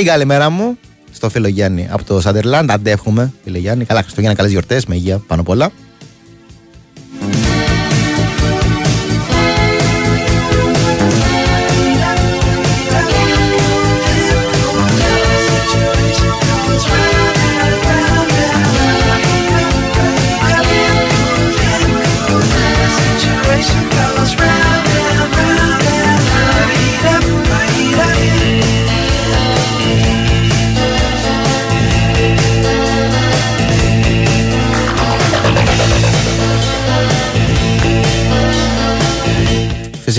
Την 0.00 0.08
καλημέρα 0.08 0.50
μου 0.50 0.78
στο 1.12 1.28
φίλο 1.30 1.48
Γιάννη 1.48 1.88
από 1.90 2.04
το 2.04 2.20
Σαντερλάντ. 2.20 2.70
Αντέχουμε, 2.70 3.32
φίλε 3.44 3.58
Γιάννη. 3.58 3.84
Καλά 3.84 4.02
Χριστούγεννα, 4.02 4.36
καλές 4.36 4.50
γιορτές 4.50 4.86
με 4.86 4.94
υγεία 4.94 5.18
πάνω 5.18 5.40
απ' 5.40 5.48
όλα. 5.48 5.70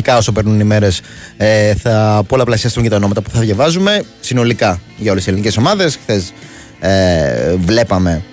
Φυσικά, 0.02 0.20
όσο 0.20 0.32
περνούν 0.32 0.60
οι 0.60 0.64
μέρες, 0.64 1.02
ε, 1.38 1.76
θα 1.76 2.24
πολλαπλασιαστούν 2.28 2.84
και 2.84 2.90
τα 2.90 2.96
ονόματα 2.96 3.22
που 3.22 3.30
θα 3.30 3.40
διαβάζουμε 3.40 4.04
συνολικά 4.20 4.80
για 4.98 5.12
όλες 5.12 5.24
τι 5.24 5.30
ελληνικές 5.30 5.58
ομάδες. 5.58 5.98
Χθες 6.02 6.34
ε, 6.80 7.56
βλέπαμε 7.56 8.24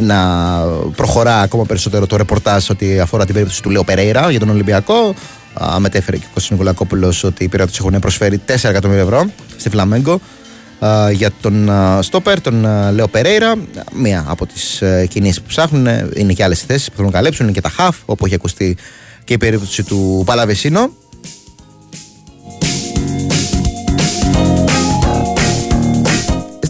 να 0.00 0.16
προχωρά 0.96 1.40
ακόμα 1.40 1.64
περισσότερο 1.64 2.06
το 2.06 2.16
ρεπορτάζ 2.16 2.70
ότι 2.70 3.00
αφορά 3.00 3.24
την 3.24 3.34
περίπτωση 3.34 3.62
του 3.62 3.70
Λέο 3.70 3.84
Περέιρα 3.84 4.30
για 4.30 4.38
τον 4.38 4.48
Ολυμπιακό. 4.48 5.14
Α, 5.62 5.80
μετέφερε 5.80 6.16
και 6.16 6.24
ο 6.26 6.30
Κώστας 6.34 6.50
Νικολακόπουλος 6.50 7.24
ότι 7.24 7.44
οι 7.44 7.48
πειράτε 7.48 7.72
έχουν 7.78 7.98
προσφέρει 7.98 8.40
4 8.46 8.54
εκατομμύρια 8.62 9.02
ευρώ 9.02 9.30
στη 9.56 9.70
Φλαμέγκο 9.70 10.20
α, 10.78 11.10
για 11.10 11.30
τον 11.40 11.70
α, 11.70 12.02
Στόπερ, 12.02 12.40
τον 12.40 12.66
α, 12.66 12.92
Λέο 12.92 13.08
Περέιρα. 13.08 13.54
Μία 13.94 14.24
από 14.28 14.46
τις 14.46 14.82
κινήσεις 15.08 15.40
που 15.40 15.46
ψάχνουν 15.48 15.86
ε, 15.86 16.08
είναι 16.14 16.32
και 16.32 16.44
άλλες 16.44 16.60
θέσεις 16.60 16.88
που 16.88 16.96
θέλουν 16.96 17.10
να 17.10 17.16
καλύψουν, 17.16 17.44
είναι 17.44 17.54
και 17.54 17.60
τα 17.60 17.68
χαφ, 17.68 17.96
όπου 18.04 18.26
έχει 18.26 18.34
ακουστεί 18.34 18.76
και 19.28 19.34
η 19.34 19.38
περίπτωση 19.38 19.82
του 19.82 20.22
Παλαβεσίνο. 20.26 20.90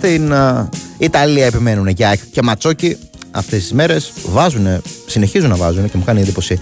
Στην 0.09 0.33
α, 0.33 0.69
Ιταλία 0.99 1.47
επιμένουν 1.47 1.95
και 1.95 2.07
ΑΕΚ 2.07 2.21
και 2.33 2.43
Ματσόκι 2.43 2.97
αυτές 3.31 3.59
τις 3.59 3.73
μέρες. 3.73 4.13
Βάζουν, 4.27 4.67
συνεχίζουν 5.07 5.49
να 5.49 5.57
βάζουν 5.57 5.91
και 5.91 5.97
μου 5.97 6.05
κάνει 6.05 6.21
εντύπωση 6.21 6.61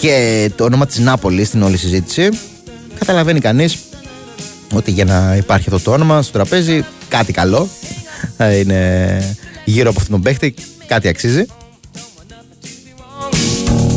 και 0.00 0.50
το 0.56 0.64
όνομα 0.64 0.86
της 0.86 0.98
Νάπολης 0.98 1.48
στην 1.48 1.62
όλη 1.62 1.76
συζήτηση. 1.76 2.28
Καταλαβαίνει 2.98 3.40
κανείς 3.40 3.78
ότι 4.72 4.90
για 4.90 5.04
να 5.04 5.36
υπάρχει 5.36 5.68
αυτό 5.68 5.84
το 5.84 5.92
όνομα 5.92 6.22
στο 6.22 6.32
τραπέζι 6.32 6.84
κάτι 7.08 7.32
καλό. 7.32 7.68
Ε, 8.36 8.56
είναι 8.56 9.36
γύρω 9.64 9.90
από 9.90 9.98
αυτόν 9.98 10.14
τον 10.14 10.22
παίχτη 10.22 10.54
κάτι 10.86 11.08
αξίζει. 11.08 11.46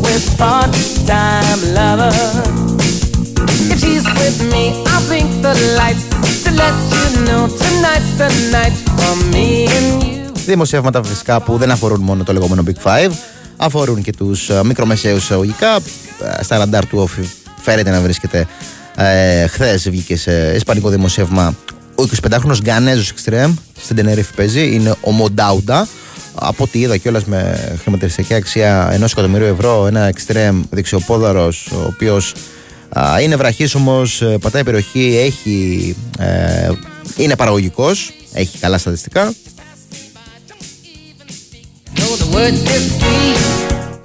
With 0.02 0.28
part-time 0.40 1.62
lover. 1.78 2.14
If 3.72 3.80
she's 3.84 4.06
with 4.20 4.40
me, 4.52 4.64
I'll 4.92 5.04
blink 5.10 5.30
the 5.46 5.54
lights 5.78 6.17
to 6.44 6.52
let 6.62 6.76
you 6.96 7.06
know 7.26 7.42
tonight's 7.62 8.12
the 8.22 8.30
night 8.56 8.76
for 8.98 9.14
me 9.34 9.48
and 9.78 10.04
you. 10.04 10.32
Δημοσιεύματα 10.46 11.04
φυσικά 11.04 11.42
που 11.42 11.58
δεν 11.58 11.72
αφορούν 11.72 12.02
μόνο 12.02 12.24
το 12.24 12.34
λεγόμενο 12.34 12.64
Big 12.68 12.88
Five, 12.88 13.12
αφορούν 13.58 14.02
και 14.02 14.12
τους 14.12 14.50
uh, 14.52 14.62
μικρομεσαίους 14.64 15.24
εισαγωγικά. 15.24 15.76
Ε, 15.76 16.44
Στα 16.44 16.58
ραντάρ 16.58 16.86
του 16.86 16.98
όφη 17.00 17.22
φέρεται 17.62 17.90
να 17.92 18.02
βρίσκεται. 18.02 18.48
Ε, 18.96 19.48
Χθες 19.48 19.90
βγήκε 19.90 20.18
σε 20.18 20.54
ισπανικό 20.56 20.90
δημοσίευμα 20.90 21.56
ο 21.96 22.04
25χρονο 22.22 22.58
Γκανέζος 22.62 23.14
Extreme 23.14 23.54
στην 23.82 23.96
Τενερίφη 23.96 24.34
παίζει. 24.34 24.74
Είναι 24.74 24.96
ο 25.02 25.12
Μοντάουντα. 25.12 25.88
Από 26.40 26.64
ό,τι 26.64 26.80
είδα 26.80 26.98
κιόλας 26.98 27.26
με 27.26 27.58
χρηματιστική 27.82 28.34
αξία 28.34 28.90
ενός 28.92 29.12
εκατομμυρίου 29.12 29.48
ευρώ, 29.48 29.88
ένα 29.88 30.12
Extreme 30.14 30.60
δεξιοπόδαρος, 30.70 31.70
ο 31.72 31.84
οποίος 31.86 32.34
είναι 33.22 33.36
βραχίσιμο, 33.36 34.02
πατάει 34.42 34.64
περιοχή, 34.64 35.18
έχει, 35.26 35.96
ε, 36.20 36.72
είναι 37.18 37.36
παραγωγικός, 37.36 38.12
έχει 38.34 38.58
καλά 38.58 38.78
στατιστικά. 38.78 39.34
Know 41.96 42.00
the 42.00 42.36
words 42.36 42.68
get 42.68 43.02
sweet. 43.02 43.58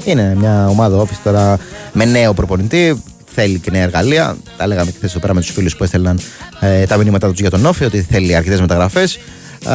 Είναι 0.04 0.34
μια 0.38 0.68
ομάδα 0.68 1.02
office 1.02 1.20
τώρα 1.24 1.58
με 1.92 2.04
νέο 2.04 2.34
προπονητή. 2.34 3.02
Θέλει 3.34 3.58
και 3.58 3.70
νέα 3.70 3.82
εργαλεία. 3.82 4.36
Τα 4.56 4.66
λέγαμε 4.66 4.90
και 4.90 4.96
χθες 4.96 5.10
εδώ 5.10 5.20
πέρα 5.20 5.34
με 5.34 5.40
τους 5.40 5.50
φίλους 5.50 5.76
που 5.76 5.84
έστελναν 5.84 6.20
ε, 6.60 6.84
τα 6.84 6.96
μηνύματά 6.96 7.30
τους 7.30 7.40
για 7.40 7.50
τον 7.50 7.66
Όφη, 7.66 7.84
ότι 7.84 8.02
θέλει 8.02 8.34
αρκετές 8.34 8.60
μεταγραφές. 8.60 9.18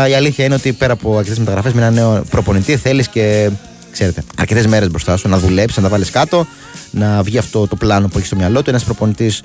η 0.09 0.13
αλήθεια 0.13 0.45
είναι 0.45 0.55
ότι 0.55 0.73
πέρα 0.73 0.93
από 0.93 1.17
αρκετές 1.17 1.39
μεταγραφές 1.39 1.73
με 1.73 1.81
ένα 1.81 1.91
νέο 1.91 2.23
προπονητή 2.29 2.77
θέλεις 2.77 3.07
και 3.07 3.49
ξέρετε, 3.91 4.23
αρκετές 4.37 4.67
μέρες 4.67 4.89
μπροστά 4.89 5.17
σου 5.17 5.29
να 5.29 5.37
δουλέψεις, 5.37 5.77
να 5.77 5.83
τα 5.83 5.89
βάλεις 5.89 6.09
κάτω, 6.09 6.47
να 6.91 7.23
βγει 7.23 7.37
αυτό 7.37 7.67
το 7.67 7.75
πλάνο 7.75 8.07
που 8.07 8.17
έχει 8.17 8.27
στο 8.27 8.35
μυαλό 8.35 8.61
του. 8.61 8.69
Ένας 8.69 8.83
προπονητής 8.83 9.43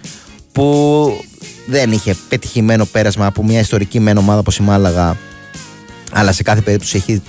που 0.53 1.09
δεν 1.67 1.93
είχε 1.93 2.17
πετυχημένο 2.29 2.85
πέρασμα 2.85 3.27
από 3.27 3.45
μια 3.45 3.61
ιστορική 3.61 4.01
μεν 4.01 4.17
ομάδα 4.17 4.39
όπως 4.39 4.57
η 4.57 4.63
Μάλαγα, 4.63 5.17
αλλά 6.13 6.33
σε 6.33 6.43
κάθε 6.43 6.61
περίπτωση 6.61 6.97
έχει 6.97 7.23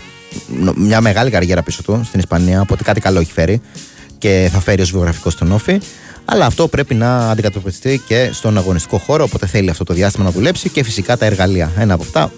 νο- 0.60 0.74
μια 0.76 1.02
μεγάλη 1.02 1.30
καριέρα 1.30 1.64
πίσω 1.64 1.84
του 1.84 2.02
στην 2.06 2.20
Ισπανία, 2.20 2.62
οπότε 2.62 2.84
κάτι 2.84 3.00
καλό 3.02 3.20
έχει 3.20 3.32
φέρει 3.32 3.62
και 4.18 4.50
θα 4.52 4.60
φέρει 4.60 4.82
ως 4.82 4.92
βιογραφικό 4.92 5.30
στον 5.30 5.52
Όφη. 5.52 5.80
Αλλά 6.26 6.46
αυτό 6.46 6.68
πρέπει 6.68 6.94
να 6.94 7.30
αντικατοπτριστεί 7.30 8.02
και 8.08 8.30
στον 8.34 8.58
αγωνιστικό 8.58 8.98
χώρο, 8.98 9.24
οπότε 9.24 9.48
θέλει 9.48 9.70
αυτό 9.70 9.84
το 9.84 9.94
διάστημα 9.94 10.26
να 10.26 10.32
δουλέψει 10.32 10.70
και 10.70 10.84
φυσικά 10.84 11.18
τα 11.18 11.26
εργαλεία. 11.26 11.72
Ένα 11.78 11.94
από 11.94 12.04
αυτά 12.04 12.32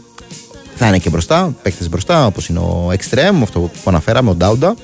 θα 0.76 0.88
είναι 0.88 0.98
και 0.98 1.10
μπροστά, 1.10 1.56
παίκτες 1.62 1.90
μπροστά, 1.90 2.26
όπως 2.26 2.48
είναι 2.48 2.60
ο 2.60 2.92
Extreme, 3.00 3.40
αυτό 3.42 3.60
που 3.60 3.70
αναφέραμε, 3.86 4.30
ο 4.30 4.36
Ντάουντα. 4.36 4.76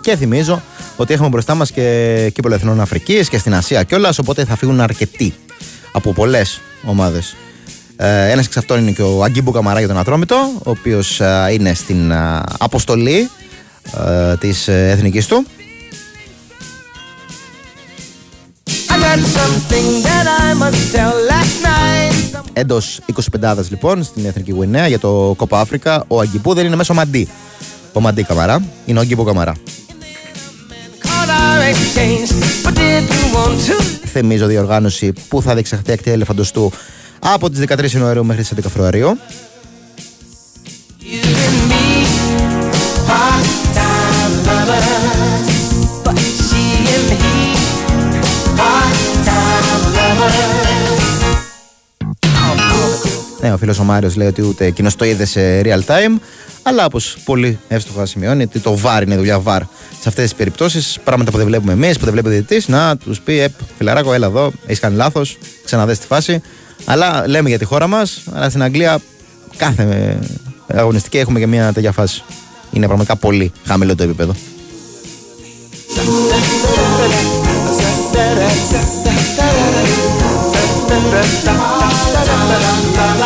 Και 0.00 0.16
θυμίζω 0.16 0.62
ότι 0.96 1.12
έχουμε 1.12 1.28
μπροστά 1.28 1.54
μας 1.54 1.70
και 1.70 2.30
κύπελο 2.34 2.54
Εθνών 2.54 2.80
Αφρικής 2.80 3.28
και 3.28 3.38
στην 3.38 3.54
Ασία 3.54 3.82
κιόλας. 3.82 4.18
Οπότε 4.18 4.44
θα 4.44 4.56
φύγουν 4.56 4.80
αρκετοί 4.80 5.34
από 5.92 6.12
πολλές 6.12 6.60
ομάδες. 6.84 7.36
Ε, 7.96 8.30
Ένας 8.30 8.46
εξ 8.46 8.56
αυτών 8.56 8.80
είναι 8.80 8.90
και 8.90 9.02
ο 9.02 9.22
Αγκίμπου 9.22 9.50
Καμαρά 9.50 9.78
για 9.78 9.88
τον 9.88 9.98
Ατρόμητο, 9.98 10.50
ο 10.58 10.70
οποίος 10.70 11.20
είναι 11.52 11.74
στην 11.74 12.10
ε, 12.10 12.42
αποστολή 12.58 13.30
ε, 14.06 14.36
της 14.36 14.68
εθνικής 14.68 15.26
του. 15.26 15.46
I 18.88 18.98
got 18.98 19.20
something 19.40 19.88
that 20.08 20.26
I 20.42 20.54
must 20.62 20.82
tell 20.94 21.14
last 21.30 21.56
night. 21.64 22.40
Εντός 22.52 23.00
25 23.40 23.56
λοιπόν 23.68 24.02
στην 24.02 24.24
Εθνική 24.24 24.52
Γουινέα 24.52 24.86
για 24.86 24.98
το 24.98 25.34
Κόπα 25.36 25.60
Αφρικα. 25.60 26.04
Ο 26.08 26.20
Αγκιμπού 26.20 26.54
δεν 26.54 26.66
είναι 26.66 26.76
μέσω 26.76 26.94
Μαντί. 26.94 27.28
Ο 27.92 28.00
Μαντί 28.00 28.22
Καμαρά 28.22 28.62
είναι 28.84 28.98
ο 28.98 29.00
Αγκιμπού 29.00 29.24
Καμαρά. 29.24 29.54
Caught 31.02 31.30
our 31.40 31.60
exchange, 31.72 32.28
but 32.64 32.74
did 32.74 33.04
you 33.14 33.36
want 33.36 33.56
to; 33.66 33.82
Θυμίζω 34.06 34.46
διοργάνωση 34.46 35.12
που 35.28 35.42
θα 35.42 35.54
διεξαχθεί 35.54 35.92
ακτή 35.92 36.10
ελεφαντοστού 36.10 36.72
από 37.18 37.50
τις 37.50 37.64
13 37.68 37.90
Ιανουαρίου 37.90 38.24
μέχρι 38.24 38.42
τις 38.42 38.52
11 38.52 38.58
Φεβρουαρίου. 38.62 39.18
Ο 53.56 53.58
φίλος 53.58 53.78
ο 53.78 53.84
Μάριος 53.84 54.16
λέει 54.16 54.26
ότι 54.26 54.42
ούτε 54.42 54.64
εκείνος 54.64 54.96
το 54.96 55.04
είδε 55.04 55.24
σε 55.24 55.60
real 55.60 55.80
time. 55.86 56.20
Αλλά 56.62 56.84
όπως 56.84 57.16
πολύ 57.24 57.58
εύστοχα 57.68 58.06
σημειώνει, 58.06 58.42
ότι 58.42 58.60
το 58.60 58.78
VAR 58.82 59.02
είναι 59.02 59.16
δουλειά 59.16 59.42
VAR 59.44 59.60
σε 60.00 60.08
αυτές 60.08 60.24
τις 60.24 60.34
περιπτώσεις. 60.34 60.98
Πράγματα 61.04 61.30
που 61.30 61.36
δεν 61.36 61.46
βλέπουμε 61.46 61.72
εμείς, 61.72 61.98
που 61.98 62.04
δεν 62.04 62.12
βλέπει 62.12 62.28
ο 62.28 62.30
διαιτητή, 62.30 62.70
να 62.70 62.96
τους 62.96 63.20
πει: 63.20 63.40
Επ, 63.40 63.52
φιλαράκο, 63.76 64.12
έλα 64.12 64.26
εδώ, 64.26 64.52
έχεις 64.66 64.80
κάνει 64.80 64.96
λάθος, 64.96 65.38
ξαναδέ 65.64 65.94
τη 65.94 66.06
φάση. 66.06 66.40
Αλλά 66.84 67.24
λέμε 67.26 67.48
για 67.48 67.58
τη 67.58 67.64
χώρα 67.64 67.86
μας, 67.86 68.22
αλλά 68.32 68.48
στην 68.48 68.62
Αγγλία 68.62 68.98
κάθε 69.56 70.18
αγωνιστική 70.66 71.18
έχουμε 71.18 71.38
και 71.38 71.46
μια 71.46 71.72
τέτοια 71.72 71.92
φάση. 71.92 72.22
Είναι 72.72 72.86
πραγματικά 72.86 73.16
πολύ 73.16 73.52
χαμηλό 73.66 73.94
το 73.94 74.02
επίπεδο. 74.02 74.34
I 82.98 83.25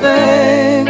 thing. 0.00 0.88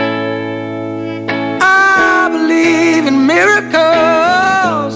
I 1.60 2.28
believe 2.30 3.06
in 3.06 3.26
miracles. 3.26 4.94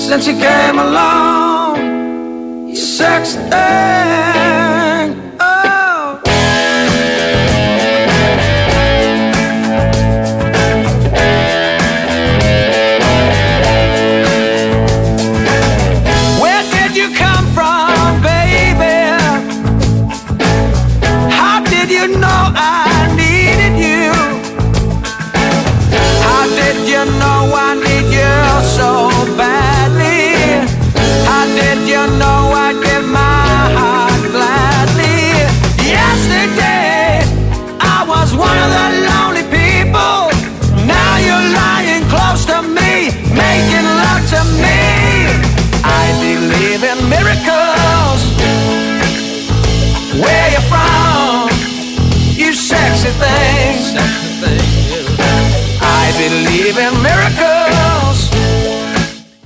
Since 0.00 0.26
you 0.28 0.34
came 0.34 0.78
along, 0.78 2.68
you 2.68 2.76
sexy 2.76 3.38
thing. 3.50 4.19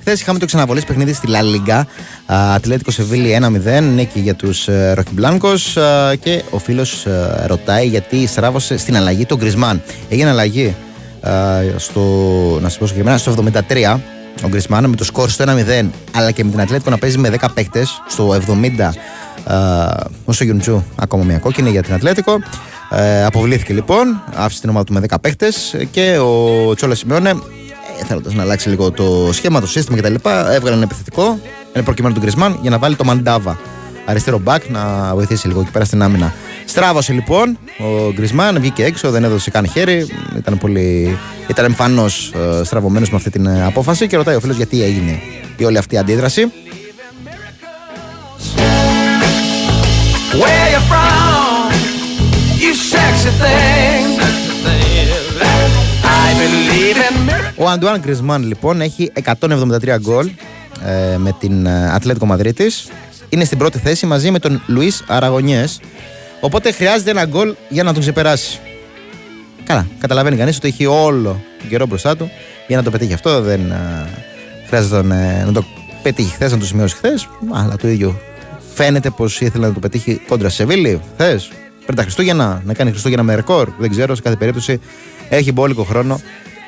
Χθες 0.06 0.20
είχαμε 0.20 0.38
το 0.38 0.46
ξαναβολή 0.46 0.82
παιχνίδι 0.86 1.12
στη 1.12 1.26
Λα 1.26 1.42
Λίγκα. 1.42 1.86
Ατλέτικο 2.26 2.90
Σεβίλη 2.90 3.38
1-0, 3.42 3.82
νίκη 3.94 4.20
για 4.20 4.34
τους 4.34 4.68
Ροκιμπλάνκο. 4.94 5.52
Και 6.20 6.42
ο 6.50 6.58
φίλος 6.58 7.06
ρωτάει 7.46 7.86
γιατί 7.86 8.26
στράβωσε 8.26 8.76
στην 8.76 8.96
αλλαγή 8.96 9.26
τον 9.26 9.38
Γκρισμάν. 9.38 9.82
Έγινε 10.08 10.30
αλλαγή 10.30 10.74
α, 11.20 11.30
στο, 11.76 12.00
να 12.62 12.68
σας 12.68 12.78
πω 12.78 12.86
συγκεκριμένα, 12.86 13.18
στο 13.18 13.34
73. 13.68 13.96
Ο 14.44 14.48
Γκρισμάν 14.48 14.88
με 14.88 14.96
το 14.96 15.04
σκορ 15.04 15.28
στο 15.30 15.44
1-0, 15.44 15.86
αλλά 16.14 16.30
και 16.30 16.44
με 16.44 16.50
την 16.50 16.60
Ατλέτικο 16.60 16.90
να 16.90 16.98
παίζει 16.98 17.18
με 17.18 17.34
10 17.40 17.46
παίκτε 17.54 17.86
στο 18.08 18.36
70. 18.46 18.80
Α, 19.44 19.88
όσο 20.24 20.44
Γιουντζού, 20.44 20.84
ακόμα 20.96 21.24
μια 21.24 21.38
κόκκινη 21.38 21.70
για 21.70 21.82
την 21.82 21.94
Ατλέτικο. 21.94 22.38
Ε, 22.90 23.24
αποβλήθηκε 23.24 23.72
λοιπόν, 23.72 24.22
άφησε 24.34 24.60
την 24.60 24.68
ομάδα 24.68 24.84
του 24.84 24.92
με 24.92 25.00
10 25.08 25.14
παίκτε 25.20 25.48
και 25.90 26.18
ο 26.18 26.74
Τσόλα 26.74 26.94
Σιμεώνε 26.94 27.32
θέλοντας 28.06 28.34
να 28.34 28.42
αλλάξει 28.42 28.68
λίγο 28.68 28.90
το 28.90 29.30
σχήμα, 29.32 29.60
το 29.60 29.66
σύστημα 29.66 29.98
κτλ. 29.98 30.14
Έβγαλε 30.52 30.74
ένα 30.74 30.82
επιθετικό, 30.82 31.38
ένα 31.72 31.84
προκειμένου 31.84 32.14
του 32.14 32.20
Γκρισμάν 32.20 32.58
για 32.60 32.70
να 32.70 32.78
βάλει 32.78 32.96
το 32.96 33.04
Μαντάβα. 33.04 33.58
Αριστερό 34.06 34.38
μπακ 34.38 34.68
να 34.68 35.14
βοηθήσει 35.14 35.46
λίγο 35.46 35.60
εκεί 35.60 35.70
πέρα 35.70 35.84
στην 35.84 36.02
άμυνα. 36.02 36.34
Στράβωσε 36.64 37.12
λοιπόν 37.12 37.58
ο 37.78 38.12
Γκρισμάν, 38.12 38.60
βγήκε 38.60 38.84
έξω, 38.84 39.10
δεν 39.10 39.24
έδωσε 39.24 39.50
καν 39.50 39.68
χέρι. 39.68 40.06
Ήταν, 40.36 40.58
πολύ... 40.58 41.18
ήταν 41.48 41.64
εμφανώς 41.64 42.32
στραβωμένος 42.62 43.10
με 43.10 43.16
αυτή 43.16 43.30
την 43.30 43.46
ε, 43.46 43.64
απόφαση 43.64 44.06
και 44.06 44.16
ρωτάει 44.16 44.34
ο 44.34 44.40
φίλος 44.40 44.56
γιατί 44.56 44.82
έγινε 44.82 45.20
η 45.56 45.64
όλη 45.64 45.78
αυτή 45.78 45.94
η 45.94 45.98
αντίδραση. 45.98 46.52
Where 50.42 50.68
you 50.74 50.82
from? 50.90 51.70
You 52.62 52.72
sexy 52.92 53.32
thing. 53.42 54.06
I 56.24 56.26
believe 56.40 56.98
in 57.06 57.14
miracles. 57.26 57.33
Ο 57.56 57.68
Αντουάν 57.68 58.00
Γκρισμάν 58.00 58.42
λοιπόν 58.42 58.80
έχει 58.80 59.12
173 59.40 59.96
γκολ 60.00 60.30
ε, 60.84 61.16
με 61.16 61.36
την 61.38 61.68
Ατλέτικο 61.68 62.26
Μαδρίτης. 62.26 62.88
Είναι 63.28 63.44
στην 63.44 63.58
πρώτη 63.58 63.78
θέση 63.78 64.06
μαζί 64.06 64.30
με 64.30 64.38
τον 64.38 64.62
Λουίς 64.66 65.04
Αραγωνιές. 65.06 65.80
Οπότε 66.40 66.72
χρειάζεται 66.72 67.10
ένα 67.10 67.24
γκολ 67.24 67.54
για 67.68 67.82
να 67.82 67.92
τον 67.92 68.00
ξεπεράσει. 68.00 68.58
Καλά, 69.64 69.86
καταλαβαίνει 69.98 70.36
κανείς 70.36 70.56
ότι 70.56 70.68
έχει 70.68 70.86
όλο 70.86 71.40
τον 71.58 71.68
καιρό 71.68 71.86
μπροστά 71.86 72.16
του 72.16 72.30
για 72.66 72.76
να 72.76 72.82
το 72.82 72.90
πετύχει 72.90 73.12
αυτό. 73.12 73.40
Δεν 73.40 73.60
ε, 73.70 74.08
χρειάζεται 74.66 74.96
τον, 74.96 75.12
ε, 75.12 75.42
να 75.46 75.52
το 75.52 75.64
πετύχει 76.02 76.30
χθες, 76.32 76.52
να 76.52 76.58
το 76.58 76.64
σημειώσει 76.64 76.94
χθες. 76.94 77.28
Αλλά 77.52 77.76
το 77.76 77.88
ίδιο 77.88 78.20
φαίνεται 78.74 79.10
πως 79.10 79.40
ήθελε 79.40 79.66
να 79.66 79.72
το 79.72 79.80
πετύχει 79.80 80.20
κόντρα 80.28 80.48
σε 80.48 80.54
Σεβίλη. 80.54 81.00
Χθες, 81.14 81.50
πριν 81.84 81.96
τα 81.96 82.02
Χριστούγεννα, 82.02 82.62
να 82.64 82.74
κάνει 82.74 82.90
Χριστούγεννα 82.90 83.22
με 83.22 83.34
ρεκόρ. 83.34 83.68
Δεν 83.78 83.90
ξέρω, 83.90 84.14
σε 84.14 84.22
κάθε 84.22 84.36
περίπτωση 84.36 84.80
έχει 85.28 85.52
μπόλικο 85.52 85.82
χρόνο. 85.82 86.20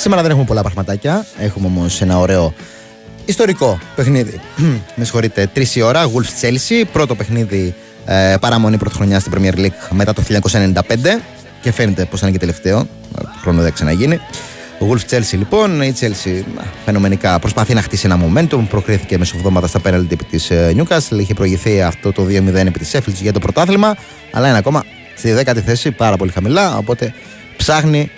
Σήμερα 0.00 0.22
δεν 0.22 0.30
έχουμε 0.30 0.46
πολλά 0.46 0.60
πραγματάκια. 0.62 1.26
Έχουμε 1.38 1.66
όμως 1.66 2.00
ένα 2.00 2.18
ωραίο 2.18 2.54
ιστορικό 3.24 3.78
παιχνίδι. 3.96 4.40
Με 4.96 5.04
συγχωρείτε, 5.04 5.50
3 5.54 5.66
η 5.74 5.80
ώρα, 5.82 6.10
Wolves 6.10 6.44
Chelsea. 6.44 6.84
Πρώτο 6.92 7.14
παιχνίδι 7.14 7.74
ε, 8.04 8.34
παραμονή 8.40 8.76
πρωτοχρονιά 8.76 9.20
στην 9.20 9.32
Premier 9.36 9.54
League 9.54 9.88
μετά 9.90 10.12
το 10.12 10.22
1995. 10.28 10.72
Και 11.60 11.72
φαίνεται 11.72 12.04
πως 12.04 12.20
θα 12.20 12.26
είναι 12.26 12.36
και 12.36 12.46
τελευταίο. 12.46 12.86
Χρόνο 13.40 13.62
δεν 13.62 13.72
ξαναγίνει. 13.72 14.20
Ο 14.78 14.86
Wolves 14.90 15.14
Chelsea 15.14 15.38
λοιπόν, 15.38 15.82
η 15.82 15.94
Chelsea 16.00 16.42
α, 16.60 16.62
φαινομενικά 16.84 17.38
προσπαθεί 17.38 17.74
να 17.74 17.82
χτίσει 17.82 18.06
ένα 18.06 18.20
momentum. 18.24 18.60
Προκρίθηκε 18.68 19.18
μεσοβδόματα 19.18 19.66
στα 19.66 19.78
πέναλτι 19.78 20.14
επί 20.14 20.24
της 20.24 20.50
Newcastle. 20.50 21.18
Είχε 21.18 21.34
προηγηθεί 21.34 21.82
αυτό 21.82 22.12
το 22.12 22.22
2-0 22.22 22.28
επί 22.54 22.78
της 22.78 22.90
Sheffield 22.92 23.20
για 23.20 23.32
το 23.32 23.38
πρωτάθλημα. 23.38 23.96
Αλλά 24.32 24.48
είναι 24.48 24.58
ακόμα 24.58 24.84
στη 25.14 25.34
10η 25.38 25.58
θέση, 25.64 25.90
πάρα 25.90 26.16
πολύ 26.16 26.30
χαμηλά. 26.30 26.76
Οπότε 26.76 27.14
ψάχνει 27.56 28.10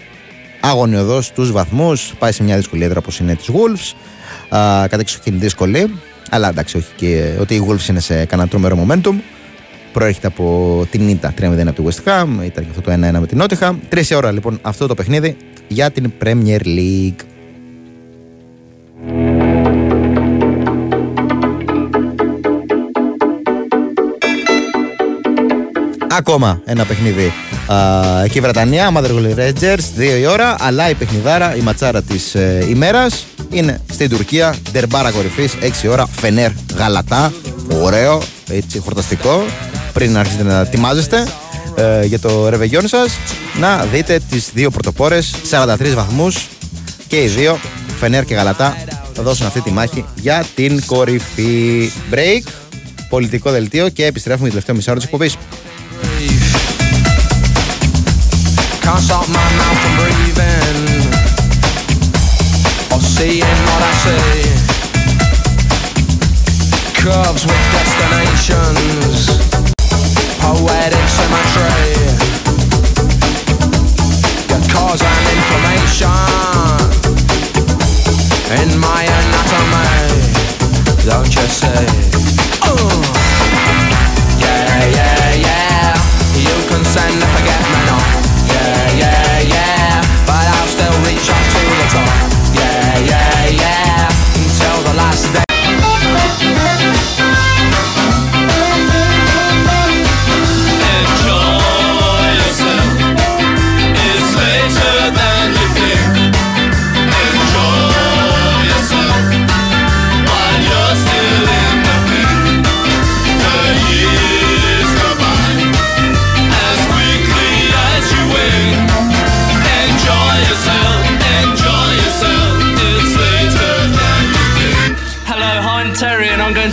αγωνιωδώς 0.63 1.33
του 1.33 1.53
βαθμούς. 1.53 2.15
Πάει 2.19 2.33
σε 2.33 2.43
μια 2.43 2.57
δύσκολη 2.57 2.85
έδρα 2.85 2.99
όπως 2.99 3.19
είναι 3.19 3.35
της 3.35 3.49
Wolves. 3.53 3.95
Α, 4.57 4.89
κατά 4.89 5.01
εξοχήν 5.01 5.41
δύσκολη. 5.41 5.95
Αλλά 6.31 6.49
εντάξει, 6.49 6.77
όχι 6.77 6.93
και 6.97 7.35
ότι 7.41 7.55
η 7.55 7.67
Wolves 7.69 7.89
είναι 7.89 8.01
σε 8.01 8.25
κανένα 8.25 8.49
τρομερό 8.49 8.87
momentum. 8.87 9.15
Προέρχεται 9.93 10.27
από 10.27 10.87
την 10.91 11.09
ήττα 11.09 11.35
3-0 11.41 11.67
από 11.67 11.83
τη 11.83 11.89
West 11.89 12.09
Ham. 12.09 12.27
Ήταν 12.45 12.65
και 12.65 12.71
αυτό 12.71 12.81
το 12.81 12.93
1-1 12.93 12.97
με 12.97 13.27
την 13.27 13.39
Νότιχα. 13.39 13.79
Τρεις 13.89 14.11
ώρα 14.11 14.31
λοιπόν 14.33 14.59
αυτό 14.63 14.87
το 14.87 14.95
παιχνίδι 14.95 15.37
για 15.69 15.91
την 15.91 16.13
Premier 16.25 16.61
League. 16.65 17.32
Ακόμα 26.17 26.61
ένα 26.65 26.85
παιχνίδι 26.85 27.33
α, 27.67 27.77
εκεί 28.25 28.39
η 28.39 28.41
Βρετανία, 28.41 28.93
Motherwell 28.97 29.39
Rangers, 29.39 29.99
2 29.99 30.19
η 30.21 30.27
ώρα. 30.27 30.55
Αλλά 30.59 30.91
η 30.91 30.95
παιχνιδάρα, 30.95 31.57
η 31.57 31.61
ματσάρα 31.61 32.03
της 32.03 32.35
ε, 32.35 32.67
ημέρας 32.69 33.27
είναι 33.51 33.81
στην 33.93 34.09
Τουρκία. 34.09 34.55
Ντερμπάρα 34.73 35.11
κορυφής, 35.11 35.55
6 35.61 35.85
η 35.85 35.89
ώρα. 35.89 36.07
Φενέρ 36.07 36.51
Γαλατά. 36.77 37.33
Ωραίο, 37.83 38.23
έτσι 38.51 38.79
χορταστικό. 38.79 39.45
Πριν 39.93 40.17
αρχίσετε 40.17 40.43
να 40.43 40.61
ετοιμάζεστε 40.61 41.27
ε, 41.75 42.05
για 42.05 42.19
το 42.19 42.49
ρεβεγιόν 42.49 42.89
σας, 42.89 43.19
να 43.61 43.85
δείτε 43.85 44.21
τις 44.31 44.51
δύο 44.55 44.71
πρωτοπόρες, 44.71 45.35
43 45.51 45.95
βαθμούς 45.95 46.49
και 47.07 47.23
οι 47.23 47.27
δύο, 47.27 47.59
Φενέρ 47.99 48.25
και 48.25 48.35
Γαλατά, 48.35 48.77
θα 49.13 49.23
δώσουν 49.23 49.47
αυτή 49.47 49.61
τη 49.61 49.71
μάχη 49.71 50.05
για 50.15 50.45
την 50.55 50.87
κορυφή. 50.87 51.91
Break, 52.13 52.43
πολιτικό 53.09 53.51
δελτίο 53.51 53.89
και 53.89 54.07
επιστρέφουμε 54.07 54.49
για 54.49 54.51
τελευταίο 54.51 54.75
μισάρο 54.75 54.97
της 54.97 55.05
εκπομπής. 55.05 55.37
Can't 58.83 58.99
stop 58.99 59.29
my 59.29 59.49
mouth 59.59 59.79
from 59.79 59.95
breathing 59.97 61.07
or 62.91 63.01
seeing 63.01 63.59
what 63.69 63.81
I 63.81 63.93
see. 64.03 64.43
Curves 66.99 67.47
with 67.47 67.63
destinations, 67.79 69.31
poetic 70.43 71.07
symmetry. 71.07 71.95
Your 74.51 74.63
cause 74.67 75.03
and 75.03 75.27
information 75.39 76.11
in 78.59 78.69
my 78.81 79.03
anatomy. 79.07 80.27
Don't 81.07 81.33
you 81.33 81.47
see? 81.47 81.87
Oh. 82.63 82.91
Yeah, 84.41 84.85
yeah, 84.99 85.35
yeah. 85.47 85.95
You 86.35 86.57
can 86.69 86.85
send 86.85 87.23
the 87.23 87.27
forget 87.27 87.63
me 87.71 87.87
not. 87.87 88.22
Yeah, 88.83 88.99
yeah, 88.99 89.41
yeah. 89.55 90.27
But 90.27 90.45
I'll 90.55 90.67
still 90.67 90.97
reach 91.07 91.29
up 91.31 91.43
to 91.55 91.61
the 91.71 91.87
top. 91.95 92.55
Yeah, 92.55 92.99
yeah. 93.07 93.32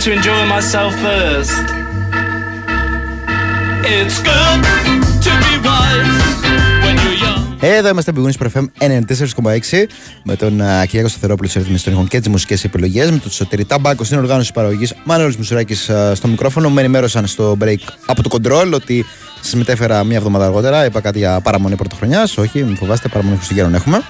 Terry, 0.00 0.16
and 0.16 0.26
I'm 0.26 0.32
going 0.32 0.40
to 0.40 0.40
enjoy 0.40 0.42
myself 0.46 0.92
first. 1.04 1.66
It's 3.84 4.18
good 4.28 4.60
to 5.24 5.30
be 5.44 5.54
wise 5.66 6.12
when 6.84 6.96
you're 7.02 7.18
young. 7.24 7.58
Εδώ 7.60 7.88
είμαστε 7.88 8.10
στην 8.10 8.24
Big 8.24 8.28
Wings 8.28 8.46
FM 8.52 8.64
94,6 9.42 9.84
με 10.22 10.36
τον 10.36 10.60
uh, 10.60 10.86
Κυριάκο 10.86 11.08
Σταθερόπουλο 11.08 11.48
σε 11.48 11.58
ρυθμίσει 11.58 11.84
των 11.84 11.92
ήχων 11.92 12.08
και 12.08 12.18
τις 12.18 12.28
μουσικές 12.28 12.64
επιλογές. 12.64 13.10
Με 13.10 13.18
τον 13.18 13.30
Σωτηρή 13.30 13.64
Ταμπάκο 13.64 14.04
στην 14.04 14.18
οργάνωση 14.18 14.52
παραγωγής. 14.52 14.94
Μάνολο 15.04 15.34
Μουσουράκης 15.36 15.90
uh, 15.90 16.12
στο 16.14 16.28
μικρόφωνο. 16.28 16.70
Με 16.70 16.80
ενημέρωσαν 16.80 17.26
στο 17.26 17.56
break 17.60 17.78
από 18.06 18.22
το 18.22 18.38
control 18.38 18.72
ότι 18.74 19.04
σας 19.40 19.54
μετέφερα 19.54 20.04
μία 20.04 20.16
εβδομάδα 20.16 20.44
αργότερα. 20.44 20.84
Είπα 20.84 21.00
κάτι 21.00 21.18
για 21.18 21.40
παραμονή 21.40 21.76
πρωτοχρονιά. 21.76 22.28
Όχι, 22.36 22.64
μην 22.64 22.76
φοβάστε, 22.76 23.08
παραμονή 23.08 23.36
Χριστουγέννων 23.36 23.74
έχουμε. 23.74 24.02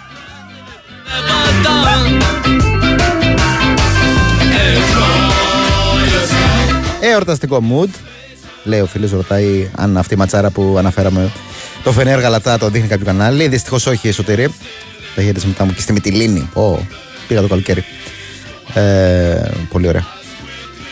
Εορταστικό 7.11 7.63
mood. 7.71 7.89
Λέει 8.65 8.81
ο 8.81 8.87
φίλος, 8.87 9.11
ρωτάει 9.11 9.71
αν 9.77 9.97
αυτή 9.97 10.15
η 10.15 10.17
ματσάρα 10.17 10.51
που 10.51 10.75
αναφέραμε 10.79 11.31
το 11.83 11.93
Φενέρ 11.93 12.21
Γαλατά 12.21 12.59
το 12.59 12.69
δείχνει 12.69 12.89
κάποιο 12.89 13.05
κανάλι. 13.05 13.49
Δυστυχώς 13.49 13.87
όχι, 13.87 14.09
εσωτερή. 14.09 14.55
Τα 15.15 15.23
χέρια 15.23 15.43
μετά 15.47 15.65
μου 15.65 15.73
και 15.73 15.81
στη 15.81 15.93
Μυτιλίνη. 15.93 16.51
Ω, 16.55 16.79
πήγα 17.29 17.41
το 17.41 17.49
καλοκαίρι. 17.49 17.85
Ε, 18.75 19.51
πολύ 19.71 19.89
ωραία. 19.89 20.07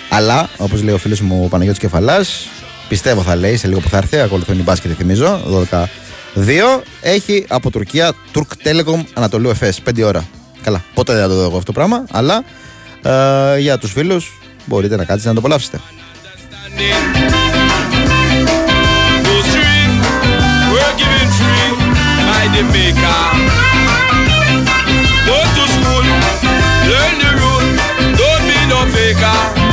Αλλά, 0.09 0.49
όπως 0.57 0.83
λέει 0.83 0.95
ο 0.95 0.99
φίλος 0.99 1.21
μου 1.21 1.43
ο 1.45 1.49
Παναγιώτης 1.49 1.81
Κεφαλάς, 1.81 2.49
πιστεύω 2.89 3.23
θα 3.23 3.37
λέει 3.37 3.57
σε 3.57 3.67
λίγο 3.69 3.81
που 3.81 3.89
θα 3.89 3.97
έρθει, 3.97 4.19
ακολουθούν 4.19 4.59
οι 4.59 4.63
μπάσκετ, 4.63 4.91
θυμίζω, 4.97 5.41
12 5.71 5.89
2 6.35 6.83
έχει 7.01 7.45
από 7.49 7.71
Τουρκία 7.71 8.13
Turk 8.35 8.67
Telecom 8.69 9.05
Ανατολού 9.15 9.49
Εφές 9.49 9.83
5 9.91 10.03
ώρα. 10.05 10.25
Καλά, 10.63 10.85
ποτέ 10.95 11.13
δεν 11.13 11.23
θα 11.23 11.29
το 11.29 11.35
δω 11.35 11.43
εγώ 11.43 11.57
αυτό 11.57 11.63
το 11.65 11.73
πράγμα, 11.73 12.05
αλλά 12.11 12.45
ε, 13.03 13.59
για 13.59 13.79
τους 13.79 13.93
φίλους 13.93 14.39
μπορείτε 14.65 14.97
να 14.97 15.05
κάτσετε 15.05 15.29
να 15.29 15.35
το 15.35 15.41
απολαύσετε. 15.41 15.81
Go 16.79 16.85
street, 19.51 19.91
we're 20.71 20.95
given 20.95 21.29
free 21.35 21.75
by 22.31 22.47
the 22.55 22.63
maker. 22.71 23.23
Go 25.27 25.39
to 25.43 25.65
school, 25.75 26.07
learn 26.87 27.15
the 27.19 27.31
rule, 27.41 27.67
don't 28.15 28.43
be 28.47 28.59
no 28.71 28.87
faker. 28.95 29.68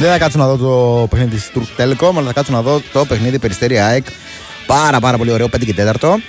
Δεν 0.00 0.10
θα 0.10 0.18
κάτσω 0.18 0.38
να 0.38 0.46
δω 0.46 0.56
το 0.56 1.06
παιχνίδι 1.06 1.36
της 1.36 1.50
Turk 1.54 1.80
Telecom, 1.80 2.12
αλλά 2.16 2.26
θα 2.26 2.32
κάτσω 2.32 2.52
να 2.52 2.62
δω 2.62 2.82
το 2.92 3.04
παιχνίδι 3.04 3.38
Περιστέρη 3.38 3.78
ΑΕΚ. 3.78 4.06
Πάρα 4.66 5.00
πάρα 5.00 5.16
πολύ 5.16 5.32
ωραίο, 5.32 5.46
5 5.46 5.64
και 5.64 5.74
4. 6.00 6.22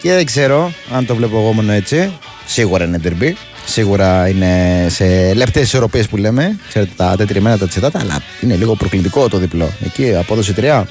Και 0.00 0.12
δεν 0.12 0.24
ξέρω 0.24 0.72
αν 0.92 1.06
το 1.06 1.14
βλέπω 1.14 1.38
εγώ 1.38 1.52
μόνο 1.52 1.72
έτσι. 1.72 2.18
Σίγουρα 2.46 2.84
είναι 2.84 2.98
ντερμπι. 2.98 3.36
Σίγουρα 3.66 4.28
είναι 4.28 4.86
σε 4.88 5.34
λεπτές 5.34 5.62
ισορροπίες 5.62 6.08
που 6.08 6.16
λέμε. 6.16 6.58
Ξέρετε 6.68 6.90
τα 6.96 7.14
τετριμένα 7.16 7.58
τα 7.58 7.68
τσιτάτα, 7.68 7.98
αλλά 7.98 8.22
είναι 8.40 8.54
λίγο 8.54 8.74
προκλητικό 8.74 9.28
το 9.28 9.38
διπλό. 9.38 9.72
Εκεί 9.84 10.14
απόδοση 10.14 10.54
3 10.56 10.82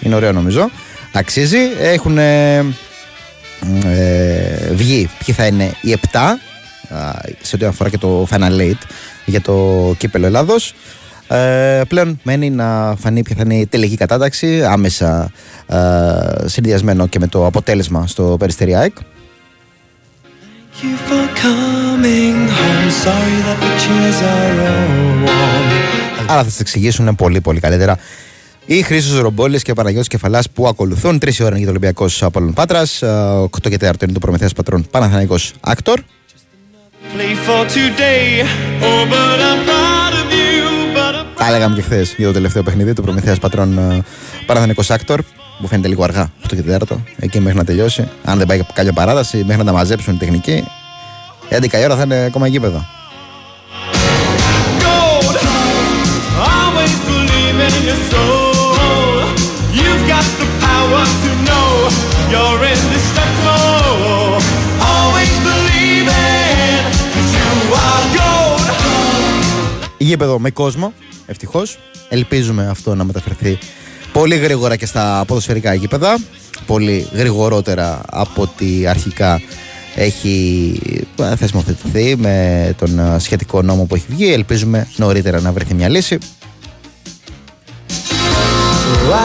είναι 0.00 0.14
ωραίο 0.14 0.32
νομίζω. 0.32 0.70
Αξίζει. 1.12 1.58
Έχουν 1.80 2.18
ε, 2.18 2.56
ε, 3.84 4.70
βγει 4.72 5.10
ποιοι 5.24 5.34
θα 5.34 5.46
είναι 5.46 5.74
οι 5.80 5.96
7 6.12 6.18
α, 6.18 7.12
σε 7.42 7.56
ό,τι 7.56 7.64
αφορά 7.64 7.90
και 7.90 7.98
το 7.98 8.26
Final 8.30 8.60
Eight 8.60 8.80
για 9.24 9.40
το 9.40 9.94
κύπελο 9.98 10.26
Ελλάδος. 10.26 10.74
Ε, 11.28 11.82
πλέον 11.88 12.20
μένει 12.22 12.50
να 12.50 12.94
φανεί 12.98 13.22
ποια 13.22 13.36
θα 13.36 13.42
είναι 13.44 13.54
η 13.54 13.66
τελική 13.66 13.96
κατάταξη 13.96 14.64
άμεσα 14.64 15.30
ε, 15.66 16.48
συνδυασμένο 16.48 17.06
και 17.06 17.18
με 17.18 17.26
το 17.26 17.46
αποτέλεσμα 17.46 18.06
στο 18.06 18.36
Περιστέρι 18.38 18.74
ΑΕΚ. 18.74 18.96
you 20.82 20.96
for 21.08 21.24
coming 21.46 22.38
home. 22.58 22.88
Sorry 23.04 23.38
that 23.46 23.58
the 23.64 23.72
chairs 23.82 24.18
are 24.32 24.58
all 24.70 25.26
warm. 25.26 25.66
Άρα 26.28 26.42
θα 26.42 26.50
σας 26.50 26.60
εξηγήσουν 26.60 27.14
πολύ 27.14 27.40
πολύ 27.40 27.60
καλύτερα 27.60 27.98
οι 28.66 28.82
Χρήσο 28.82 29.20
Ρομπόλης 29.20 29.62
και 29.62 29.70
ο 29.70 29.74
Παναγιώτης 29.74 30.08
Κεφαλάς 30.08 30.50
που 30.50 30.68
ακολουθούν. 30.68 31.18
Τρεις 31.18 31.40
ώρα 31.40 31.48
είναι 31.48 31.58
για 31.58 31.66
το 31.66 31.70
Ολυμπιακό 31.70 32.06
Απόλυν 32.20 32.52
Πάτρας. 32.52 33.02
8 33.02 33.48
και 33.60 33.76
4 33.80 34.02
είναι 34.02 34.12
το 34.12 34.18
Προμηθέας 34.18 34.52
Πατρών 34.52 34.86
Παναθανικό 34.90 35.36
Άκτορ. 35.60 36.00
Τα 41.38 41.46
έλεγαμε 41.46 41.74
και 41.74 41.82
χθες 41.82 42.14
για 42.16 42.26
το 42.26 42.32
τελευταίο 42.32 42.62
παιχνίδι 42.62 42.92
του 42.92 43.02
Προμηθέα 43.02 43.36
Πατρών 43.36 44.04
Παναθανικό 44.46 44.82
Άκτορ. 44.88 45.20
Μου 45.58 45.66
φαίνεται 45.66 45.88
λίγο 45.88 46.04
αργά, 46.04 46.30
8 46.44 46.54
και 46.54 46.62
4. 46.88 46.96
Εκεί 47.16 47.40
μέχρι 47.40 47.58
να 47.58 47.64
τελειώσει. 47.64 48.08
Αν 48.24 48.38
δεν 48.38 48.46
πάει 48.46 48.62
κάποια 48.72 48.92
παράταση, 48.92 49.36
μέχρι 49.36 49.56
να 49.56 49.64
τα 49.64 49.72
μαζέψουν 49.72 50.14
οι 50.14 50.16
τεχνικοί. 50.16 50.64
11 51.48 51.80
η 51.80 51.84
ώρα 51.84 51.96
θα 51.96 52.02
είναι 52.02 52.24
ακόμα 52.24 52.46
γήπεδο. 52.46 52.84
gold. 54.86 55.36
Always 56.54 56.94
believing 57.10 57.72
in 57.78 57.84
your 57.90 58.00
soul. 58.12 59.16
You've 59.78 60.04
got 60.12 60.26
the 60.40 60.48
power 60.66 61.02
to 61.22 61.30
know 61.48 61.68
you're 62.32 62.62
indestructible. 62.74 64.40
Always 64.92 65.32
believing 65.50 66.82
that 67.14 67.28
you 67.36 67.50
are 67.86 68.04
gold. 68.18 68.64
Γήπεδο 69.98 70.38
με 70.38 70.50
κόσμο, 70.50 70.92
ευτυχώς. 71.26 71.78
Ελπίζουμε 72.08 72.68
αυτό 72.68 72.94
να 72.94 73.04
μεταφερθεί 73.04 73.58
πολύ 74.12 74.36
γρήγορα 74.36 74.76
και 74.76 74.86
στα 74.86 75.24
ποδοσφαιρικά 75.26 75.74
γήπεδα. 75.74 76.18
Πολύ 76.66 77.08
γρηγορότερα 77.12 78.00
από 78.10 78.42
ότι 78.42 78.86
αρχικά 78.86 79.40
έχει 79.94 80.80
ε, 81.20 81.36
θεσμοθετηθεί 81.36 82.16
με 82.16 82.74
τον 82.78 82.98
ε, 82.98 83.18
σχετικό 83.18 83.62
νόμο 83.62 83.84
που 83.84 83.94
έχει 83.94 84.06
βγει. 84.08 84.32
Ελπίζουμε 84.32 84.88
νωρίτερα 84.96 85.40
να 85.40 85.52
βρεθεί 85.52 85.74
μια 85.74 85.88
λύση. 85.88 86.18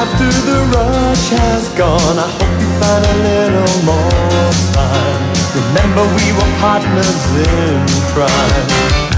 After 0.02 0.32
the 0.49 0.60
rush 0.74 1.30
has 1.30 1.68
gone, 1.82 2.18
I 2.26 2.28
hope 2.38 2.56
you 2.62 2.70
find 2.80 3.04
a 3.14 3.18
little 3.28 3.78
more 3.89 4.52
time. 4.78 5.22
Remember, 5.60 6.04
we 6.18 6.28
were 6.38 6.52
partners 6.60 7.22
in 7.47 7.86
crime. 8.14 9.11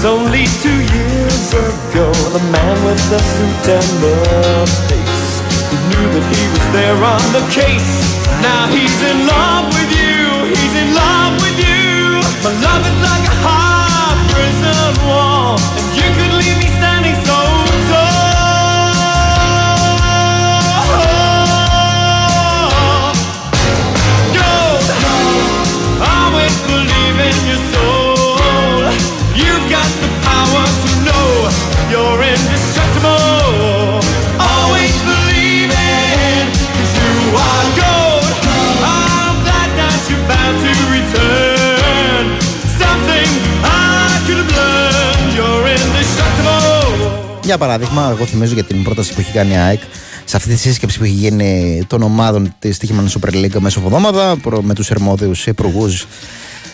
It's 0.00 0.08
only 0.08 0.48
two 0.64 0.80
years 0.96 1.52
ago, 1.52 2.08
the 2.32 2.40
man 2.48 2.76
with 2.88 2.96
the 3.12 3.20
suit 3.20 3.68
and 3.68 3.90
the 4.00 4.64
face 4.88 5.44
who 5.68 5.76
knew 5.92 6.06
that 6.16 6.24
he 6.24 6.40
was 6.56 6.66
there 6.72 6.96
on 6.96 7.20
the 7.36 7.44
case. 7.52 8.16
Now 8.40 8.64
he's 8.72 8.96
in 9.04 9.28
love 9.28 9.68
with 9.68 9.92
you, 9.92 10.56
he's 10.56 10.72
in 10.72 10.96
love 10.96 11.36
with 11.44 11.52
you. 11.52 12.16
My 12.40 12.48
love 12.64 12.80
is 12.80 12.96
like 13.04 13.28
a 13.28 13.36
high 13.44 14.16
prison 14.32 15.04
wall, 15.04 15.60
and 15.60 15.88
you 15.92 16.08
could 16.16 16.29
Για 47.50 47.58
παράδειγμα, 47.58 48.08
εγώ 48.16 48.26
θυμίζω 48.26 48.54
για 48.54 48.64
την 48.64 48.82
πρόταση 48.82 49.14
που 49.14 49.20
έχει 49.20 49.32
κάνει 49.32 49.52
η 49.52 49.56
ΑΕΚ 49.56 49.80
σε 50.24 50.36
αυτή 50.36 50.48
τη 50.48 50.56
σύσκεψη 50.56 50.98
που 50.98 51.04
έχει 51.04 51.12
γίνει 51.12 51.82
των 51.86 52.02
ομάδων 52.02 52.54
της 52.58 52.78
Τύχημαν 52.78 53.08
Super 53.20 53.34
League 53.34 53.58
μέσω 53.58 53.80
εβδομάδα 53.84 54.36
προ- 54.36 54.62
με 54.62 54.74
τους 54.74 54.90
αρμόδιου 54.90 55.32
υπουργούς 55.46 56.06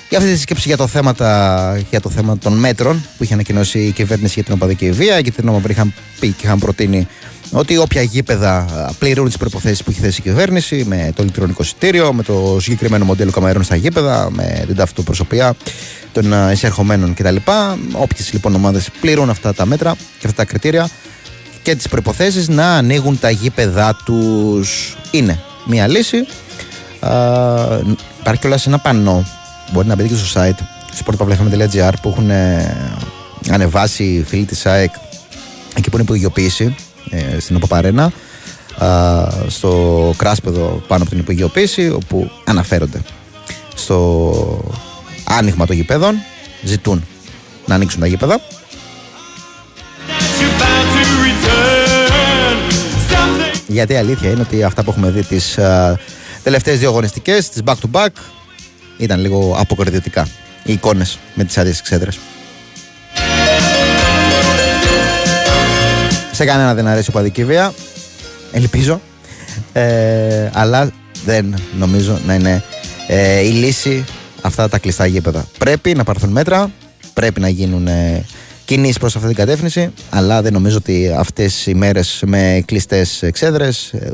για 0.09 0.19
αυτή 0.19 0.31
τη 0.31 0.37
σύσκεψη 0.37 0.69
για 0.69 0.77
το, 0.77 0.87
θέμα, 0.87 1.15
τα- 1.15 1.81
για 1.91 2.01
το 2.01 2.11
θέμα 2.11 2.39
των 2.39 2.53
μέτρων 2.53 3.05
που 3.17 3.25
είχε 3.25 3.33
ανακοινώσει 3.35 3.79
η 3.79 3.91
κυβέρνηση 3.91 4.33
για 4.35 4.43
την 4.45 4.53
οπαδική 4.55 4.91
βία. 4.91 5.21
Και 5.21 5.31
την 5.31 5.49
οποία 5.49 5.71
είχαν 5.71 5.93
πει 6.21 6.29
και 6.29 6.47
είχαν 6.47 6.59
προτείνει 6.59 7.07
ότι 7.51 7.77
όποια 7.77 8.03
γήπεδα 8.03 8.57
α, 8.57 8.93
πληρούν 8.99 9.27
τις 9.27 9.37
προποθέσει 9.37 9.85
που 9.85 9.91
έχει 9.91 10.01
θέσει 10.01 10.21
η 10.21 10.23
κυβέρνηση 10.23 10.85
με 10.89 11.13
το 11.15 11.23
ηλεκτρονικό 11.23 11.63
εισιτήριο, 11.63 12.13
με 12.13 12.23
το 12.23 12.57
συγκεκριμένο 12.61 13.05
μοντέλο 13.05 13.31
καμερών 13.31 13.63
στα 13.63 13.77
γήπεδα, 13.77 14.29
με 14.31 14.65
την 14.67 14.77
ταυτοπροσωπία 14.77 15.55
των 16.21 16.33
α, 16.33 16.53
εισερχομένων 16.53 17.15
κτλ. 17.15 17.37
Όποιες 17.93 18.33
λοιπόν 18.33 18.55
ομάδες 18.55 18.89
πληρούν 19.01 19.31
αυτά 19.31 19.55
τα 19.55 19.67
μέτρα 19.67 19.95
και 19.95 20.27
αυτά 20.27 20.33
τα 20.33 20.45
κριτήρια 20.45 20.89
και 21.63 21.75
τις 21.75 21.89
προϋποθέσεις 21.89 22.49
να 22.49 22.75
ανοίγουν 22.75 23.19
τα 23.19 23.31
γήπεδά 23.31 23.97
τους. 24.05 24.97
Είναι 25.11 25.41
μια 25.67 25.89
λύση. 25.89 26.17
Α, 27.01 27.11
υπάρχει 28.21 28.41
κιόλας 28.41 28.67
ένα 28.67 28.79
πανό. 28.79 29.27
Μπορεί 29.73 29.87
να 29.87 29.95
μπείτε 29.95 30.09
και 30.09 30.15
στο 30.15 30.41
site 30.41 30.59
sportpavlefm.gr 31.05 31.93
που 32.03 32.09
έχουν 32.09 32.31
ε, 32.31 32.75
ανεβάσει 33.51 34.05
οι 34.05 34.23
φίλοι 34.23 34.45
της 34.45 34.67
ΑΕΚ 34.67 34.95
εκεί 35.77 35.91
που 35.91 35.97
είναι 35.97 36.05
υπογειοποίηση 36.05 36.75
ε, 37.11 37.41
στην 37.41 37.57
Οπαπαρένα 37.57 38.13
στο 39.49 40.15
κράσπεδο 40.17 40.83
πάνω 40.87 41.03
από 41.03 41.11
την 41.11 41.19
υπογειοποίηση 41.19 41.91
όπου 41.91 42.31
αναφέρονται 42.45 43.01
στο 43.75 44.35
άνοιγμα 45.29 45.67
των 45.67 45.77
γηπέδων 45.77 46.17
ζητούν 46.63 47.07
να 47.67 47.75
ανοίξουν 47.75 48.01
τα 48.01 48.07
γήπεδα 48.07 48.41
You're 50.41 50.61
bound 50.61 50.89
to 50.95 51.05
return. 51.27 52.57
Something 53.11 53.61
Γιατί 53.67 53.93
η 53.93 53.97
αλήθεια 53.97 54.31
είναι 54.31 54.41
ότι 54.41 54.63
αυτά 54.63 54.85
που 54.85 54.91
έχουμε 54.91 55.11
δει 55.11 55.25
τις 55.25 55.59
τελευταίες 56.43 56.79
δύο 56.79 56.89
αγωνιστικές, 56.89 57.49
τις 57.49 57.63
back 57.65 57.75
to 57.75 58.01
back, 58.01 58.09
ήταν 58.97 59.21
λίγο 59.21 59.57
αποκριτικά. 59.59 60.29
Οι 60.65 60.73
εικόνες 60.73 61.19
με 61.35 61.45
τις 61.45 61.59
άδειε 61.59 61.73
εξέδρες. 61.79 62.19
Σε 66.33 66.45
κανένα 66.45 66.75
δεν 66.75 66.87
αρέσει 66.87 67.07
η 67.09 67.11
οπαδική 67.15 67.45
βία. 67.45 67.75
Ελπίζω. 68.53 69.01
Ε, 69.73 70.51
αλλά 70.53 70.91
δεν 71.25 71.55
νομίζω 71.79 72.21
να 72.27 72.35
είναι 72.35 72.63
ε, 73.07 73.41
η 73.41 73.51
λύση 73.51 74.05
αυτά 74.47 74.69
τα 74.69 74.79
κλειστά 74.79 75.07
γήπεδα. 75.07 75.47
Πρέπει 75.59 75.95
να 75.95 76.05
πάρθουν 76.05 76.31
μέτρα, 76.31 76.71
πρέπει 77.15 77.41
να 77.41 77.49
γίνουν 77.49 77.87
ε, 77.87 78.25
κινήσεις 78.65 78.99
προς 78.99 79.17
αυτή 79.17 79.27
την 79.27 79.37
κατεύθυνση, 79.37 79.93
αλλά 80.11 80.43
δεν 80.43 80.53
νομίζω 80.53 80.77
ότι 80.77 81.15
αυτές 81.19 81.67
οι 81.67 81.75
μέρες 81.75 82.23
με 82.27 82.63
κλειστές 82.67 83.23
εξέδρες 83.23 83.93
ε, 83.93 84.13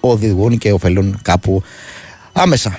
οδηγούν 0.00 0.58
και 0.58 0.72
ωφελούν 0.72 1.18
κάπου 1.22 1.62
άμεσα. 2.32 2.78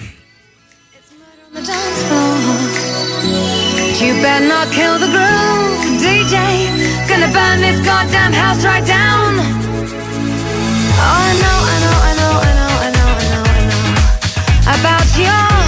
You 4.03 4.13
better 4.21 4.47
not 4.53 4.67
kill 4.77 4.95
the 5.03 5.09
groove, 5.15 5.81
DJ. 6.03 6.35
Gonna 7.09 7.29
burn 7.37 7.57
this 7.65 7.79
goddamn 7.89 8.33
house 8.41 8.61
right 8.69 8.85
down. 8.97 9.31
Oh, 11.05 11.27
I 11.27 11.31
know, 11.41 11.57
I 11.73 11.77
know, 11.83 11.97
I 12.09 12.11
know, 12.19 12.33
I 12.47 12.51
know, 12.57 12.71
I 12.85 12.89
know, 12.95 13.11
I 13.15 13.27
know, 13.31 13.43
I 13.55 13.61
know 13.71 13.85
about 14.75 15.07
your 15.23 15.62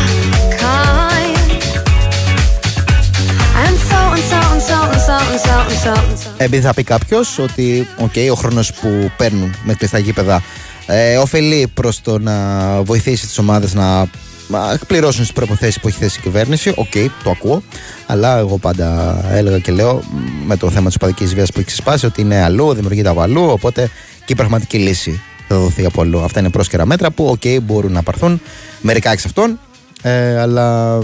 Επειδή 6.38 6.64
θα 6.64 6.74
πει 6.74 6.84
κάποιος 6.84 7.40
ότι 7.40 7.88
okay, 8.00 8.28
ο 8.32 8.36
χρόνος 8.36 8.74
που 8.74 9.12
παίρνουν 9.18 9.56
με 9.64 9.74
κλειστά 9.74 9.98
γήπεδα 9.98 10.44
ε, 10.86 11.18
ωφελεί 11.18 11.68
προς 11.74 12.02
το 12.02 12.20
να 12.20 12.36
βοηθήσει 12.84 13.26
τις 13.26 13.38
ομάδες 13.38 13.74
να 13.74 14.08
μα, 14.48 14.72
εκπληρώσουν 14.74 15.22
τις 15.22 15.34
προϋποθέσεις 15.34 15.80
που 15.80 15.88
έχει 15.88 15.98
θέσει 15.98 16.20
η 16.20 16.22
κυβέρνηση. 16.22 16.74
Οκ, 16.76 16.92
το 17.24 17.30
ακούω. 17.30 17.64
Αλλά 18.06 18.38
εγώ 18.38 18.58
πάντα 18.58 19.20
έλεγα 19.32 19.60
και 19.60 19.72
λέω 19.72 20.04
μ, 20.12 20.46
με 20.46 20.58
το 20.58 20.70
θέμα 20.70 20.88
της 20.88 20.96
οπαδικής 20.96 21.34
βίας 21.34 21.52
που 21.52 21.60
έχει 21.60 21.68
ξεσπάσει 21.68 22.06
ότι 22.06 22.22
είναι 22.22 22.44
αλλού, 22.44 22.74
δημιουργείται 22.74 23.10
από 23.10 23.22
αλλού. 23.22 23.44
Οπότε 23.44 23.90
και 24.26 24.34
η 24.34 24.36
πραγματική 24.36 24.78
λύση 24.78 25.22
θα 25.48 25.58
δοθεί 25.58 25.86
από 25.86 26.02
αλλού. 26.02 26.24
Αυτά 26.24 26.40
είναι 26.40 26.50
πρόσκαιρα 26.50 26.86
μέτρα 26.86 27.12
που, 27.12 27.26
οκ, 27.26 27.62
μπορούν 27.62 27.92
να 27.92 28.04
πάρθουν. 28.04 28.42
Μερικά 28.82 29.12
εξ 29.12 29.26
αυτών. 29.26 29.60
Ε, 30.02 30.40
αλλά 30.40 30.98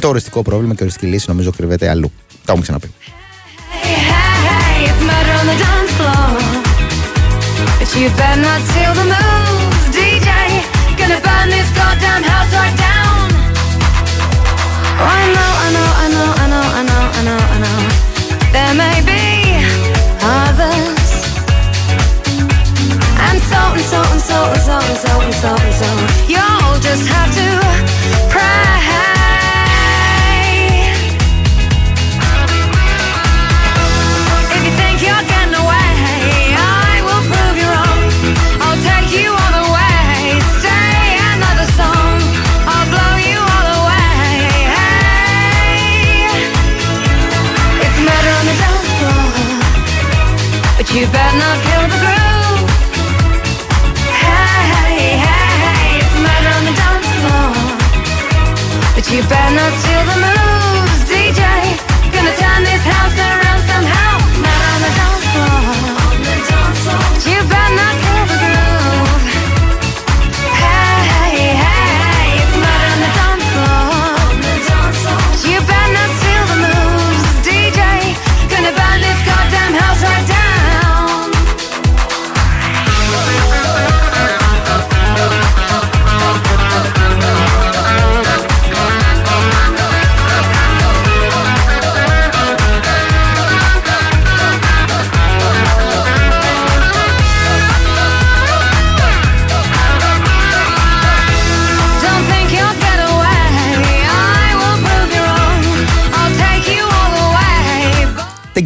το 0.00 0.08
οριστικό 0.08 0.42
πρόβλημα 0.42 0.72
και 0.72 0.82
η 0.82 0.84
οριστική 0.84 1.06
λύση 1.06 1.24
νομίζω 1.28 1.50
κρύβεται 1.50 1.88
αλλού. 1.88 2.12
Τα 2.28 2.44
έχουμε 2.46 2.62
ξαναπεί. 2.62 2.90
You 7.96 8.08
better 8.16 8.40
not 8.40 8.60
steal 8.62 8.94
the 8.94 9.04
moves, 9.04 9.84
DJ. 9.92 10.28
Gonna 10.96 11.20
burn 11.20 11.48
this 11.50 11.68
goddamn 11.76 12.22
house 12.22 12.52
right 12.56 12.76
down. 12.78 13.28
Oh, 14.96 15.04
I 15.04 15.24
know, 15.36 15.52
I 15.64 15.68
know, 15.76 15.90
I 16.02 16.08
know, 16.14 16.28
I 16.42 16.46
know, 16.52 16.66
I 16.78 16.82
know, 16.88 17.04
I 17.18 17.22
know, 17.28 17.40
I 17.54 17.58
know. 17.64 17.80
There 18.54 18.74
may 18.80 18.98
be 19.04 19.22
others. 20.24 21.10
And 23.26 23.38
so 23.50 23.60
and 23.76 23.86
so 23.92 24.00
and 24.00 24.22
so 24.28 24.38
and 24.52 24.62
so 24.68 24.76
and 24.80 24.98
so 25.04 25.12
and 25.20 25.34
so 25.42 25.50
and 25.52 25.74
so. 25.80 25.90
You'll 26.32 26.78
just 26.80 27.04
have 27.12 27.30
to 27.36 28.01
you 59.12 59.20
better 59.28 59.54
not 59.54 59.91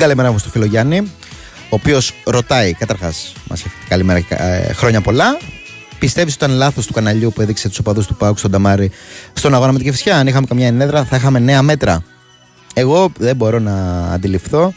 καλημέρα 0.06 0.32
μου 0.32 0.38
στο 0.38 0.48
φίλο 0.48 0.64
Γιάννη, 0.64 0.98
ο 1.62 1.68
οποίος 1.68 2.12
ρωτάει, 2.24 2.72
καταρχάς, 2.72 3.32
μας 3.48 3.64
εύχεται 3.64 3.84
καλημέρα 3.88 4.20
και 4.20 4.34
ε, 4.38 4.72
χρόνια 4.72 5.00
πολλά. 5.00 5.38
Πιστεύεις 5.98 6.34
ότι 6.34 6.44
ήταν 6.44 6.56
λάθος 6.56 6.86
του 6.86 6.92
καναλιού 6.92 7.32
που 7.34 7.40
έδειξε 7.40 7.68
τους 7.68 7.78
οπαδούς 7.78 8.06
του 8.06 8.14
Πάουκ 8.16 8.38
στον 8.38 8.50
Ταμάρι 8.50 8.90
στον 9.32 9.54
αγώνα 9.54 9.72
με 9.72 9.78
την 9.78 9.86
Κεφσιά. 9.86 10.16
Αν 10.16 10.26
είχαμε 10.26 10.46
καμιά 10.46 10.66
ενέδρα, 10.66 11.04
θα 11.04 11.16
είχαμε 11.16 11.38
νέα 11.38 11.62
μέτρα. 11.62 12.02
Εγώ 12.74 13.12
δεν 13.18 13.36
μπορώ 13.36 13.58
να 13.58 14.06
αντιληφθώ 14.12 14.74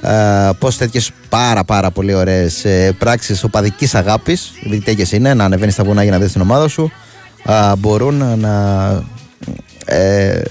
ε, 0.00 0.50
πώς 0.58 0.76
τέτοιες 0.76 1.10
πάρα 1.28 1.64
πάρα 1.64 1.90
πολύ 1.90 2.14
ωραίες 2.14 2.64
ε, 2.64 2.94
πράξεις 2.98 3.44
οπαδικής 3.44 3.94
αγάπης, 3.94 4.52
επειδή 4.64 4.80
τέτοιες 4.84 5.12
είναι, 5.12 5.34
να 5.34 5.44
ανεβαίνεις 5.44 5.74
στα 5.74 5.84
βουνά 5.84 6.02
για 6.02 6.12
να 6.12 6.18
δεις 6.18 6.32
την 6.32 6.40
ομάδα 6.40 6.68
σου, 6.68 6.92
ε, 7.44 7.76
μπορούν 7.78 8.38
να. 8.38 8.84
Ε, 9.84 10.42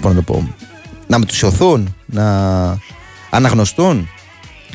πώς 0.00 0.10
να 0.10 0.14
το 0.14 0.22
πω, 0.22 0.54
να 1.06 1.18
μετουσιωθούν, 1.18 1.94
να 2.06 2.28
αναγνωστούν 3.30 4.08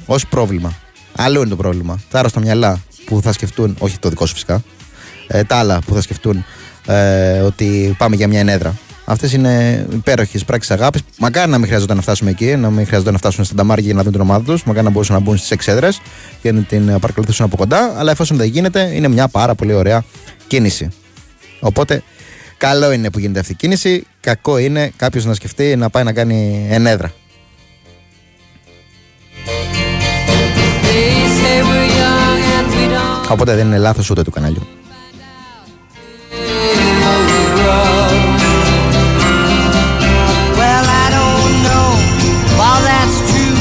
ως 0.06 0.28
πρόβλημα. 0.28 0.74
Άλλο 1.16 1.40
είναι 1.40 1.50
το 1.50 1.56
πρόβλημα. 1.56 2.00
Τα 2.10 2.20
άρρωστα 2.20 2.40
μυαλά 2.40 2.80
που 3.06 3.22
θα 3.22 3.32
σκεφτούν, 3.32 3.76
όχι 3.80 4.00
το 4.00 4.10
δικό 4.10 4.26
σου 4.26 4.34
φυσικά, 4.34 4.64
ε, 5.28 5.44
τα 5.44 5.56
άλλα 5.56 5.80
που 5.86 5.94
θα 5.94 6.02
σκεφτούν 6.02 6.46
ε, 6.86 7.40
ότι 7.40 7.96
πάμε 7.98 8.16
για 8.16 8.28
μια 8.28 8.40
ενέδρα. 8.40 8.76
Αυτές 9.06 9.34
είναι 9.34 9.86
υπέροχες 9.92 10.46
πράξεις 10.46 10.72
αγάπης. 10.72 11.02
Μακάρι 11.18 11.52
να 11.52 11.58
μην 11.58 11.68
χρειαζόταν 11.68 11.96
να 11.96 12.02
φτάσουμε 12.02 12.30
εκεί, 12.30 12.56
να 12.56 12.70
μην 12.70 12.86
χρειαζόταν 12.86 13.14
να 13.14 13.20
φτάσουν 13.20 13.44
στα 13.44 13.56
νταμάρια 13.56 13.86
για 13.86 13.94
να 13.94 14.04
δουν 14.04 14.12
την 14.12 14.22
ομάδα 14.22 14.44
τους. 14.44 14.64
Μακάρι 14.64 14.86
να 14.86 14.92
μπορούσαν 14.92 15.16
να 15.16 15.22
μπουν 15.22 15.38
στις 15.38 15.52
εξέδρε 15.52 15.90
και 16.42 16.52
να 16.52 16.62
την 16.62 16.90
ε, 16.90 17.00
παρακολουθήσουν 17.00 17.46
από 17.46 17.58
κοντά. 17.58 17.94
Αλλά 17.98 18.12
εφόσον 18.12 18.38
δεν 18.38 18.48
γίνεται, 18.48 18.92
είναι 18.94 19.08
μια 19.08 19.28
πάρα 19.28 19.56
πολύ 19.56 19.74
ωραία 19.74 20.04
κίνηση. 20.48 20.90
Οπότε, 21.60 22.04
καλό 22.58 22.92
είναι 22.92 23.10
που 23.10 23.20
γίνεται 23.20 23.40
αυτή 23.40 23.52
η 23.52 23.56
κίνηση. 23.56 24.04
Κακό 24.20 24.58
είναι 24.58 24.92
κάποιος 24.96 25.26
να 25.26 25.34
σκεφτεί 25.34 25.76
να 25.76 25.90
πάει 25.90 26.04
να 26.04 26.14
κάνει 26.14 26.68
ενέδρα. 26.70 27.14
Οπότε 33.30 33.56
δεν 33.56 33.66
είναι 33.66 33.78
λάθος 33.78 34.10
ούτε 34.10 34.22
του 34.24 34.32
καναλιού. 34.32 34.68
Well, 40.60 40.88
I 41.04 41.08
don't 41.18 41.54
know 41.66 41.88
if 42.48 42.60
all 42.68 42.82
that's 42.90 43.18
true. 43.30 43.58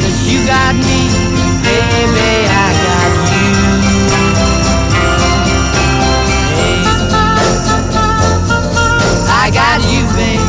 Cause 0.00 0.18
you 0.30 0.38
got 0.52 0.74
me, 0.86 1.00
baby, 1.66 2.30
I 2.64 2.68
got 2.86 3.12
you. 3.32 3.50
I 9.42 9.46
got 9.60 9.80
you, 9.92 10.04
baby. 10.16 10.44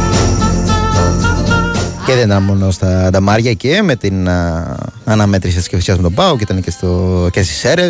Και 2.05 2.13
δεν 2.13 2.25
ήταν 2.25 2.43
μόνο 2.43 2.71
στα 2.71 3.09
νταμάρια 3.11 3.51
εκεί 3.51 3.81
με 3.81 3.95
την 3.95 4.29
α, 4.29 4.75
αναμέτρηση 5.05 5.57
της 5.57 5.67
Κεφυσιά 5.67 5.95
με 5.95 6.01
τον 6.01 6.13
Πάο 6.13 6.37
και 6.37 6.43
ήταν 6.43 6.61
και, 6.61 6.71
στο, 6.71 7.29
και 7.31 7.43
στις 7.43 7.63
αίρε. 7.63 7.89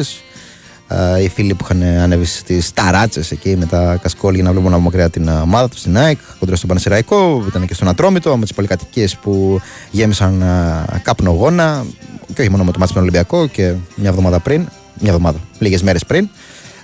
Οι 1.22 1.30
φίλοι 1.30 1.54
που 1.54 1.68
είχαν 1.70 1.84
ανέβει 2.02 2.26
στις 2.26 2.74
ταράτσες 2.74 3.32
εκεί 3.32 3.56
με 3.58 3.66
τα 3.66 3.98
κασκόλ 4.02 4.34
για 4.34 4.44
να 4.44 4.52
βλέπουν 4.52 4.74
από 4.74 4.82
μακριά 4.82 5.10
την 5.10 5.30
α, 5.30 5.42
ομάδα 5.42 5.70
τους 5.70 5.80
στην 5.80 5.98
ΑΕΚ 5.98 6.18
κοντά 6.40 6.56
στον 6.56 6.68
Πανεσαιραϊκό. 6.68 7.46
Ήταν 7.48 7.66
και 7.66 7.74
στον 7.74 7.88
Ατρόμητο 7.88 8.38
με 8.38 8.44
τις 8.44 8.54
πολυκατοικίες 8.54 9.16
που 9.16 9.62
γέμισαν 9.92 10.44
α, 10.44 11.00
κάπνο 11.02 11.32
γόνα. 11.32 11.86
Και 12.34 12.42
όχι 12.42 12.50
μόνο 12.50 12.64
με 12.64 12.72
το 12.72 12.80
μάτι 12.80 12.92
με 12.94 13.00
τον 13.00 13.02
Ολυμπιακό 13.02 13.48
και 13.48 13.74
μια 13.96 14.10
εβδομάδα 14.10 14.40
πριν, 14.40 14.68
μια 15.00 15.12
εβδομάδα, 15.12 15.38
λίγες 15.60 15.82
μέρες 15.82 16.06
πριν, 16.06 16.30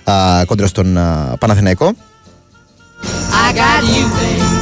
α, 0.04 0.44
κόντρα 0.46 0.66
στον 0.66 0.98
α, 0.98 1.36
Παναθηναϊκό. 1.38 1.92
I 3.46 3.56
got 3.56 3.84
you, 3.84 4.06
baby. 4.16 4.54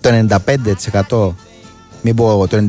το 0.00 1.34
95% 1.34 1.34
μην 2.02 2.14
πω 2.14 2.46
το 2.48 2.66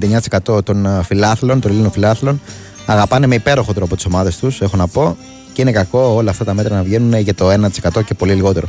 99% 0.58 0.66
των 0.66 0.88
α, 0.88 1.04
φιλάθλων, 1.04 1.60
των 1.60 1.72
Ελλήνων 1.72 1.92
φιλάθλων 1.92 2.42
αγαπάνε 2.86 3.28
με 3.28 3.36
υπέροχο 3.36 3.74
τρόπο 3.74 3.96
τις 3.96 4.06
ομάδες 4.06 4.38
τους, 4.38 4.62
έχω 4.62 4.78
να 4.78 4.88
πω 4.88 5.18
και 5.54 5.62
είναι 5.62 5.72
κακό 5.72 6.00
όλα 6.00 6.32
αυτά 6.32 6.44
τα 6.44 6.54
μέτρα 6.54 6.76
να 6.76 6.84
βγαίνουν 6.84 7.20
για 7.20 7.34
το 7.36 7.50
1% 7.96 8.04
και 8.06 8.14
πολύ 8.14 8.34
λιγότερο. 8.34 8.68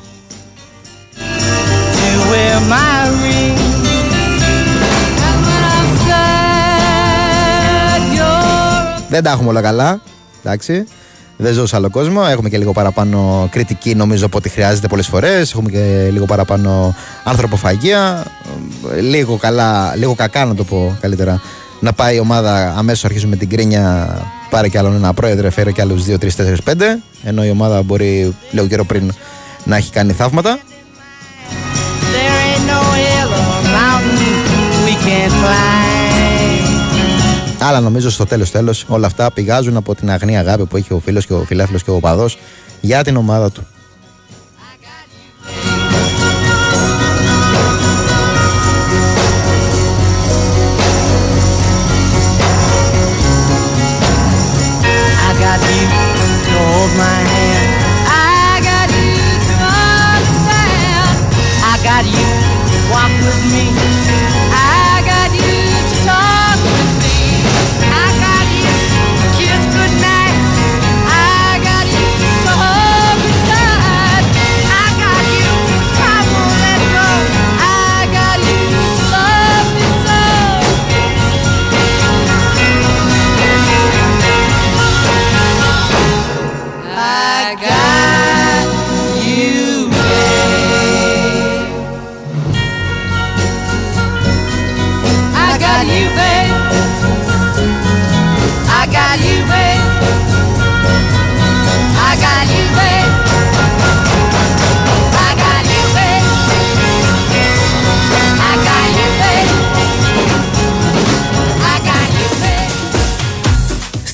You 1.97 2.21
wear 2.31 2.59
my 2.73 3.03
ring. 3.23 3.57
And 5.29 5.41
when 5.47 5.65
I'm 5.77 5.91
sad, 6.09 7.23
you're 8.17 9.03
Δεν 9.09 9.23
τα 9.23 9.31
έχουμε 9.31 9.49
όλα 9.49 9.61
καλά, 9.61 10.01
εντάξει. 10.45 10.87
Δεν 11.37 11.53
ζω 11.53 11.67
σε 11.67 11.77
άλλο 11.77 11.91
κόσμο. 11.91 12.23
Έχουμε 12.29 12.49
και 12.49 12.59
λίγο 12.59 12.73
παραπάνω 12.73 13.49
κριτική, 13.51 13.95
νομίζω, 13.95 14.27
από 14.27 14.39
ό,τι 14.39 14.49
χρειάζεται 14.49 14.89
πολλές 14.89 15.07
φορές. 15.07 15.51
Έχουμε 15.53 15.71
και 15.71 16.09
λίγο 16.11 16.25
παραπάνω 16.25 16.95
ανθρωποφαγία. 17.25 18.25
Ε, 18.97 19.01
Λίγο 19.01 19.37
καλά, 19.37 19.95
λίγο 19.97 20.15
κακά 20.15 20.45
να 20.45 20.55
το 20.55 20.65
πω 20.65 20.97
καλύτερα. 21.01 21.41
Να 21.81 21.93
πάει 21.93 22.17
η 22.17 22.19
ομάδα 22.19 22.75
αμέσως 22.77 23.05
αρχίζουμε 23.05 23.31
με 23.31 23.37
την 23.37 23.49
κρίνια. 23.49 24.09
Πάρε 24.51 24.69
κι 24.69 24.79
άλλον 24.79 24.95
ένα 24.95 25.15
πρόεδρο, 25.15 25.51
φέρε 25.51 25.73
κι 25.73 25.81
άλλους 25.81 26.05
2, 26.05 26.19
3, 26.19 26.37
4, 26.37 26.57
5. 26.65 26.73
Ενώ 27.25 27.45
η 27.45 27.51
ομάδα 27.51 27.83
μπορεί 27.83 28.35
λίγο 28.51 28.67
καιρό 28.67 28.85
πριν 28.85 29.13
να 29.65 29.77
έχει 29.77 29.93
κάνει 29.93 30.13
θαύματα. 30.13 30.59
There 32.15 32.37
ain't 32.47 32.67
no 32.73 32.81
hill 32.99 33.31
or 33.43 33.59
mountain 33.79 34.39
we 34.87 34.95
can't 35.07 35.33
climb. 35.43 35.77
Αλλά 37.61 37.81
νομίζω 37.81 38.11
στο 38.11 38.27
τέλος 38.27 38.51
τέλος 38.51 38.85
όλα 38.89 39.07
αυτά 39.07 39.33
πηγάζουν 39.33 39.77
από 39.77 39.95
την 39.95 40.11
αγνή 40.11 40.39
αγάπη 40.39 40.65
που 40.67 40.77
έχει 40.77 40.93
ο 40.93 41.01
φίλος 41.05 41.27
και 41.27 41.33
ο 41.33 41.45
φιλάθλος 41.47 41.83
και 41.83 41.91
ο 41.91 42.01
παδός 42.01 42.39
για 42.81 43.05
την 43.05 43.17
ομάδα 43.17 43.51
του. 43.51 43.67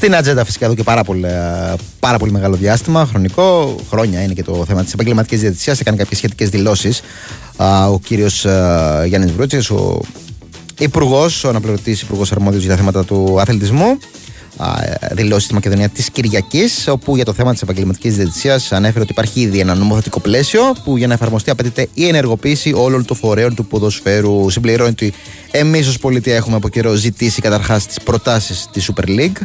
Στην 0.03 0.15
ατζέντα 0.15 0.45
φυσικά 0.45 0.65
εδώ 0.65 0.75
και 0.75 0.83
πάρα 0.83 1.05
πολύ, 1.05 1.27
πάρα 2.01 2.19
πολύ 2.19 2.33
μεγάλο 2.33 2.57
διάστημα, 2.57 3.07
χρονικό, 3.07 3.77
χρόνια 3.91 4.23
είναι 4.23 4.33
και 4.33 4.43
το 4.43 4.65
θέμα 4.67 4.85
της 4.85 4.93
επαγγελματικής 4.93 5.41
διαιτησίας. 5.41 5.81
Έκανε 5.81 5.97
κάποιες 5.97 6.19
σχετικές 6.19 6.49
δηλώσεις 6.49 7.01
ο 7.91 7.99
κύριος 7.99 8.47
Γιάννης 9.07 9.33
Βρούτσης, 9.33 9.71
ο 9.71 10.01
υπουργός, 10.79 11.45
ο 11.45 11.49
αναπληρωτής 11.49 12.03
υπουργός 12.03 12.33
αρμόδιος 12.33 12.63
για 12.63 12.71
τα 12.71 12.77
θέματα 12.77 13.05
του 13.05 13.37
αθλητισμού. 13.41 13.99
Α, 14.57 14.83
ε, 14.83 15.15
δηλώσει 15.15 15.45
στη 15.45 15.55
Μακεδονία 15.55 15.89
της 15.89 16.11
Κυριακής, 16.11 16.89
όπου 16.89 17.17
για 17.17 17.25
το 17.25 17.33
θέμα 17.33 17.53
της 17.53 17.63
επαγγελματικής 17.63 18.17
διαιτησίας 18.17 18.73
ανέφερε 18.73 19.01
ότι 19.01 19.13
υπάρχει 19.13 19.41
ήδη 19.41 19.59
ένα 19.59 19.75
νομοθετικό 19.75 20.21
πλαίσιο 20.21 20.63
που 20.85 20.97
για 20.97 21.07
να 21.07 21.15
εφαρμοστεί 21.15 21.51
απαιτείται 21.51 21.89
η 21.95 22.07
ενεργοποίηση 22.07 22.73
όλων 22.73 23.05
των 23.05 23.17
φορέων 23.17 23.55
του 23.55 23.67
ποδοσφαίρου. 23.67 24.51
Συμπληρώνει 24.51 24.91
ότι 24.91 25.13
εμείς 25.51 25.89
ως 25.89 25.99
πολιτεία 25.99 26.37
έχουμε 26.37 26.57
από 26.57 26.69
καιρό 26.69 26.95
ζητήσει 26.95 27.41
καταρχάς 27.41 27.87
τις 27.87 28.01
προτάσεις 28.05 28.69
της 28.73 28.91
Super 28.93 29.09
League 29.09 29.43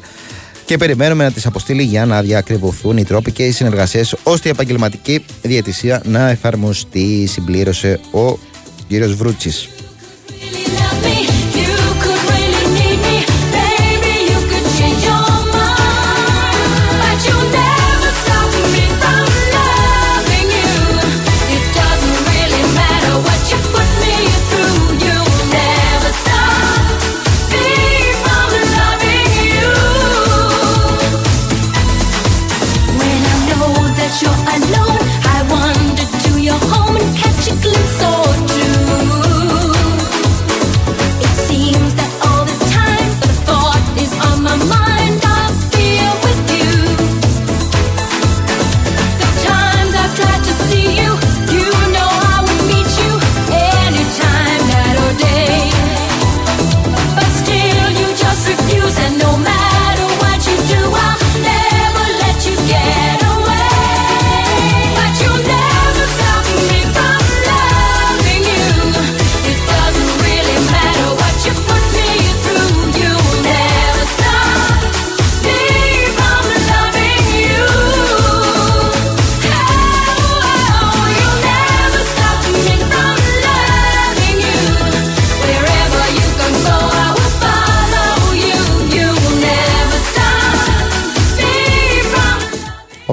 και 0.68 0.78
περιμένουμε 0.78 1.24
να 1.24 1.32
τις 1.32 1.46
αποστείλει 1.46 1.84
για 1.84 2.06
να 2.06 2.22
διακριβωθούν 2.22 2.98
οι 2.98 3.04
τρόποι 3.04 3.32
και 3.32 3.46
οι 3.46 3.52
συνεργασίες 3.52 4.16
ώστε 4.24 4.48
η 4.48 4.52
επαγγελματική 4.52 5.26
διαιτησία 5.42 6.02
να 6.06 6.30
εφαρμοστεί, 6.30 7.28
συμπλήρωσε 7.28 8.00
ο 8.12 8.34
κ. 8.88 9.04
Βρούτσης. 9.16 9.70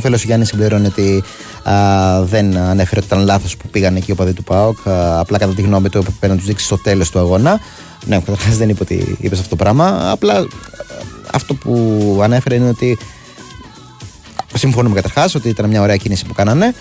Ο 0.04 0.06
φίλο 0.06 0.20
Γιάννης 0.24 0.48
συμπληρώνει 0.48 0.86
ότι 0.86 1.22
α, 1.62 2.22
δεν 2.22 2.56
ανέφερε 2.56 3.00
ότι 3.00 3.06
ήταν 3.06 3.24
λάθος 3.24 3.56
που 3.56 3.68
πήγαν 3.68 3.96
εκεί 3.96 4.06
οι 4.08 4.12
οπαδοί 4.12 4.32
του 4.32 4.44
ΠΑΟΚ. 4.44 4.86
Α, 4.88 5.20
απλά 5.20 5.38
κατά 5.38 5.54
τη 5.54 5.62
γνώμη 5.62 5.88
του 5.88 5.98
έπρεπε 5.98 6.26
να 6.26 6.36
τους 6.36 6.46
δείξει 6.46 6.64
στο 6.64 6.78
τέλος 6.78 7.10
του 7.10 7.18
αγώνα. 7.18 7.60
Ναι, 8.06 8.18
καταρχά 8.18 8.50
δεν 8.50 8.68
είπε 8.68 8.82
ότι 8.82 9.16
είπε 9.20 9.34
αυτό 9.34 9.48
το 9.48 9.56
πράγμα. 9.56 10.10
Απλά 10.10 10.34
α, 10.34 10.46
αυτό 11.32 11.54
που 11.54 12.20
ανέφερε 12.22 12.54
είναι 12.54 12.68
ότι 12.68 12.98
συμφωνούμε 14.54 14.94
καταρχά 14.94 15.30
ότι 15.36 15.48
ήταν 15.48 15.68
μια 15.68 15.80
ωραία 15.80 15.96
κίνηση 15.96 16.24
που 16.24 16.34
κάνανε. 16.34 16.74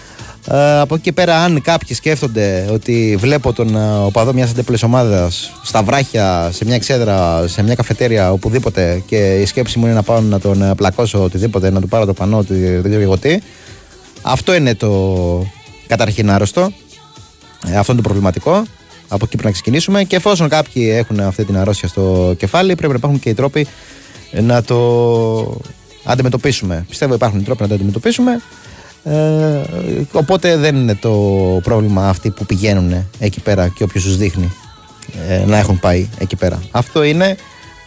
Ε, 0.47 0.79
από 0.79 0.95
εκεί 0.95 1.03
και 1.03 1.11
πέρα, 1.11 1.43
αν 1.43 1.61
κάποιοι 1.61 1.95
σκέφτονται 1.95 2.69
ότι 2.71 3.15
βλέπω 3.19 3.53
τον 3.53 3.75
ε, 3.75 3.97
οπαδό 3.97 4.33
μιας 4.33 4.49
αντίπλη 4.49 4.77
ομάδας 4.83 5.51
στα 5.63 5.83
βράχια, 5.83 6.49
σε 6.53 6.65
μια 6.65 6.75
εξέδρα, 6.75 7.47
σε 7.47 7.63
μια 7.63 7.75
καφετέρια, 7.75 8.31
οπουδήποτε 8.31 9.03
και 9.05 9.41
η 9.41 9.45
σκέψη 9.45 9.79
μου 9.79 9.85
είναι 9.85 9.93
να 9.93 10.03
πάω 10.03 10.21
να 10.21 10.39
τον 10.39 10.61
ε, 10.61 10.75
πλακώσω 10.75 11.23
οτιδήποτε, 11.23 11.69
να 11.69 11.81
του 11.81 11.87
πάρω 11.87 12.05
το 12.05 12.13
πανό, 12.13 12.37
ότι 12.37 12.53
δεν 12.53 12.83
ξέρω 12.83 13.01
εγώ 13.01 13.17
τι. 13.17 13.39
Αυτό 14.21 14.53
είναι 14.53 14.75
το 14.75 15.45
καταρχήν 15.87 16.31
άρρωστο. 16.31 16.71
Ε, 17.67 17.77
αυτό 17.77 17.91
είναι 17.91 18.01
το 18.01 18.07
προβληματικό. 18.07 18.63
Από 19.07 19.25
εκεί 19.25 19.31
πρέπει 19.31 19.45
να 19.45 19.51
ξεκινήσουμε. 19.51 20.03
Και 20.03 20.15
εφόσον 20.15 20.49
κάποιοι 20.49 20.93
έχουν 20.95 21.19
αυτή 21.19 21.45
την 21.45 21.57
αρρώστια 21.57 21.87
στο 21.87 22.33
κεφάλι, 22.37 22.75
πρέπει 22.75 22.91
να 22.91 22.97
υπάρχουν 22.97 23.19
και 23.19 23.29
οι 23.29 23.33
τρόποι 23.33 23.67
να 24.31 24.63
το 24.63 25.61
αντιμετωπίσουμε. 26.03 26.85
Πιστεύω 26.89 27.13
υπάρχουν 27.13 27.39
οι 27.39 27.43
τρόποι 27.43 27.61
να 27.61 27.67
το 27.67 27.73
αντιμετωπίσουμε. 27.73 28.41
Ε, 29.03 29.61
οπότε 30.11 30.57
δεν 30.57 30.75
είναι 30.75 30.95
το 30.95 31.11
πρόβλημα 31.63 32.09
αυτοί 32.09 32.29
που 32.29 32.45
πηγαίνουν 32.45 33.05
εκεί 33.19 33.39
πέρα 33.39 33.67
και 33.67 33.83
όποιος 33.83 34.03
τους 34.03 34.17
δείχνει 34.17 34.51
ε, 35.27 35.45
να 35.45 35.57
έχουν 35.57 35.79
πάει 35.79 36.07
εκεί 36.17 36.35
πέρα. 36.35 36.63
Αυτό 36.71 37.03
είναι 37.03 37.35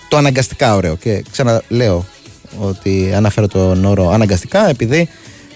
το 0.08 0.16
αναγκαστικά 0.16 0.74
ωραίο. 0.74 0.96
Και 0.96 1.24
ξαναλέω 1.30 2.04
ότι 2.58 3.12
αναφέρω 3.14 3.48
τον 3.48 3.84
όρο 3.84 4.10
αναγκαστικά 4.10 4.68
επειδή 4.68 5.08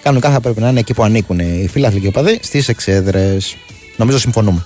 κανονικά 0.02 0.30
θα 0.30 0.40
πρέπει 0.40 0.60
να 0.60 0.68
είναι 0.68 0.80
εκεί 0.80 0.94
που 0.94 1.02
ανήκουν 1.02 1.38
οι 1.38 1.68
φίλαθλοι 1.70 2.00
και 2.00 2.06
οι 2.06 2.08
οπαδοί 2.08 2.38
στις 2.42 2.68
εξέδρες. 2.68 3.56
Νομίζω 3.96 4.18
συμφωνούμε. 4.18 4.64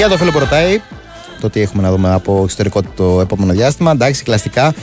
Για 0.00 0.08
το 0.08 0.16
φίλο 0.16 0.30
που 0.30 0.38
ρωτάει, 0.38 0.80
το 1.40 1.50
τι 1.50 1.60
έχουμε 1.60 1.82
να 1.82 1.90
δούμε 1.90 2.12
από 2.12 2.40
εξωτερικό 2.44 2.82
το 2.82 3.20
επόμενο 3.20 3.52
διάστημα. 3.52 3.90
Εντάξει, 3.90 4.22
κλασικά. 4.22 4.74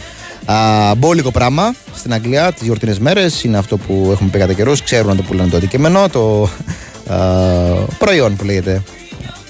Α, 0.46 0.96
μπόλικο 0.98 1.32
πράγμα 1.32 1.76
στην 1.96 2.14
Αγγλία 2.14 2.52
τις 2.52 2.64
γιορτινές 2.64 3.00
μέρες 3.00 3.44
είναι 3.44 3.58
αυτό 3.58 3.78
που 3.78 4.10
έχουμε 4.12 4.30
πει 4.30 4.40
κατά 4.40 4.54
καιρούς. 4.54 4.84
Ξέρουν 4.84 5.08
να 5.08 5.16
το 5.16 5.24
πουλάνε 5.24 5.50
το 5.50 5.58
αντικείμενο, 5.58 6.10
το 6.10 6.50
α, 7.08 7.18
προϊόν 7.98 8.36
που 8.36 8.46
λέγεται. 8.46 8.84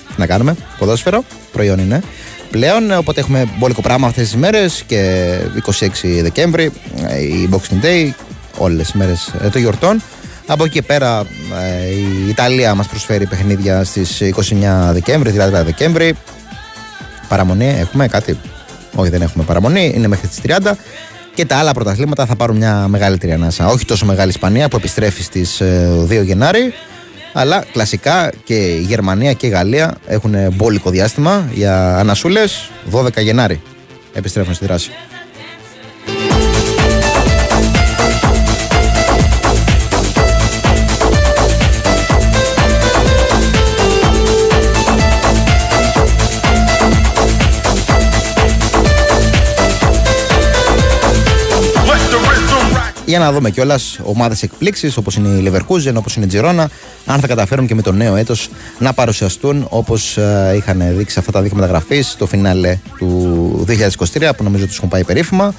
Τι 0.07 0.13
να 0.17 0.25
κάνουμε, 0.25 0.55
ποδόσφαιρο, 0.77 1.23
προϊόν 1.51 1.79
είναι 1.79 2.01
πλέον. 2.51 2.91
Οπότε 2.91 3.19
έχουμε 3.19 3.47
μπόλικο 3.57 3.81
πράγμα 3.81 4.07
αυτές 4.07 4.23
τις 4.23 4.35
μέρες 4.35 4.83
και 4.87 5.31
26 5.79 6.21
Δεκέμβρη, 6.21 6.71
ε, 7.07 7.21
η 7.21 7.49
Boxing 7.51 7.85
Day, 7.85 8.09
όλες 8.57 8.85
τις 8.85 8.93
μέρες 8.93 9.33
των 9.51 9.61
γιορτών. 9.61 10.01
Από 10.47 10.63
εκεί 10.63 10.73
και 10.73 10.81
πέρα 10.81 11.25
ε, 11.61 11.87
η 11.87 12.29
Ιταλία 12.29 12.75
μας 12.75 12.87
προσφέρει 12.87 13.25
παιχνίδια 13.25 13.83
στις 13.83 14.21
29 14.21 14.89
Δεκέμβρη, 14.91 15.33
30 15.37 15.63
Δεκέμβρη. 15.65 16.15
Παραμονή 17.27 17.75
έχουμε 17.79 18.07
κάτι; 18.07 18.37
Όχι 18.95 19.09
δεν 19.09 19.21
έχουμε 19.21 19.43
παραμονή, 19.43 19.91
είναι 19.95 20.07
μέχρι 20.07 20.27
τις 20.27 20.39
30. 20.43 20.71
Και 21.33 21.45
τα 21.45 21.57
άλλα 21.57 21.73
πρωταθλήματα 21.73 22.25
θα 22.25 22.35
πάρουν 22.35 22.57
μια 22.57 22.87
μεγαλύτερη 22.87 23.31
ανάσα. 23.31 23.67
Όχι 23.67 23.85
τόσο 23.85 24.05
μεγάλη 24.05 24.29
Ισπανία 24.29 24.67
που 24.67 24.77
επιστρέφει 24.77 25.23
στις 25.23 25.61
ε, 25.61 25.89
2 26.09 26.23
Γενάρη. 26.23 26.73
Αλλά 27.33 27.63
κλασικά 27.71 28.31
και 28.43 28.53
η 28.53 28.81
Γερμανία 28.81 29.33
και 29.33 29.47
η 29.47 29.49
Γαλλία 29.49 29.95
έχουν 30.07 30.35
μπόλικο 30.53 30.89
διάστημα 30.89 31.49
για 31.53 31.97
ανασούλες 31.97 32.69
12 32.91 33.21
Γενάρη. 33.21 33.61
Επιστρέφουν 34.13 34.53
στη 34.53 34.65
δράση. 34.65 34.91
Για 53.07 53.19
να 53.19 53.31
δούμε 53.31 53.49
κιόλας 53.49 53.99
ομάδες 54.03 54.43
εκπλήξεις 54.43 54.97
όπως 54.97 55.15
είναι 55.15 55.27
η 55.27 55.51
Leverkusen, 55.51 55.93
όπως 55.95 56.15
είναι 56.15 56.25
η 56.25 56.27
Τζιρόνα, 56.27 56.69
αν 57.05 57.19
θα 57.19 57.27
καταφέρουν 57.27 57.67
και 57.67 57.75
με 57.75 57.81
το 57.81 57.91
νέο 57.91 58.15
έτος 58.15 58.49
να 58.79 58.93
παρουσιαστούν 58.93 59.67
όπως 59.69 60.17
είχαν 60.55 60.83
δείξει 60.97 61.19
αυτά 61.19 61.31
τα 61.31 61.41
δείγματα 61.41 61.65
γραφή 61.67 62.01
στο 62.01 62.25
φινάλε 62.25 62.77
του 62.97 63.65
2023 64.13 64.29
που 64.37 64.43
νομίζω 64.43 64.65
τους 64.65 64.77
έχουν 64.77 64.89
πάει 64.89 65.03
περίφημα. 65.03 65.53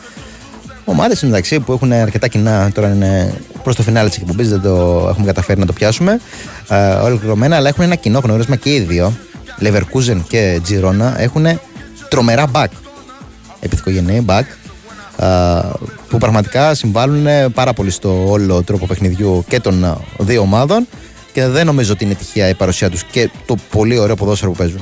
Ομάδες 0.85 1.23
μεταξύ 1.23 1.61
που 1.61 1.73
έχουν 1.73 1.93
αρκετά 1.93 2.29
κοινά, 2.29 2.70
τώρα 2.75 2.89
είναι 2.89 3.35
προς 3.62 3.77
το 3.77 3.83
φινάλε 3.83 4.09
της 4.09 4.19
εκπομπής, 4.19 4.49
δεν 4.49 4.61
το 4.61 5.07
έχουμε 5.09 5.27
καταφέρει 5.27 5.61
να 5.61 5.66
το 5.66 5.73
πιάσουμε 5.73 6.20
ε, 6.69 6.91
ολοκληρωμένα, 6.91 7.57
αλλά 7.57 7.69
έχουν 7.69 7.85
ένα 7.85 7.95
κοινό 7.95 8.19
γνώρισμα 8.19 8.57
και 8.57 8.75
οι 8.75 8.81
δύο. 8.81 9.16
Leverkusen 9.61 10.20
και 10.29 10.61
Τζιρόνα 10.62 11.20
έχουν 11.20 11.47
τρομερά 12.09 12.45
back. 12.53 12.69
Επιθυκογενή 13.61 14.25
back 14.29 14.33
α, 14.33 14.43
που 16.09 16.19
πραγματικά 16.19 16.74
συμβάλλουν 16.74 17.53
πάρα 17.55 17.73
πολύ 17.73 17.90
στο 17.90 18.31
όλο 18.31 18.62
τρόπο 18.62 18.86
παιχνιδιού 18.86 19.45
και 19.49 19.61
των 19.61 19.85
α, 19.85 19.99
δύο 20.19 20.40
ομάδων 20.40 20.86
και 21.32 21.47
δεν 21.47 21.66
νομίζω 21.66 21.93
ότι 21.93 22.05
είναι 22.05 22.15
τυχαία 22.15 22.49
η 22.49 22.55
παρουσία 22.55 22.90
τους 22.90 23.05
και 23.05 23.31
το 23.47 23.57
πολύ 23.70 23.99
ωραίο 23.99 24.15
ποδόσφαιρο 24.15 24.51
που 24.51 24.57
παίζουν. 24.57 24.81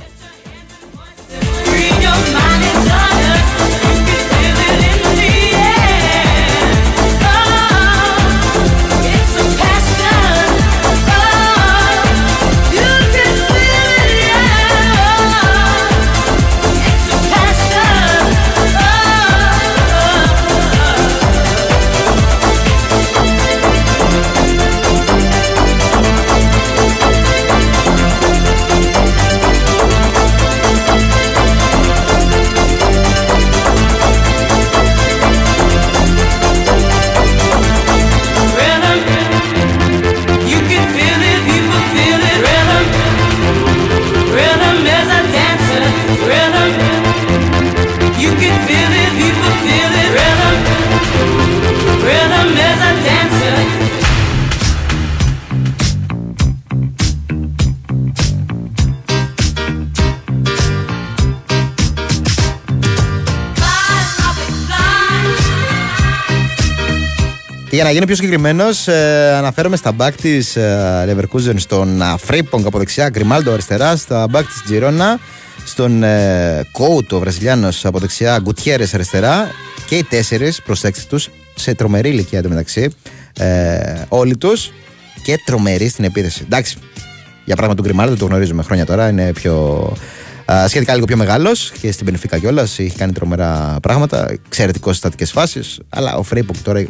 Για 67.76 67.84
να 67.84 67.90
γίνω 67.90 68.06
πιο 68.06 68.14
συγκεκριμένος, 68.14 68.88
ε, 68.88 69.34
αναφέρομαι 69.36 69.76
στα 69.76 69.92
μπακ 69.92 70.16
της 70.16 70.56
ε, 70.56 71.04
Leverkusen 71.08 71.54
στον 71.56 72.02
ε, 72.02 72.04
Φρίμπονγκ 72.18 72.66
από 72.66 72.78
δεξιά, 72.78 73.08
Γκριμάλντο 73.08 73.52
αριστερά, 73.52 73.96
στα 73.96 74.26
μπακ 74.30 74.46
της 74.46 74.62
Τζιρόνα, 74.62 75.18
στον 75.64 76.02
ε, 76.02 76.66
Κόουτο 76.72 77.18
Βραζιλιάνος 77.18 77.84
από 77.84 77.98
δεξιά, 77.98 78.38
Γκουτιέρες 78.38 78.94
αριστερά 78.94 79.50
και 79.86 79.96
οι 79.96 80.04
τέσσερις, 80.04 80.62
προσέξτε 80.62 81.06
τους, 81.08 81.28
σε 81.54 81.74
τρομερή 81.74 82.08
ηλικία 82.08 82.38
εντωμεταξύ. 82.38 82.90
Ε, 83.38 83.94
όλοι 84.08 84.36
τους 84.36 84.72
και 85.22 85.42
τρομεροί 85.44 85.88
στην 85.88 86.04
επίθεση. 86.04 86.42
Εντάξει, 86.44 86.76
για 87.44 87.56
πράγμα 87.56 87.74
του 87.74 87.82
Γκριμάλντο 87.82 88.16
το 88.16 88.24
γνωρίζουμε 88.26 88.62
χρόνια 88.62 88.86
τώρα, 88.86 89.08
είναι 89.08 89.32
πιο. 89.32 89.92
α, 90.52 90.68
σχετικά 90.68 90.94
λίγο 90.94 91.06
πιο 91.06 91.16
μεγάλος 91.16 91.72
και 91.80 91.92
στην 91.92 92.06
Μπενφίκα 92.06 92.38
κιόλας. 92.38 92.78
Έχει 92.78 92.96
κάνει 92.96 93.12
τρομερά 93.12 93.76
πράγματα. 93.82 94.30
Εξαιρετικό 94.46 94.86
στις 94.86 94.98
στατικές 94.98 95.30
φάσεις. 95.30 95.78
Αλλά 95.88 96.16
ο 96.16 96.22
Φρίμπονγκ 96.22 96.62
τώρα 96.62 96.86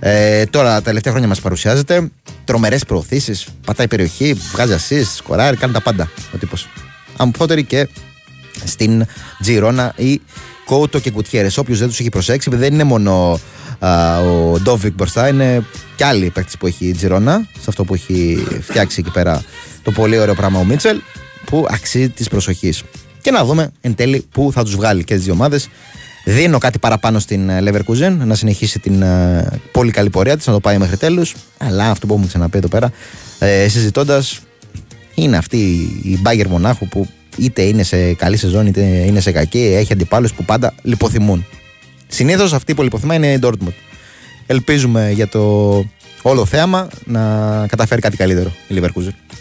ε, 0.00 0.44
τώρα 0.46 0.74
τα 0.74 0.82
τελευταία 0.82 1.12
χρόνια 1.12 1.28
μας 1.28 1.40
παρουσιάζεται. 1.40 2.10
Τρομερές 2.44 2.84
προωθήσεις, 2.84 3.46
πατάει 3.66 3.88
περιοχή, 3.88 4.32
βγάζει 4.52 4.74
assist, 4.78 5.16
σκοράρει, 5.16 5.56
κάνει 5.56 5.72
τα 5.72 5.80
πάντα 5.80 6.10
ο 6.34 6.38
τύπος. 6.38 6.68
Αμφότερη 7.16 7.64
και 7.64 7.88
στην 8.64 9.06
Τζιρόνα 9.40 9.92
ή 9.96 10.20
Κόουτο 10.64 10.98
και 10.98 11.10
Γκουτιέρες. 11.10 11.56
Όποιος 11.56 11.78
δεν 11.78 11.88
τους 11.88 12.00
έχει 12.00 12.08
προσέξει, 12.08 12.50
δεν 12.50 12.72
είναι 12.72 12.84
μόνο 12.84 13.40
α, 13.78 14.20
ο 14.20 14.58
Ντόβικ 14.58 14.94
μπροστά, 14.94 15.28
είναι 15.28 15.64
και 15.96 16.04
άλλοι 16.04 16.30
παίκτες 16.30 16.56
που 16.56 16.66
έχει 16.66 16.86
η 16.86 16.92
Τζιρόνα, 16.92 17.46
σε 17.54 17.64
αυτό 17.66 17.84
που 17.84 17.94
έχει 17.94 18.46
φτιάξει 18.60 19.00
εκεί 19.00 19.10
πέρα 19.10 19.44
το 19.82 19.90
πολύ 19.90 20.18
ωραίο 20.18 20.34
πράγμα 20.34 20.58
ο 20.58 20.64
Μίτσελ, 20.64 21.00
που 21.44 21.66
αξίζει 21.70 22.08
της 22.08 22.28
προσοχής. 22.28 22.82
Και 23.20 23.30
να 23.30 23.44
δούμε 23.44 23.70
εν 23.80 23.94
τέλει 23.94 24.26
πού 24.32 24.50
θα 24.52 24.64
τους 24.64 24.74
βγάλει 24.76 25.04
και 25.04 25.14
τις 25.14 25.24
δύο 25.24 25.32
ομάδες. 25.32 25.68
Δίνω 26.30 26.58
κάτι 26.58 26.78
παραπάνω 26.78 27.18
στην 27.18 27.48
ε, 27.48 27.62
Leverkusen 27.64 28.16
να 28.24 28.34
συνεχίσει 28.34 28.78
την 28.78 29.02
ε, 29.02 29.46
πολύ 29.72 29.90
καλή 29.90 30.10
πορεία 30.10 30.36
της, 30.36 30.46
να 30.46 30.52
το 30.52 30.60
πάει 30.60 30.78
μέχρι 30.78 30.96
τέλους. 30.96 31.34
Αλλά 31.58 31.90
αυτό 31.90 32.06
που 32.06 32.12
έχουμε 32.12 32.28
ξαναπεί 32.28 32.58
εδώ 32.58 32.68
πέρα, 32.68 32.92
ε, 33.38 33.68
συζητώντας, 33.68 34.40
είναι 35.14 35.36
αυτή 35.36 35.56
η 36.02 36.20
Bayern 36.24 36.46
Μονάχου 36.48 36.88
που 36.88 37.08
είτε 37.36 37.62
είναι 37.62 37.82
σε 37.82 38.12
καλή 38.14 38.36
σεζόν 38.36 38.66
είτε 38.66 38.80
είναι 38.80 39.20
σε 39.20 39.32
κακή, 39.32 39.58
έχει 39.58 39.92
αντιπάλους 39.92 40.32
που 40.32 40.44
πάντα 40.44 40.74
λιποθυμούν. 40.82 41.46
Συνήθως 42.08 42.52
αυτή 42.52 42.74
που 42.74 42.82
λιποθυμά 42.82 43.14
είναι 43.14 43.32
η 43.32 43.38
Dortmund. 43.42 43.72
Ελπίζουμε 44.46 45.10
για 45.10 45.28
το 45.28 45.84
όλο 46.22 46.44
θέαμα 46.44 46.88
να 47.04 47.20
καταφέρει 47.66 48.00
κάτι 48.00 48.16
καλύτερο 48.16 48.52
η 48.68 48.74
Leverkusen. 48.80 49.38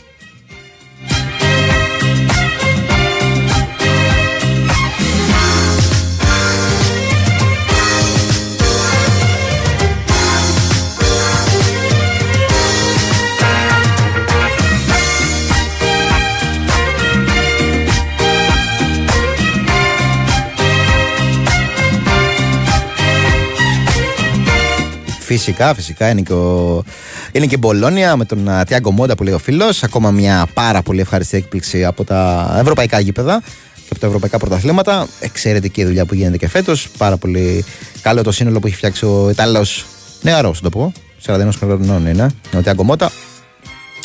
Φυσικά, 25.28 25.74
φυσικά 25.74 26.10
είναι 26.10 26.22
και, 26.22 26.34
ο... 26.34 26.84
είναι 27.32 27.46
και 27.46 27.56
η 27.56 27.58
Μπολόνια 27.60 28.16
με 28.16 28.26
τον 28.26 28.50
α, 28.50 28.64
Τιάγκο 28.64 28.92
Μόντα 28.92 29.16
που 29.16 29.24
λέει 29.24 29.34
ο 29.34 29.38
φίλος. 29.40 29.84
Ακόμα 29.84 30.12
μια 30.12 30.48
πάρα 30.54 30.82
πολύ 30.82 31.00
ευχαριστή 31.00 31.38
έκπληξη 31.38 31.86
από 31.86 32.04
τα 32.04 32.56
ευρωπαϊκά 32.60 33.00
γήπεδα 33.00 33.42
και 33.76 33.88
από 33.90 34.00
τα 34.00 34.08
ευρωπαϊκά 34.08 34.38
πρωταθλήματα. 34.38 35.08
Εξαιρετική 35.20 35.86
δουλειά 35.86 36.06
που 36.06 36.14
γίνεται 36.14 36.38
και 36.38 36.48
φέτος. 36.48 36.90
Πάρα 36.98 37.18
πολύ 37.18 37.66
καλό 38.02 38.24
το 38.24 38.32
σύνολο 38.32 38.60
που 38.60 38.68
έχει 38.68 38.76
φτιάξει 38.76 39.06
ο 39.06 39.30
Ιταλός 39.30 39.86
νεαρός, 40.22 40.62
να 40.62 40.70
το 40.70 40.78
πω. 40.78 40.92
41 41.26 41.50
χρονών 41.58 42.08
είναι 42.08 42.30
ο 42.56 42.62
Τιάγκο 42.62 42.84
Μόντα. 42.84 43.12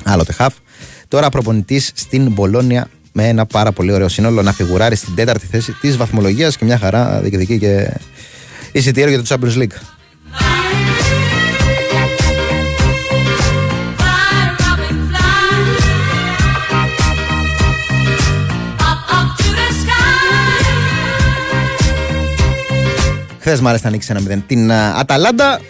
Άλλο 0.05 0.25
τεχάφ. 0.25 0.55
Τώρα 1.09 1.29
προπονητής 1.29 1.91
στην 1.95 2.31
Μπολόνια 2.31 2.89
με 3.13 3.29
ένα 3.29 3.47
πάρα 3.47 3.73
πολύ 3.73 3.93
ωραίο 3.93 4.09
σύνολο 4.09 4.43
να 4.43 4.53
φιγουράρει 4.53 4.97
στην 4.97 5.15
τέταρτη 5.15 5.47
θέση 5.47 5.73
της 5.73 5.97
βαθμολογίας 5.97 6.57
και 6.57 6.65
μια 6.65 6.79
χαρά 6.79 7.21
διεκδικεί 7.21 7.59
και 7.59 7.91
εισιτήριο 8.73 9.09
για 9.09 9.23
το 9.23 9.27
Champions 9.29 9.59
League. 9.59 9.77
Χθες 23.45 23.61
μου 23.61 23.69
άρεσε 23.69 23.83
να 23.83 23.89
ανοίξεις 23.89 24.11
ένα 24.11 24.21
0. 24.21 24.43
Την 24.47 24.73
α, 24.73 24.99
Αταλάντα. 24.99 25.61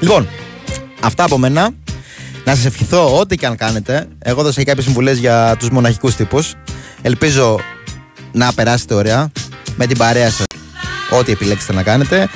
Λοιπόν, 0.00 0.28
αυτά 1.00 1.24
από 1.24 1.38
μένα. 1.38 1.70
Να 2.44 2.54
σας 2.54 2.64
ευχηθώ 2.64 3.18
ό,τι 3.18 3.36
και 3.36 3.46
αν 3.46 3.56
κάνετε. 3.56 4.08
Εγώ 4.18 4.42
δώσα 4.42 4.58
και 4.58 4.64
κάποιες 4.64 4.84
συμβουλές 4.84 5.18
για 5.18 5.56
τους 5.58 5.70
μοναχικούς 5.70 6.14
τύπους. 6.14 6.54
Ελπίζω 7.02 7.60
να 8.32 8.52
περάσετε 8.52 8.94
ωραία 8.94 9.30
με 9.76 9.86
την 9.86 9.98
παρέα 9.98 10.30
σας. 10.30 10.44
Ό,τι 11.10 11.32
επιλέξετε 11.32 11.72
να 11.72 11.82
κάνετε. 11.82 12.28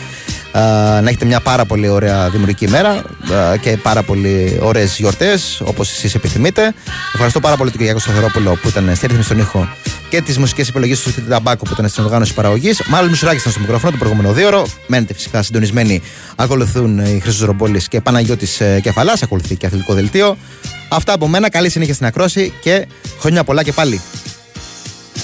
Α, 0.56 1.00
να 1.00 1.08
έχετε 1.08 1.24
μια 1.24 1.40
πάρα 1.40 1.64
πολύ 1.64 1.88
ωραία 1.88 2.30
δημιουργική 2.30 2.64
ημέρα 2.64 2.90
α, 2.90 3.56
και 3.60 3.76
πάρα 3.76 4.02
πολύ 4.02 4.58
ωραίες 4.62 4.98
γιορτές 4.98 5.60
όπως 5.64 5.90
εσείς 5.90 6.14
επιθυμείτε. 6.14 6.74
Ευχαριστώ 7.12 7.40
πάρα 7.40 7.56
πολύ 7.56 7.70
τον 7.70 7.78
Κυριακό 7.78 8.00
Σταθερόπουλο 8.00 8.58
που 8.62 8.68
ήταν 8.68 8.92
στη 8.94 9.06
ρύθμιση 9.06 9.26
στον 9.26 9.38
ήχο 9.38 9.68
και 10.08 10.20
τις 10.20 10.38
μουσικές 10.38 10.68
επιλογές 10.68 11.00
του 11.00 11.10
Στυλ 11.10 11.24
Ταμπάκο 11.28 11.64
που 11.64 11.70
ήταν 11.72 11.88
στην 11.88 12.04
οργάνωση 12.04 12.34
παραγωγής. 12.34 12.82
Μάλλον 12.86 13.10
Μισουράκης 13.10 13.40
ήταν 13.40 13.52
στο 13.52 13.60
μικρόφωνο 13.60 13.92
το 13.92 13.98
προηγούμενο 13.98 14.32
δύο 14.32 14.46
ώρο. 14.46 14.66
Μένετε 14.86 15.14
φυσικά 15.14 15.42
συντονισμένοι. 15.42 16.02
Ακολουθούν 16.36 16.98
οι 16.98 17.20
Χρυσό 17.22 17.46
Ρομπόλη 17.46 17.82
και 17.88 18.00
Παναγιώτης 18.00 18.62
Κεφαλάς. 18.82 19.22
Ακολουθεί 19.22 19.56
και 19.56 19.66
αθλητικό 19.66 19.94
δελτίο. 19.94 20.36
Αυτά 20.88 21.12
από 21.12 21.28
μένα. 21.28 21.50
Καλή 21.50 21.70
συνέχεια 21.70 21.94
στην 21.94 22.06
ακρόση 22.06 22.52
και 22.60 22.86
χρόνια 23.20 23.44
πολλά 23.44 23.62
και 23.62 23.72
πάλι. 23.72 24.00